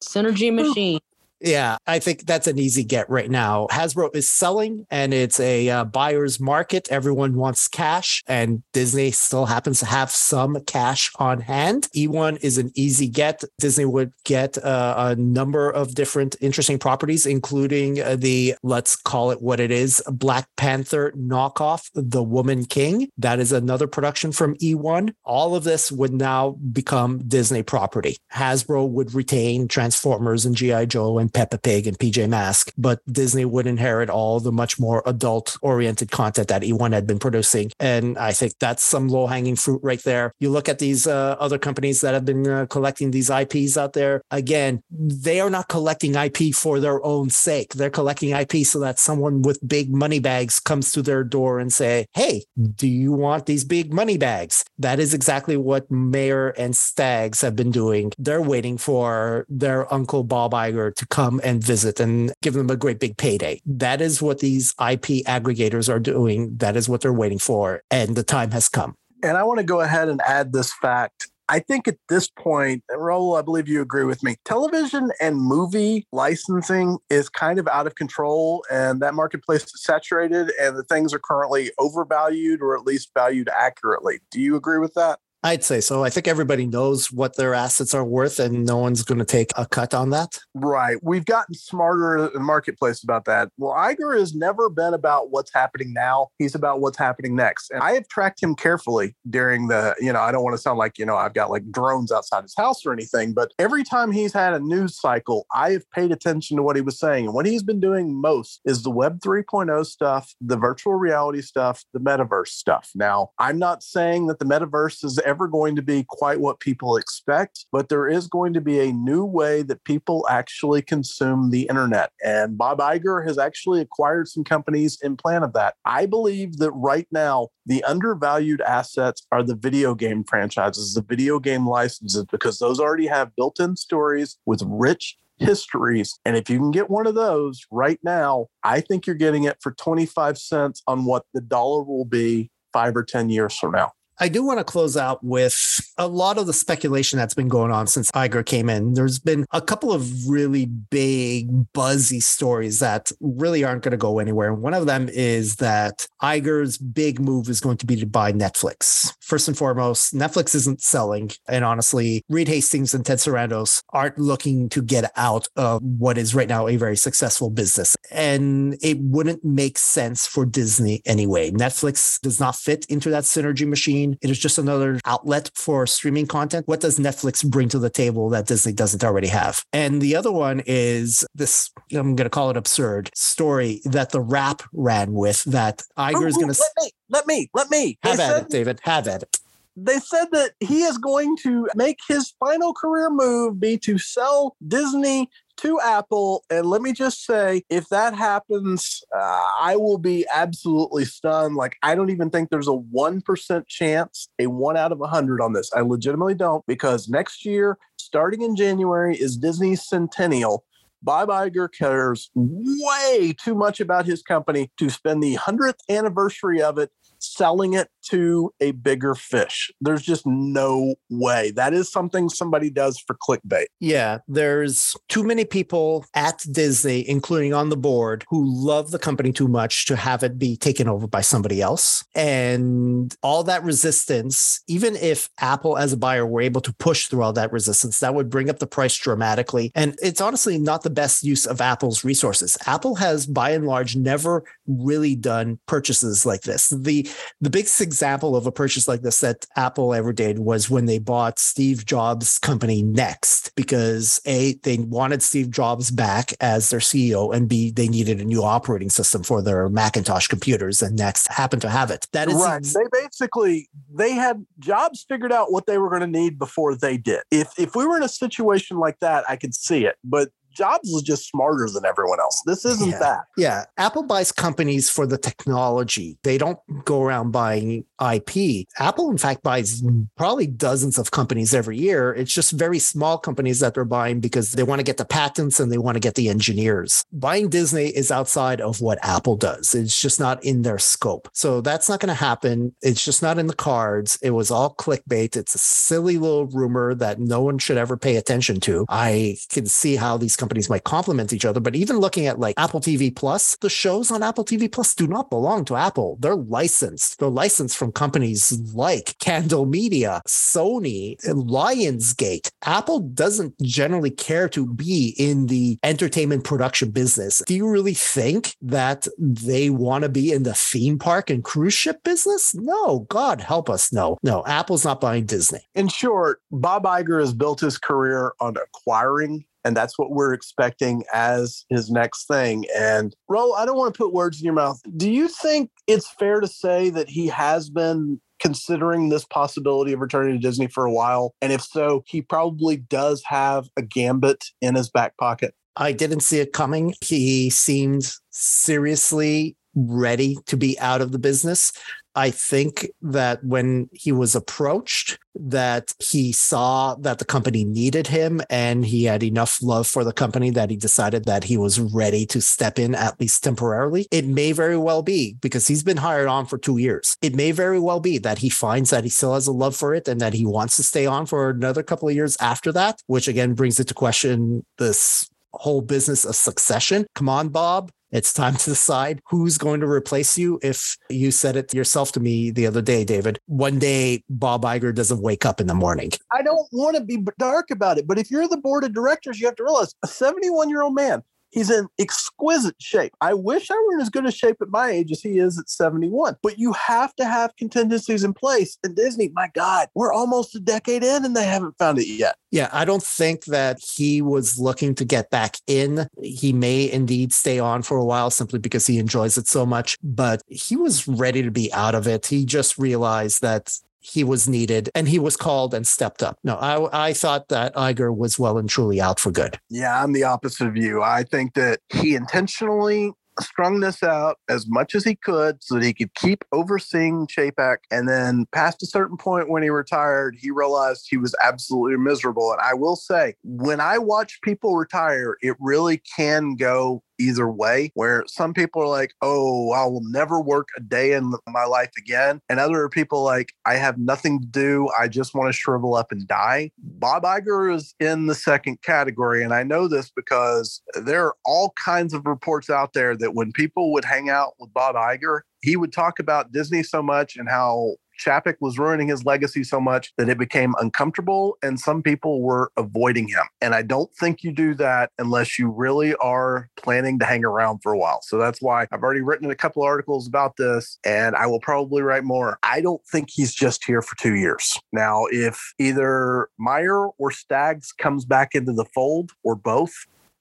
Synergy 0.03 0.53
Machine. 0.53 0.99
Yeah, 1.41 1.77
I 1.85 1.99
think 1.99 2.25
that's 2.25 2.47
an 2.47 2.57
easy 2.57 2.83
get 2.83 3.09
right 3.09 3.29
now. 3.29 3.67
Hasbro 3.71 4.15
is 4.15 4.29
selling 4.29 4.85
and 4.89 5.13
it's 5.13 5.39
a 5.39 5.69
uh, 5.69 5.83
buyer's 5.83 6.39
market. 6.39 6.87
Everyone 6.89 7.35
wants 7.35 7.67
cash, 7.67 8.23
and 8.27 8.63
Disney 8.73 9.11
still 9.11 9.45
happens 9.45 9.79
to 9.79 9.85
have 9.85 10.11
some 10.11 10.57
cash 10.65 11.11
on 11.17 11.41
hand. 11.41 11.87
E1 11.95 12.43
is 12.43 12.57
an 12.57 12.71
easy 12.75 13.07
get. 13.07 13.43
Disney 13.59 13.85
would 13.85 14.13
get 14.23 14.57
uh, 14.63 14.95
a 14.97 15.15
number 15.15 15.69
of 15.69 15.93
different 15.93 16.35
interesting 16.41 16.79
properties, 16.79 17.25
including 17.25 18.01
uh, 18.01 18.15
the, 18.15 18.55
let's 18.63 18.95
call 18.95 19.31
it 19.31 19.41
what 19.41 19.59
it 19.59 19.71
is, 19.71 20.01
Black 20.07 20.47
Panther 20.55 21.11
knockoff, 21.17 21.89
The 21.93 22.23
Woman 22.23 22.65
King. 22.65 23.09
That 23.17 23.39
is 23.39 23.51
another 23.51 23.87
production 23.87 24.31
from 24.31 24.55
E1. 24.57 25.13
All 25.23 25.55
of 25.55 25.63
this 25.63 25.91
would 25.91 26.13
now 26.13 26.51
become 26.71 27.19
Disney 27.27 27.63
property. 27.63 28.17
Hasbro 28.33 28.87
would 28.89 29.13
retain 29.13 29.67
Transformers 29.67 30.45
and 30.45 30.55
G.I. 30.55 30.85
Joe 30.85 31.17
and 31.17 31.24
and 31.25 31.33
Peppa 31.33 31.57
Pig 31.57 31.87
and 31.87 31.97
PJ 31.97 32.29
Masks, 32.29 32.71
but 32.77 32.99
Disney 33.11 33.45
would 33.45 33.65
inherit 33.65 34.11
all 34.11 34.39
the 34.39 34.51
much 34.51 34.79
more 34.79 35.01
adult 35.07 35.57
oriented 35.61 36.11
content 36.11 36.49
that 36.49 36.61
E1 36.61 36.93
had 36.93 37.07
been 37.07 37.17
producing. 37.17 37.71
And 37.79 38.15
I 38.17 38.31
think 38.31 38.53
that's 38.59 38.83
some 38.83 39.07
low 39.07 39.25
hanging 39.25 39.55
fruit 39.55 39.81
right 39.83 40.01
there. 40.03 40.33
You 40.39 40.51
look 40.51 40.69
at 40.69 40.77
these 40.77 41.07
uh, 41.07 41.35
other 41.39 41.57
companies 41.57 42.01
that 42.01 42.13
have 42.13 42.25
been 42.25 42.47
uh, 42.47 42.67
collecting 42.67 43.09
these 43.09 43.31
IPs 43.31 43.75
out 43.75 43.93
there. 43.93 44.21
Again, 44.29 44.83
they 44.91 45.39
are 45.39 45.49
not 45.49 45.67
collecting 45.67 46.13
IP 46.13 46.53
for 46.53 46.79
their 46.79 47.03
own 47.03 47.31
sake. 47.31 47.73
They're 47.73 47.89
collecting 47.89 48.29
IP 48.29 48.65
so 48.65 48.79
that 48.81 48.99
someone 48.99 49.41
with 49.41 49.67
big 49.67 49.91
money 49.91 50.19
bags 50.19 50.59
comes 50.59 50.91
to 50.91 51.01
their 51.01 51.23
door 51.23 51.59
and 51.59 51.73
say, 51.73 52.05
"Hey, 52.13 52.45
do 52.75 52.87
you 52.87 53.11
want 53.13 53.47
these 53.47 53.63
big 53.63 53.91
money 53.91 54.17
bags?" 54.17 54.63
That 54.77 54.99
is 54.99 55.13
exactly 55.13 55.57
what 55.57 55.89
Mayer 55.89 56.49
and 56.49 56.75
Staggs 56.75 57.41
have 57.41 57.55
been 57.55 57.71
doing. 57.71 58.11
They're 58.19 58.41
waiting 58.41 58.77
for 58.77 59.45
their 59.49 59.91
uncle 59.91 60.23
Bob 60.23 60.51
Iger 60.53 60.93
to 60.93 61.05
come 61.15 61.39
and 61.45 61.63
visit 61.63 62.01
and 62.01 62.33
give 62.41 62.53
them 62.53 62.69
a 62.69 62.75
great 62.75 62.99
big 62.99 63.15
payday. 63.15 63.61
That 63.65 64.01
is 64.01 64.21
what 64.21 64.39
these 64.39 64.71
IP 64.71 65.23
aggregators 65.25 65.87
are 65.87 65.99
doing. 65.99 66.57
That 66.57 66.75
is 66.75 66.89
what 66.89 66.99
they're 66.99 67.13
waiting 67.13 67.39
for, 67.39 67.81
and 67.89 68.17
the 68.17 68.23
time 68.23 68.51
has 68.51 68.67
come. 68.67 68.95
And 69.23 69.37
I 69.37 69.43
want 69.43 69.59
to 69.59 69.65
go 69.65 69.79
ahead 69.79 70.09
and 70.09 70.21
add 70.21 70.51
this 70.51 70.73
fact 70.73 71.29
I 71.47 71.59
think 71.59 71.87
at 71.87 71.97
this 72.09 72.27
point, 72.27 72.83
Raul, 72.91 73.37
I 73.37 73.43
believe 73.43 73.67
you 73.67 73.81
agree 73.81 74.03
with 74.03 74.23
me. 74.23 74.35
Television 74.45 75.11
and 75.21 75.37
movie 75.37 76.07
licensing 76.11 76.97
is 77.09 77.29
kind 77.29 77.59
of 77.59 77.67
out 77.67 77.85
of 77.85 77.95
control, 77.95 78.65
and 78.71 78.99
that 79.01 79.13
marketplace 79.13 79.63
is 79.63 79.83
saturated, 79.83 80.51
and 80.59 80.75
the 80.75 80.83
things 80.83 81.13
are 81.13 81.19
currently 81.19 81.71
overvalued 81.77 82.61
or 82.61 82.75
at 82.75 82.85
least 82.85 83.11
valued 83.13 83.49
accurately. 83.55 84.19
Do 84.31 84.41
you 84.41 84.55
agree 84.55 84.79
with 84.79 84.95
that? 84.95 85.19
I'd 85.45 85.63
say 85.63 85.79
so. 85.79 86.03
I 86.03 86.09
think 86.09 86.27
everybody 86.27 86.65
knows 86.65 87.11
what 87.11 87.35
their 87.35 87.53
assets 87.53 87.93
are 87.93 88.03
worth 88.03 88.39
and 88.39 88.65
no 88.65 88.77
one's 88.77 89.03
going 89.03 89.19
to 89.19 89.25
take 89.25 89.51
a 89.55 89.67
cut 89.67 89.93
on 89.93 90.09
that. 90.09 90.39
Right. 90.55 90.97
We've 91.03 91.23
gotten 91.23 91.53
smarter 91.53 92.25
in 92.25 92.33
the 92.33 92.39
marketplace 92.39 93.03
about 93.03 93.25
that. 93.25 93.49
Well, 93.59 93.75
Iger 93.75 94.17
has 94.17 94.33
never 94.33 94.71
been 94.71 94.95
about 94.95 95.29
what's 95.29 95.53
happening 95.53 95.93
now. 95.93 96.29
He's 96.39 96.55
about 96.55 96.81
what's 96.81 96.97
happening 96.97 97.35
next. 97.35 97.69
And 97.69 97.83
I 97.83 97.91
have 97.91 98.07
tracked 98.07 98.41
him 98.41 98.55
carefully 98.55 99.15
during 99.29 99.67
the, 99.67 99.93
you 99.99 100.11
know, 100.11 100.19
I 100.19 100.31
don't 100.31 100.43
want 100.43 100.55
to 100.55 100.57
sound 100.57 100.79
like, 100.79 100.97
you 100.97 101.05
know, 101.05 101.15
I've 101.15 101.35
got 101.35 101.51
like 101.51 101.69
drones 101.69 102.11
outside 102.11 102.41
his 102.41 102.55
house 102.57 102.83
or 102.83 102.91
anything, 102.91 103.33
but 103.33 103.51
every 103.59 103.83
time 103.83 104.11
he's 104.11 104.33
had 104.33 104.55
a 104.55 104.59
news 104.59 104.99
cycle, 104.99 105.45
I 105.53 105.73
have 105.73 105.87
paid 105.91 106.11
attention 106.11 106.57
to 106.57 106.63
what 106.63 106.75
he 106.75 106.81
was 106.81 106.97
saying. 106.97 107.25
And 107.25 107.35
what 107.35 107.45
he's 107.45 107.61
been 107.61 107.79
doing 107.79 108.19
most 108.19 108.61
is 108.65 108.81
the 108.81 108.89
Web 108.89 109.19
3.0 109.19 109.85
stuff, 109.85 110.33
the 110.41 110.57
virtual 110.57 110.95
reality 110.95 111.43
stuff, 111.43 111.85
the 111.93 111.99
metaverse 111.99 112.47
stuff. 112.47 112.89
Now, 112.95 113.29
I'm 113.37 113.59
not 113.59 113.83
saying 113.83 114.25
that 114.25 114.39
the 114.39 114.45
metaverse 114.45 115.05
is 115.05 115.19
ever 115.19 115.34
ever 115.35 115.49
going 115.49 115.75
to 115.75 115.81
be 115.81 116.05
quite 116.07 116.39
what 116.39 116.61
people 116.61 116.95
expect, 116.95 117.65
but 117.69 117.89
there 117.89 118.07
is 118.07 118.25
going 118.25 118.53
to 118.53 118.61
be 118.61 118.79
a 118.79 118.93
new 118.93 119.25
way 119.25 119.61
that 119.61 119.83
people 119.83 120.25
actually 120.29 120.81
consume 120.81 121.49
the 121.49 121.63
internet. 121.63 122.13
And 122.23 122.57
Bob 122.57 122.79
Iger 122.79 123.27
has 123.27 123.37
actually 123.37 123.81
acquired 123.81 124.29
some 124.29 124.45
companies 124.45 124.97
in 125.03 125.17
plan 125.17 125.43
of 125.43 125.51
that. 125.51 125.75
I 125.83 126.05
believe 126.05 126.55
that 126.59 126.71
right 126.71 127.05
now, 127.11 127.49
the 127.65 127.83
undervalued 127.83 128.61
assets 128.61 129.27
are 129.29 129.43
the 129.43 129.55
video 129.55 129.93
game 129.93 130.23
franchises, 130.23 130.93
the 130.93 131.01
video 131.01 131.37
game 131.39 131.67
licenses, 131.67 132.25
because 132.31 132.59
those 132.59 132.79
already 132.79 133.07
have 133.07 133.35
built 133.35 133.59
in 133.59 133.75
stories 133.75 134.37
with 134.45 134.61
rich 134.65 135.17
histories. 135.37 136.17
And 136.23 136.37
if 136.37 136.49
you 136.49 136.59
can 136.59 136.71
get 136.71 136.89
one 136.89 137.07
of 137.07 137.15
those 137.15 137.65
right 137.71 137.99
now, 138.03 138.47
I 138.63 138.79
think 138.79 139.05
you're 139.05 139.17
getting 139.17 139.43
it 139.43 139.57
for 139.61 139.73
25 139.73 140.37
cents 140.37 140.81
on 140.87 141.03
what 141.03 141.25
the 141.33 141.41
dollar 141.41 141.83
will 141.83 142.05
be 142.05 142.51
five 142.71 142.95
or 142.95 143.03
10 143.03 143.29
years 143.29 143.57
from 143.57 143.71
now. 143.71 143.91
I 144.19 144.29
do 144.29 144.43
want 144.43 144.59
to 144.59 144.63
close 144.63 144.95
out 144.95 145.23
with 145.23 145.81
a 145.97 146.07
lot 146.07 146.37
of 146.37 146.47
the 146.47 146.53
speculation 146.53 147.17
that's 147.17 147.33
been 147.33 147.47
going 147.47 147.71
on 147.71 147.87
since 147.87 148.11
Iger 148.11 148.45
came 148.45 148.69
in. 148.69 148.93
There's 148.93 149.19
been 149.19 149.45
a 149.51 149.61
couple 149.61 149.91
of 149.91 150.27
really 150.27 150.65
big, 150.65 151.73
buzzy 151.73 152.19
stories 152.19 152.79
that 152.79 153.11
really 153.19 153.63
aren't 153.63 153.83
going 153.83 153.91
to 153.91 153.97
go 153.97 154.19
anywhere. 154.19 154.53
One 154.53 154.73
of 154.73 154.85
them 154.85 155.09
is 155.09 155.57
that 155.57 156.07
Iger's 156.21 156.77
big 156.77 157.19
move 157.19 157.49
is 157.49 157.59
going 157.59 157.77
to 157.77 157.85
be 157.85 157.97
to 157.97 158.05
buy 158.05 158.31
Netflix. 158.31 159.13
First 159.21 159.47
and 159.47 159.57
foremost, 159.57 160.13
Netflix 160.13 160.55
isn't 160.55 160.81
selling. 160.81 161.31
And 161.47 161.65
honestly, 161.65 162.23
Reed 162.29 162.47
Hastings 162.47 162.93
and 162.93 163.05
Ted 163.05 163.17
Sarandos 163.17 163.83
aren't 163.89 164.17
looking 164.17 164.69
to 164.69 164.81
get 164.81 165.11
out 165.15 165.47
of 165.55 165.81
what 165.81 166.17
is 166.17 166.33
right 166.33 166.47
now 166.47 166.67
a 166.67 166.77
very 166.77 166.95
successful 166.97 167.49
business. 167.49 167.97
And 168.11 168.77
it 168.81 168.97
wouldn't 168.99 169.43
make 169.43 169.77
sense 169.77 170.25
for 170.25 170.45
Disney 170.45 171.01
anyway. 171.05 171.51
Netflix 171.51 172.19
does 172.21 172.39
not 172.39 172.55
fit 172.55 172.85
into 172.87 173.09
that 173.09 173.23
synergy 173.23 173.67
machine 173.67 174.04
It 174.21 174.29
is 174.29 174.39
just 174.39 174.57
another 174.57 174.99
outlet 175.05 175.51
for 175.55 175.87
streaming 175.87 176.27
content. 176.27 176.67
What 176.67 176.81
does 176.81 176.99
Netflix 176.99 177.47
bring 177.47 177.69
to 177.69 177.79
the 177.79 177.89
table 177.89 178.29
that 178.29 178.47
Disney 178.47 178.73
doesn't 178.73 179.03
already 179.03 179.27
have? 179.27 179.63
And 179.73 180.01
the 180.01 180.15
other 180.15 180.31
one 180.31 180.61
is 180.65 181.25
this, 181.33 181.71
I'm 181.91 182.15
going 182.15 182.25
to 182.25 182.29
call 182.29 182.49
it 182.49 182.57
absurd 182.57 183.09
story 183.15 183.81
that 183.85 184.11
The 184.11 184.21
Wrap 184.21 184.61
ran 184.73 185.13
with 185.13 185.43
that 185.45 185.81
Iger 185.97 186.27
is 186.27 186.37
going 186.37 186.53
to. 186.53 186.59
Let 186.59 186.85
me, 186.85 186.91
let 187.09 187.27
me, 187.27 187.49
let 187.53 187.69
me. 187.69 187.97
Have 188.03 188.17
they 188.17 188.23
at 188.23 188.29
said, 188.29 188.43
it, 188.43 188.49
David. 188.49 188.79
Have 188.83 189.07
at 189.07 189.23
it 189.23 189.39
they 189.75 189.99
said 189.99 190.27
that 190.31 190.51
he 190.59 190.83
is 190.83 190.97
going 190.97 191.35
to 191.37 191.67
make 191.75 191.99
his 192.07 192.33
final 192.39 192.73
career 192.73 193.09
move 193.09 193.59
be 193.59 193.77
to 193.79 193.97
sell 193.97 194.55
Disney 194.65 195.29
to 195.57 195.79
Apple. 195.81 196.43
And 196.49 196.65
let 196.65 196.81
me 196.81 196.93
just 196.93 197.25
say, 197.25 197.63
if 197.69 197.87
that 197.89 198.13
happens, 198.13 199.03
uh, 199.15 199.47
I 199.59 199.75
will 199.75 199.97
be 199.97 200.25
absolutely 200.33 201.05
stunned. 201.05 201.55
Like, 201.55 201.77
I 201.83 201.95
don't 201.95 202.09
even 202.09 202.29
think 202.29 202.49
there's 202.49 202.67
a 202.67 202.71
1% 202.71 203.67
chance, 203.67 204.29
a 204.39 204.47
one 204.47 204.77
out 204.77 204.91
of 204.91 204.99
a 204.99 205.01
100 205.01 205.41
on 205.41 205.53
this. 205.53 205.71
I 205.75 205.81
legitimately 205.81 206.35
don't, 206.35 206.65
because 206.65 207.07
next 207.07 207.45
year, 207.45 207.77
starting 207.97 208.41
in 208.41 208.55
January, 208.55 209.15
is 209.15 209.37
Disney's 209.37 209.87
centennial. 209.87 210.65
Bob 211.01 211.29
Iger 211.29 211.69
cares 211.71 212.31
way 212.33 213.33
too 213.39 213.53
much 213.53 213.79
about 213.79 214.05
his 214.05 214.23
company 214.23 214.71
to 214.77 214.89
spend 214.89 215.21
the 215.21 215.35
100th 215.35 215.79
anniversary 215.89 216.61
of 216.61 216.79
it 216.79 216.91
selling 217.19 217.73
it 217.73 217.89
to 218.09 218.53
a 218.59 218.71
bigger 218.71 219.15
fish. 219.15 219.71
There's 219.81 220.01
just 220.01 220.25
no 220.25 220.95
way. 221.09 221.51
That 221.51 221.73
is 221.73 221.91
something 221.91 222.29
somebody 222.29 222.69
does 222.69 222.99
for 222.99 223.15
clickbait. 223.15 223.65
Yeah, 223.79 224.19
there's 224.27 224.95
too 225.09 225.23
many 225.23 225.45
people 225.45 226.05
at 226.13 226.43
Disney, 226.51 227.07
including 227.07 227.53
on 227.53 227.69
the 227.69 227.77
board, 227.77 228.25
who 228.29 228.43
love 228.45 228.91
the 228.91 228.99
company 228.99 229.31
too 229.31 229.47
much 229.47 229.85
to 229.87 229.95
have 229.95 230.23
it 230.23 230.37
be 230.37 230.55
taken 230.55 230.87
over 230.87 231.07
by 231.07 231.21
somebody 231.21 231.61
else. 231.61 232.03
And 232.13 233.15
all 233.23 233.43
that 233.43 233.63
resistance, 233.63 234.61
even 234.67 234.95
if 234.95 235.29
Apple 235.39 235.77
as 235.77 235.93
a 235.93 235.97
buyer 235.97 236.25
were 236.25 236.41
able 236.41 236.61
to 236.61 236.73
push 236.73 237.07
through 237.07 237.23
all 237.23 237.33
that 237.33 237.51
resistance, 237.51 237.99
that 237.99 238.13
would 238.13 238.29
bring 238.29 238.49
up 238.49 238.59
the 238.59 238.67
price 238.67 238.95
dramatically. 238.95 239.71
And 239.75 239.97
it's 240.01 240.21
honestly 240.21 240.57
not 240.57 240.83
the 240.83 240.89
best 240.89 241.23
use 241.23 241.45
of 241.45 241.61
Apple's 241.61 242.03
resources. 242.03 242.57
Apple 242.65 242.95
has, 242.95 243.25
by 243.25 243.51
and 243.51 243.65
large, 243.65 243.95
never 243.95 244.43
really 244.67 245.15
done 245.15 245.59
purchases 245.65 246.25
like 246.25 246.41
this. 246.41 246.69
The 246.69 247.07
the 247.41 247.49
biggest 247.49 247.81
example 247.81 248.35
of 248.35 248.47
a 248.47 248.51
purchase 248.51 248.87
like 248.87 249.01
this 249.01 249.19
that 249.19 249.45
Apple 249.55 249.93
ever 249.93 250.13
did 250.13 250.39
was 250.39 250.69
when 250.69 250.85
they 250.85 250.99
bought 250.99 251.39
Steve 251.39 251.85
Jobs' 251.85 252.39
company 252.39 252.83
NeXT, 252.83 253.51
because 253.55 254.21
A, 254.25 254.53
they 254.63 254.77
wanted 254.77 255.21
Steve 255.21 255.51
Jobs 255.51 255.91
back 255.91 256.33
as 256.39 256.69
their 256.69 256.79
CEO, 256.79 257.35
and 257.35 257.47
B, 257.47 257.71
they 257.71 257.87
needed 257.87 258.19
a 258.19 258.25
new 258.25 258.43
operating 258.43 258.89
system 258.89 259.23
for 259.23 259.41
their 259.41 259.69
Macintosh 259.69 260.27
computers, 260.27 260.81
and 260.81 260.97
NeXT 260.97 261.31
happened 261.31 261.61
to 261.61 261.69
have 261.69 261.91
it. 261.91 262.07
That 262.11 262.29
is 262.29 262.35
right. 262.35 262.63
They 262.63 263.03
basically 263.03 263.69
they 263.93 264.13
had 264.13 264.45
Jobs 264.59 265.05
figured 265.07 265.31
out 265.31 265.51
what 265.51 265.65
they 265.65 265.77
were 265.77 265.89
going 265.89 266.01
to 266.01 266.07
need 266.07 266.37
before 266.37 266.75
they 266.75 266.97
did. 266.97 267.21
If 267.31 267.57
if 267.57 267.75
we 267.75 267.85
were 267.85 267.97
in 267.97 268.03
a 268.03 268.09
situation 268.09 268.77
like 268.77 268.99
that, 268.99 269.23
I 269.29 269.35
could 269.35 269.53
see 269.53 269.85
it. 269.85 269.95
But 270.03 270.29
Jobs 270.55 270.89
was 270.91 271.03
just 271.03 271.29
smarter 271.29 271.67
than 271.71 271.85
everyone 271.85 272.19
else. 272.19 272.41
This 272.45 272.65
isn't 272.65 272.91
yeah. 272.91 272.99
that. 272.99 273.19
Yeah. 273.37 273.65
Apple 273.77 274.03
buys 274.03 274.31
companies 274.31 274.89
for 274.89 275.05
the 275.05 275.17
technology. 275.17 276.17
They 276.23 276.37
don't 276.37 276.59
go 276.85 277.03
around 277.03 277.31
buying 277.31 277.85
IP. 277.99 278.67
Apple, 278.79 279.11
in 279.11 279.17
fact, 279.17 279.43
buys 279.43 279.83
probably 280.17 280.47
dozens 280.47 280.97
of 280.97 281.11
companies 281.11 281.53
every 281.53 281.77
year. 281.77 282.13
It's 282.13 282.33
just 282.33 282.51
very 282.51 282.79
small 282.79 283.17
companies 283.17 283.59
that 283.59 283.73
they're 283.73 283.85
buying 283.85 284.19
because 284.19 284.53
they 284.53 284.63
want 284.63 284.79
to 284.79 284.83
get 284.83 284.97
the 284.97 285.05
patents 285.05 285.59
and 285.59 285.71
they 285.71 285.77
want 285.77 285.95
to 285.95 285.99
get 285.99 286.15
the 286.15 286.29
engineers. 286.29 287.03
Buying 287.11 287.49
Disney 287.49 287.87
is 287.87 288.11
outside 288.11 288.61
of 288.61 288.81
what 288.81 289.03
Apple 289.03 289.35
does. 289.35 289.75
It's 289.75 289.99
just 289.99 290.19
not 290.19 290.43
in 290.43 290.61
their 290.61 290.79
scope. 290.79 291.29
So 291.33 291.61
that's 291.61 291.89
not 291.89 291.99
going 291.99 292.09
to 292.09 292.13
happen. 292.13 292.73
It's 292.81 293.03
just 293.03 293.21
not 293.21 293.37
in 293.37 293.47
the 293.47 293.53
cards. 293.53 294.17
It 294.21 294.31
was 294.31 294.51
all 294.51 294.73
clickbait. 294.75 295.35
It's 295.35 295.55
a 295.55 295.59
silly 295.59 296.17
little 296.17 296.47
rumor 296.47 296.95
that 296.95 297.19
no 297.19 297.41
one 297.41 297.57
should 297.57 297.77
ever 297.77 297.97
pay 297.97 298.15
attention 298.15 298.59
to. 298.61 298.85
I 298.89 299.37
can 299.49 299.65
see 299.65 299.95
how 299.95 300.17
these 300.17 300.35
companies 300.35 300.44
might 300.69 300.83
complement 300.83 301.33
each 301.33 301.45
other. 301.45 301.59
But 301.59 301.75
even 301.75 301.97
looking 301.97 302.27
at 302.27 302.39
like 302.39 302.55
Apple 302.57 302.81
TV 302.81 303.15
Plus, 303.15 303.57
the 303.61 303.69
shows 303.69 304.11
on 304.11 304.23
Apple 304.23 304.45
TV 304.45 304.71
Plus 304.71 304.95
do 304.95 305.07
not 305.07 305.29
belong 305.29 305.65
to 305.65 305.75
Apple. 305.75 306.17
They're 306.19 306.35
licensed. 306.35 307.19
They're 307.19 307.29
licensed 307.29 307.77
from 307.77 307.91
companies 307.91 308.51
like 308.73 309.17
Candle 309.19 309.65
Media, 309.65 310.21
Sony, 310.27 311.17
Lionsgate. 311.25 312.49
Apple 312.63 312.99
doesn't 312.99 313.59
generally 313.61 314.11
care 314.11 314.49
to 314.49 314.65
be 314.65 315.15
in 315.17 315.47
the 315.47 315.77
entertainment 315.83 316.43
production 316.43 316.91
business. 316.91 317.41
Do 317.45 317.55
you 317.55 317.67
really 317.67 317.93
think 317.93 318.55
that 318.61 319.07
they 319.17 319.69
want 319.69 320.03
to 320.03 320.09
be 320.09 320.31
in 320.31 320.43
the 320.43 320.53
theme 320.53 320.97
park 320.99 321.29
and 321.29 321.43
cruise 321.43 321.73
ship 321.73 322.03
business? 322.03 322.55
No, 322.55 322.99
God 323.09 323.41
help 323.41 323.69
us. 323.69 323.91
No, 323.91 324.17
no, 324.23 324.43
Apple's 324.45 324.85
not 324.85 325.01
buying 325.01 325.25
Disney. 325.25 325.59
In 325.75 325.87
short, 325.87 326.41
Bob 326.51 326.83
Iger 326.83 327.19
has 327.19 327.33
built 327.33 327.59
his 327.59 327.77
career 327.77 328.33
on 328.39 328.55
acquiring 328.57 329.45
And 329.65 329.75
that's 329.75 329.97
what 329.97 330.11
we're 330.11 330.33
expecting 330.33 331.03
as 331.13 331.65
his 331.69 331.89
next 331.89 332.27
thing. 332.27 332.65
And 332.77 333.13
Ro, 333.27 333.53
I 333.53 333.65
don't 333.65 333.77
want 333.77 333.93
to 333.93 333.97
put 333.97 334.13
words 334.13 334.39
in 334.39 334.45
your 334.45 334.53
mouth. 334.53 334.79
Do 334.95 335.11
you 335.11 335.27
think 335.27 335.71
it's 335.87 336.09
fair 336.09 336.39
to 336.39 336.47
say 336.47 336.91
that 336.91 337.09
he 337.09 337.27
has 337.27 337.69
been 337.69 338.21
considering 338.39 339.09
this 339.09 339.25
possibility 339.25 339.91
of 339.93 339.99
returning 339.99 340.33
to 340.33 340.39
Disney 340.39 340.67
for 340.67 340.85
a 340.85 340.93
while? 340.93 341.33
And 341.41 341.51
if 341.51 341.61
so, 341.61 342.03
he 342.05 342.21
probably 342.21 342.77
does 342.77 343.23
have 343.25 343.65
a 343.75 343.81
gambit 343.81 344.45
in 344.61 344.75
his 344.75 344.89
back 344.89 345.17
pocket. 345.17 345.55
I 345.77 345.91
didn't 345.91 346.21
see 346.21 346.39
it 346.39 346.53
coming. 346.53 346.93
He 347.01 347.49
seemed 347.49 348.09
seriously 348.29 349.57
ready 349.75 350.37
to 350.45 350.55
be 350.55 350.79
out 350.79 351.01
of 351.01 351.11
the 351.11 351.19
business. 351.19 351.73
I 352.15 352.31
think 352.31 352.89
that 353.01 353.43
when 353.43 353.89
he 353.91 354.11
was 354.11 354.35
approached, 354.35 355.19
that 355.35 355.93
he 355.99 356.31
saw 356.31 356.95
that 356.95 357.19
the 357.19 357.25
company 357.25 357.65
needed 357.65 358.07
him 358.07 358.41
and 358.49 358.85
he 358.85 359.03
had 359.03 359.21
enough 359.21 359.59
love 359.61 359.85
for 359.85 360.03
the 360.05 360.13
company 360.13 360.49
that 360.51 360.69
he 360.69 360.77
decided 360.77 361.25
that 361.25 361.43
he 361.43 361.57
was 361.57 361.79
ready 361.79 362.25
to 362.27 362.41
step 362.41 362.79
in 362.79 362.95
at 362.95 363.19
least 363.19 363.43
temporarily. 363.43 364.07
It 364.11 364.25
may 364.25 364.53
very 364.53 364.77
well 364.77 365.03
be 365.03 365.35
because 365.41 365.67
he's 365.67 365.83
been 365.83 365.97
hired 365.97 366.27
on 366.27 366.45
for 366.45 366.57
two 366.57 366.77
years. 366.77 367.17
It 367.21 367.35
may 367.35 367.51
very 367.51 367.79
well 367.79 367.99
be 367.99 368.17
that 368.19 368.37
he 368.37 368.49
finds 368.49 368.91
that 368.91 369.03
he 369.03 369.09
still 369.09 369.33
has 369.33 369.47
a 369.47 369.51
love 369.51 369.75
for 369.75 369.93
it 369.93 370.07
and 370.07 370.21
that 370.21 370.33
he 370.33 370.45
wants 370.45 370.77
to 370.77 370.83
stay 370.83 371.05
on 371.05 371.25
for 371.25 371.49
another 371.49 371.83
couple 371.83 372.07
of 372.07 372.15
years 372.15 372.37
after 372.39 372.71
that, 372.71 373.01
which 373.07 373.27
again 373.27 373.53
brings 373.53 373.79
it 373.79 373.87
to 373.89 373.93
question 373.93 374.65
this 374.77 375.29
whole 375.53 375.81
business 375.81 376.25
of 376.25 376.35
succession. 376.35 377.05
Come 377.15 377.29
on, 377.29 377.49
Bob. 377.49 377.91
It's 378.11 378.33
time 378.33 378.55
to 378.55 378.69
decide 378.69 379.21
who's 379.29 379.57
going 379.57 379.81
to 379.81 379.87
replace 379.87 380.37
you. 380.37 380.59
If 380.61 380.97
you 381.09 381.31
said 381.31 381.55
it 381.55 381.73
yourself 381.73 382.11
to 382.13 382.19
me 382.19 382.51
the 382.51 382.67
other 382.67 382.81
day, 382.81 383.03
David, 383.03 383.39
one 383.47 383.79
day 383.79 384.23
Bob 384.29 384.63
Iger 384.63 384.93
doesn't 384.93 385.21
wake 385.21 385.45
up 385.45 385.59
in 385.59 385.67
the 385.67 385.73
morning. 385.73 386.11
I 386.31 386.41
don't 386.41 386.67
want 386.71 386.95
to 386.97 387.03
be 387.03 387.17
dark 387.39 387.71
about 387.71 387.97
it, 387.97 388.07
but 388.07 388.17
if 388.17 388.29
you're 388.29 388.47
the 388.47 388.57
board 388.57 388.83
of 388.83 388.93
directors, 388.93 389.39
you 389.39 389.47
have 389.47 389.55
to 389.55 389.63
realize 389.63 389.93
a 390.03 390.07
71 390.07 390.69
year 390.69 390.83
old 390.83 390.95
man 390.95 391.23
He's 391.55 391.69
in 391.69 391.87
exquisite 391.97 392.75
shape. 392.79 393.13
I 393.21 393.33
wish 393.33 393.71
I 393.71 393.75
were 393.75 393.93
in 393.93 394.01
as 394.01 394.09
good 394.09 394.25
a 394.25 394.31
shape 394.31 394.57
at 394.61 394.67
my 394.67 394.89
age 394.89 395.09
as 395.13 395.21
he 395.21 395.39
is 395.39 395.57
at 395.57 395.69
71. 395.69 396.35
But 396.43 396.59
you 396.59 396.73
have 396.73 397.15
to 397.15 397.23
have 397.23 397.55
contingencies 397.55 398.25
in 398.25 398.33
place. 398.33 398.77
And 398.83 398.93
Disney, 398.93 399.31
my 399.33 399.49
God, 399.53 399.87
we're 399.95 400.11
almost 400.11 400.53
a 400.55 400.59
decade 400.59 401.01
in 401.01 401.23
and 401.23 401.33
they 401.33 401.45
haven't 401.45 401.77
found 401.77 401.97
it 401.97 402.07
yet. 402.07 402.35
Yeah, 402.51 402.69
I 402.73 402.83
don't 402.83 403.01
think 403.01 403.45
that 403.45 403.79
he 403.79 404.21
was 404.21 404.59
looking 404.59 404.95
to 404.95 405.05
get 405.05 405.29
back 405.29 405.55
in. 405.65 406.09
He 406.21 406.51
may 406.51 406.91
indeed 406.91 407.31
stay 407.31 407.57
on 407.57 407.83
for 407.83 407.95
a 407.95 408.05
while 408.05 408.31
simply 408.31 408.59
because 408.59 408.85
he 408.85 408.99
enjoys 408.99 409.37
it 409.37 409.47
so 409.47 409.65
much, 409.65 409.97
but 410.03 410.41
he 410.47 410.75
was 410.75 411.07
ready 411.07 411.41
to 411.41 411.51
be 411.51 411.71
out 411.71 411.95
of 411.95 412.05
it. 412.05 412.25
He 412.25 412.43
just 412.43 412.77
realized 412.77 413.41
that 413.41 413.79
he 414.05 414.23
was 414.23 414.47
needed 414.47 414.89
and 414.93 415.07
he 415.07 415.17
was 415.17 415.35
called 415.35 415.73
and 415.73 415.87
stepped 415.87 416.21
up. 416.21 416.37
No, 416.43 416.55
I, 416.55 417.07
I 417.07 417.13
thought 417.13 417.49
that 417.49 417.73
Iger 417.73 418.15
was 418.15 418.37
well 418.37 418.57
and 418.57 418.69
truly 418.69 419.01
out 419.01 419.19
for 419.19 419.31
good. 419.31 419.59
Yeah, 419.69 420.01
I'm 420.01 420.13
the 420.13 420.23
opposite 420.23 420.67
of 420.67 420.77
you. 420.77 421.01
I 421.01 421.23
think 421.23 421.55
that 421.55 421.79
he 421.89 422.15
intentionally 422.15 423.11
strung 423.41 423.79
this 423.81 424.01
out 424.03 424.37
as 424.47 424.65
much 424.67 424.95
as 424.95 425.03
he 425.03 425.15
could 425.15 425.61
so 425.61 425.75
that 425.75 425.83
he 425.83 425.93
could 425.93 426.13
keep 426.13 426.45
overseeing 426.51 427.27
Chapek. 427.27 427.77
And 427.91 428.07
then 428.07 428.45
past 428.53 428.81
a 428.83 428.85
certain 428.85 429.17
point 429.17 429.49
when 429.49 429.63
he 429.63 429.69
retired, 429.69 430.37
he 430.39 430.51
realized 430.51 431.07
he 431.09 431.17
was 431.17 431.35
absolutely 431.43 431.97
miserable. 431.97 432.51
And 432.51 432.61
I 432.61 432.73
will 432.73 432.95
say, 432.95 433.33
when 433.43 433.79
I 433.79 433.97
watch 433.97 434.39
people 434.43 434.77
retire, 434.77 435.35
it 435.41 435.55
really 435.59 436.01
can 436.15 436.55
go 436.55 437.03
either 437.19 437.49
way, 437.49 437.91
where 437.93 438.23
some 438.27 438.53
people 438.53 438.81
are 438.81 438.87
like, 438.87 439.13
oh, 439.21 439.71
I 439.71 439.85
will 439.85 440.03
never 440.03 440.41
work 440.41 440.69
a 440.77 440.81
day 440.81 441.13
in 441.13 441.33
my 441.47 441.65
life 441.65 441.91
again. 441.97 442.41
And 442.49 442.59
other 442.59 442.87
people 442.89 443.23
like, 443.23 443.53
I 443.65 443.75
have 443.75 443.97
nothing 443.97 444.41
to 444.41 444.47
do. 444.47 444.89
I 444.97 445.07
just 445.07 445.33
want 445.33 445.49
to 445.49 445.57
shrivel 445.57 445.95
up 445.95 446.11
and 446.11 446.27
die. 446.27 446.71
Bob 446.77 447.23
Iger 447.23 447.73
is 447.73 447.95
in 447.99 448.27
the 448.27 448.35
second 448.35 448.81
category. 448.81 449.43
And 449.43 449.53
I 449.53 449.63
know 449.63 449.87
this 449.87 450.11
because 450.15 450.81
there 450.95 451.25
are 451.25 451.35
all 451.45 451.73
kinds 451.83 452.13
of 452.13 452.25
reports 452.25 452.69
out 452.69 452.93
there 452.93 453.15
that 453.17 453.35
when 453.35 453.51
people 453.51 453.91
would 453.93 454.05
hang 454.05 454.29
out 454.29 454.53
with 454.59 454.73
Bob 454.73 454.95
Iger, 454.95 455.41
he 455.61 455.75
would 455.75 455.91
talk 455.91 456.19
about 456.19 456.51
Disney 456.51 456.83
so 456.83 457.01
much 457.01 457.37
and 457.37 457.49
how 457.49 457.95
Chapek 458.19 458.55
was 458.59 458.77
ruining 458.77 459.07
his 459.07 459.25
legacy 459.25 459.63
so 459.63 459.79
much 459.79 460.13
that 460.17 460.29
it 460.29 460.37
became 460.37 460.73
uncomfortable 460.79 461.57
and 461.63 461.79
some 461.79 462.01
people 462.01 462.41
were 462.41 462.71
avoiding 462.77 463.27
him. 463.27 463.43
And 463.61 463.75
I 463.75 463.81
don't 463.81 464.13
think 464.15 464.43
you 464.43 464.51
do 464.51 464.73
that 464.75 465.11
unless 465.17 465.59
you 465.59 465.69
really 465.69 466.15
are 466.15 466.69
planning 466.77 467.19
to 467.19 467.25
hang 467.25 467.45
around 467.45 467.79
for 467.83 467.93
a 467.93 467.97
while. 467.97 468.21
So 468.21 468.37
that's 468.37 468.61
why 468.61 468.87
I've 468.91 469.03
already 469.03 469.21
written 469.21 469.49
a 469.49 469.55
couple 469.55 469.83
articles 469.83 470.27
about 470.27 470.57
this 470.57 470.97
and 471.05 471.35
I 471.35 471.47
will 471.47 471.59
probably 471.59 472.01
write 472.01 472.23
more. 472.23 472.57
I 472.63 472.81
don't 472.81 473.05
think 473.05 473.29
he's 473.31 473.53
just 473.53 473.83
here 473.85 474.01
for 474.01 474.15
two 474.17 474.35
years. 474.35 474.77
Now, 474.91 475.25
if 475.31 475.73
either 475.79 476.49
Mayer 476.59 477.07
or 477.07 477.31
Staggs 477.31 477.91
comes 477.91 478.25
back 478.25 478.55
into 478.55 478.73
the 478.73 478.85
fold 478.85 479.31
or 479.43 479.55
both, 479.55 479.93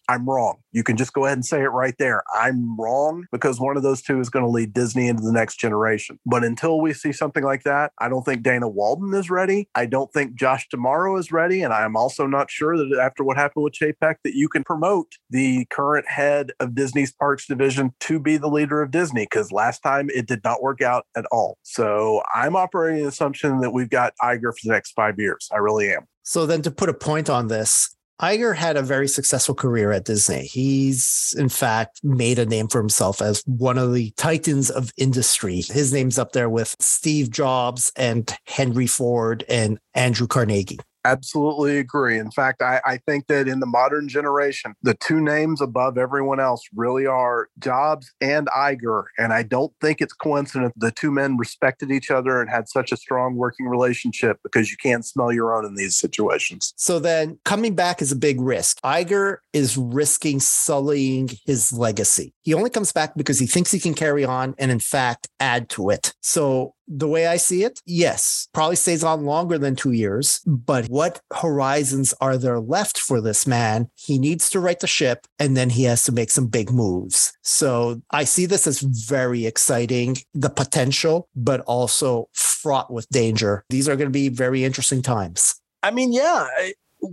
I'm 0.09 0.29
wrong. 0.29 0.59
You 0.73 0.83
can 0.83 0.97
just 0.97 1.13
go 1.13 1.25
ahead 1.25 1.39
and 1.39 1.45
say 1.45 1.63
it 1.63 1.69
right 1.69 1.95
there. 1.99 2.23
I'm 2.35 2.77
wrong 2.79 3.27
because 3.33 3.61
one 3.61 3.77
of 3.77 3.83
those 3.83 4.03
two 4.03 4.21
is 4.21 4.29
going 4.29 4.45
to 4.45 4.51
lead 4.51 4.73
Disney 4.73 5.09
into 5.09 5.23
the 5.23 5.33
next 5.33 5.57
generation. 5.57 6.19
But 6.27 6.45
until 6.45 6.81
we 6.81 6.93
see 6.93 7.13
something 7.13 7.45
like 7.45 7.63
that, 7.65 7.93
I 7.99 8.09
don't 8.09 8.25
think 8.25 8.43
Dana 8.43 8.69
Walden 8.69 9.15
is 9.15 9.31
ready. 9.31 9.69
I 9.75 9.87
don't 9.87 10.13
think 10.13 10.35
Josh 10.35 10.69
D'Amaro 10.69 11.19
is 11.19 11.33
ready. 11.33 11.63
And 11.63 11.73
I'm 11.73 11.97
also 11.97 12.27
not 12.27 12.51
sure 12.51 12.77
that 12.77 12.99
after 13.01 13.25
what 13.25 13.37
happened 13.37 13.65
with 13.65 13.75
Chapek, 13.75 14.17
that 14.25 14.35
you 14.35 14.49
can 14.49 14.65
promote 14.65 15.13
the 15.31 15.67
current 15.67 16.09
head 16.09 16.53
of 16.61 16.75
Disney's 16.75 17.13
Parks 17.13 17.47
Division 17.47 17.93
to 18.01 18.19
be 18.19 18.37
the 18.37 18.49
leader 18.49 18.83
of 18.83 18.91
Disney 18.91 19.25
because 19.25 19.53
last 19.53 19.81
time 19.81 20.11
it 20.11 20.27
did 20.27 20.41
not 20.45 20.63
work 20.63 20.83
out 20.83 21.07
at 21.17 21.25
all. 21.31 21.59
So 21.63 22.23
I'm 22.35 22.57
operating 22.57 23.03
the 23.03 23.09
assumption 23.09 23.61
that 23.61 23.71
we've 23.71 23.91
got 23.91 24.13
Iger 24.23 24.53
for 24.53 24.61
the 24.65 24.73
next 24.73 24.93
five 24.93 25.19
years. 25.19 25.49
I 25.53 25.59
really 25.59 25.91
am. 25.91 26.07
So 26.27 26.47
then 26.47 26.63
to 26.63 26.71
put 26.71 26.89
a 26.89 26.95
point 26.95 27.29
on 27.29 27.49
this, 27.49 27.94
Iger 28.21 28.55
had 28.55 28.77
a 28.77 28.83
very 28.83 29.09
successful 29.09 29.55
career 29.55 29.91
at 29.91 30.05
Disney. 30.05 30.47
He's, 30.47 31.35
in 31.37 31.49
fact, 31.49 32.01
made 32.05 32.39
a 32.39 32.47
name 32.47 32.69
for 32.69 32.79
himself 32.81 33.21
as 33.21 33.43
one 33.47 33.77
of 33.77 33.93
the 33.93 34.13
titans 34.17 34.71
of 34.71 34.93
industry. 34.97 35.63
His 35.63 35.93
name's 35.93 36.19
up 36.19 36.33
there 36.33 36.49
with 36.49 36.77
Steve 36.79 37.31
Jobs 37.31 37.91
and 37.97 38.33
Henry 38.47 38.87
Ford 38.87 39.45
and 39.49 39.79
Andrew 39.95 40.29
Carnegie. 40.29 40.79
Absolutely 41.05 41.79
agree. 41.79 42.19
In 42.19 42.31
fact, 42.31 42.63
I, 42.63 42.81
I, 42.85 42.97
think 42.97 43.27
that 43.27 43.47
in 43.47 43.61
the 43.61 43.67
modern 43.67 44.09
generation, 44.09 44.75
the 44.83 44.95
two 44.95 45.21
names 45.21 45.61
above 45.61 45.99
everyone 45.99 46.41
else 46.41 46.63
really 46.75 47.07
are 47.07 47.49
Jobs 47.59 48.11
and 48.23 48.47
Iger. 48.49 49.05
And 49.19 49.33
I 49.33 49.43
don't 49.43 49.73
think 49.83 50.01
it's 50.01 50.15
coincident 50.15 50.73
the 50.77 50.91
two 50.91 51.11
men 51.11 51.37
respected 51.37 51.91
each 51.91 52.11
other 52.11 52.41
and 52.41 52.49
had 52.49 52.69
such 52.69 52.91
a 52.91 52.97
strong 52.97 53.37
working 53.37 53.67
relationship 53.67 54.39
because 54.43 54.71
you 54.71 54.79
can't 54.79 55.05
smell 55.05 55.31
your 55.31 55.55
own 55.55 55.67
in 55.67 55.75
these 55.75 55.97
situations. 55.97 56.73
So 56.77 56.99
then 56.99 57.39
coming 57.45 57.75
back 57.75 58.01
is 58.01 58.11
a 58.11 58.17
big 58.17 58.41
risk. 58.41 58.81
Iger 58.83 59.39
is 59.53 59.77
risking 59.77 60.41
sullying 60.41 61.29
his 61.45 61.73
legacy. 61.73 62.33
He 62.43 62.55
only 62.55 62.71
comes 62.71 62.93
back 62.93 63.15
because 63.15 63.39
he 63.39 63.47
thinks 63.47 63.71
he 63.71 63.81
can 63.81 63.95
carry 63.95 64.25
on 64.25 64.55
and, 64.59 64.71
in 64.71 64.81
fact, 64.81 65.29
add 65.39 65.69
to 65.71 65.91
it. 65.91 66.15
So 66.23 66.75
the 66.87 67.09
way 67.09 67.27
I 67.27 67.37
see 67.37 67.65
it, 67.65 67.81
yes, 67.87 68.49
probably 68.53 68.77
stays 68.77 69.05
on 69.05 69.25
longer 69.25 69.59
than 69.59 69.77
two 69.77 69.93
years. 69.93 70.41
But 70.47 70.87
what 70.87 71.21
horizons 71.33 72.15
are 72.21 72.37
there 72.37 72.61
left 72.61 72.99
for 72.99 73.21
this 73.21 73.47
man? 73.47 73.89
He 73.95 74.19
needs 74.19 74.51
to 74.51 74.61
right 74.61 74.79
the 74.79 74.87
ship 74.87 75.27
and 75.39 75.57
then 75.57 75.71
he 75.71 75.85
has 75.85 76.05
to 76.05 76.13
make 76.13 76.31
some 76.31 76.47
big 76.47 76.71
moves. 76.71 77.33
So 77.43 78.03
I 78.11 78.25
see 78.25 78.47
this 78.47 78.67
as 78.67 78.81
very 78.81 79.47
exciting, 79.47 80.19
the 80.35 80.51
potential, 80.51 81.29
but 81.35 81.61
also 81.63 82.29
fraught 82.33 82.93
with 82.93 83.09
danger. 83.09 83.65
These 83.71 83.89
are 83.89 83.97
going 83.97 84.09
to 84.09 84.13
be 84.13 84.29
very 84.29 84.65
interesting 84.65 85.03
times. 85.03 85.61
I 85.83 85.91
mean, 85.91 86.13
yeah, 86.13 86.49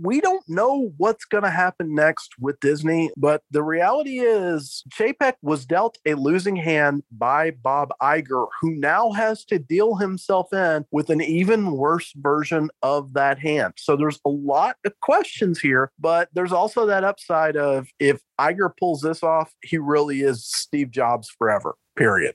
we 0.00 0.20
don't 0.20 0.44
know 0.48 0.92
what's 0.96 1.24
going 1.24 1.44
to 1.44 1.50
happen 1.50 1.94
next 1.94 2.32
with 2.38 2.60
Disney, 2.60 3.10
but 3.16 3.42
the 3.50 3.62
reality 3.62 4.20
is 4.20 4.84
Chapek 4.90 5.34
was 5.42 5.66
dealt 5.66 5.98
a 6.06 6.14
losing 6.14 6.56
hand 6.56 7.02
by 7.10 7.50
Bob 7.50 7.90
Iger, 8.00 8.46
who 8.60 8.72
now 8.72 9.12
has 9.12 9.44
to 9.46 9.58
deal 9.58 9.96
himself 9.96 10.52
in 10.52 10.84
with 10.90 11.10
an 11.10 11.20
even 11.20 11.72
worse 11.72 12.12
version 12.16 12.70
of 12.82 13.14
that 13.14 13.38
hand. 13.38 13.74
So 13.76 13.96
there's 13.96 14.20
a 14.24 14.30
lot 14.30 14.76
of 14.84 14.98
questions 15.00 15.60
here, 15.60 15.90
but 15.98 16.28
there's 16.32 16.52
also 16.52 16.86
that 16.86 17.04
upside 17.04 17.56
of 17.56 17.88
if 17.98 18.20
Iger 18.40 18.70
pulls 18.78 19.00
this 19.00 19.22
off, 19.22 19.52
he 19.62 19.78
really 19.78 20.22
is 20.22 20.46
Steve 20.46 20.90
Jobs 20.90 21.28
forever 21.38 21.74
period. 21.96 22.34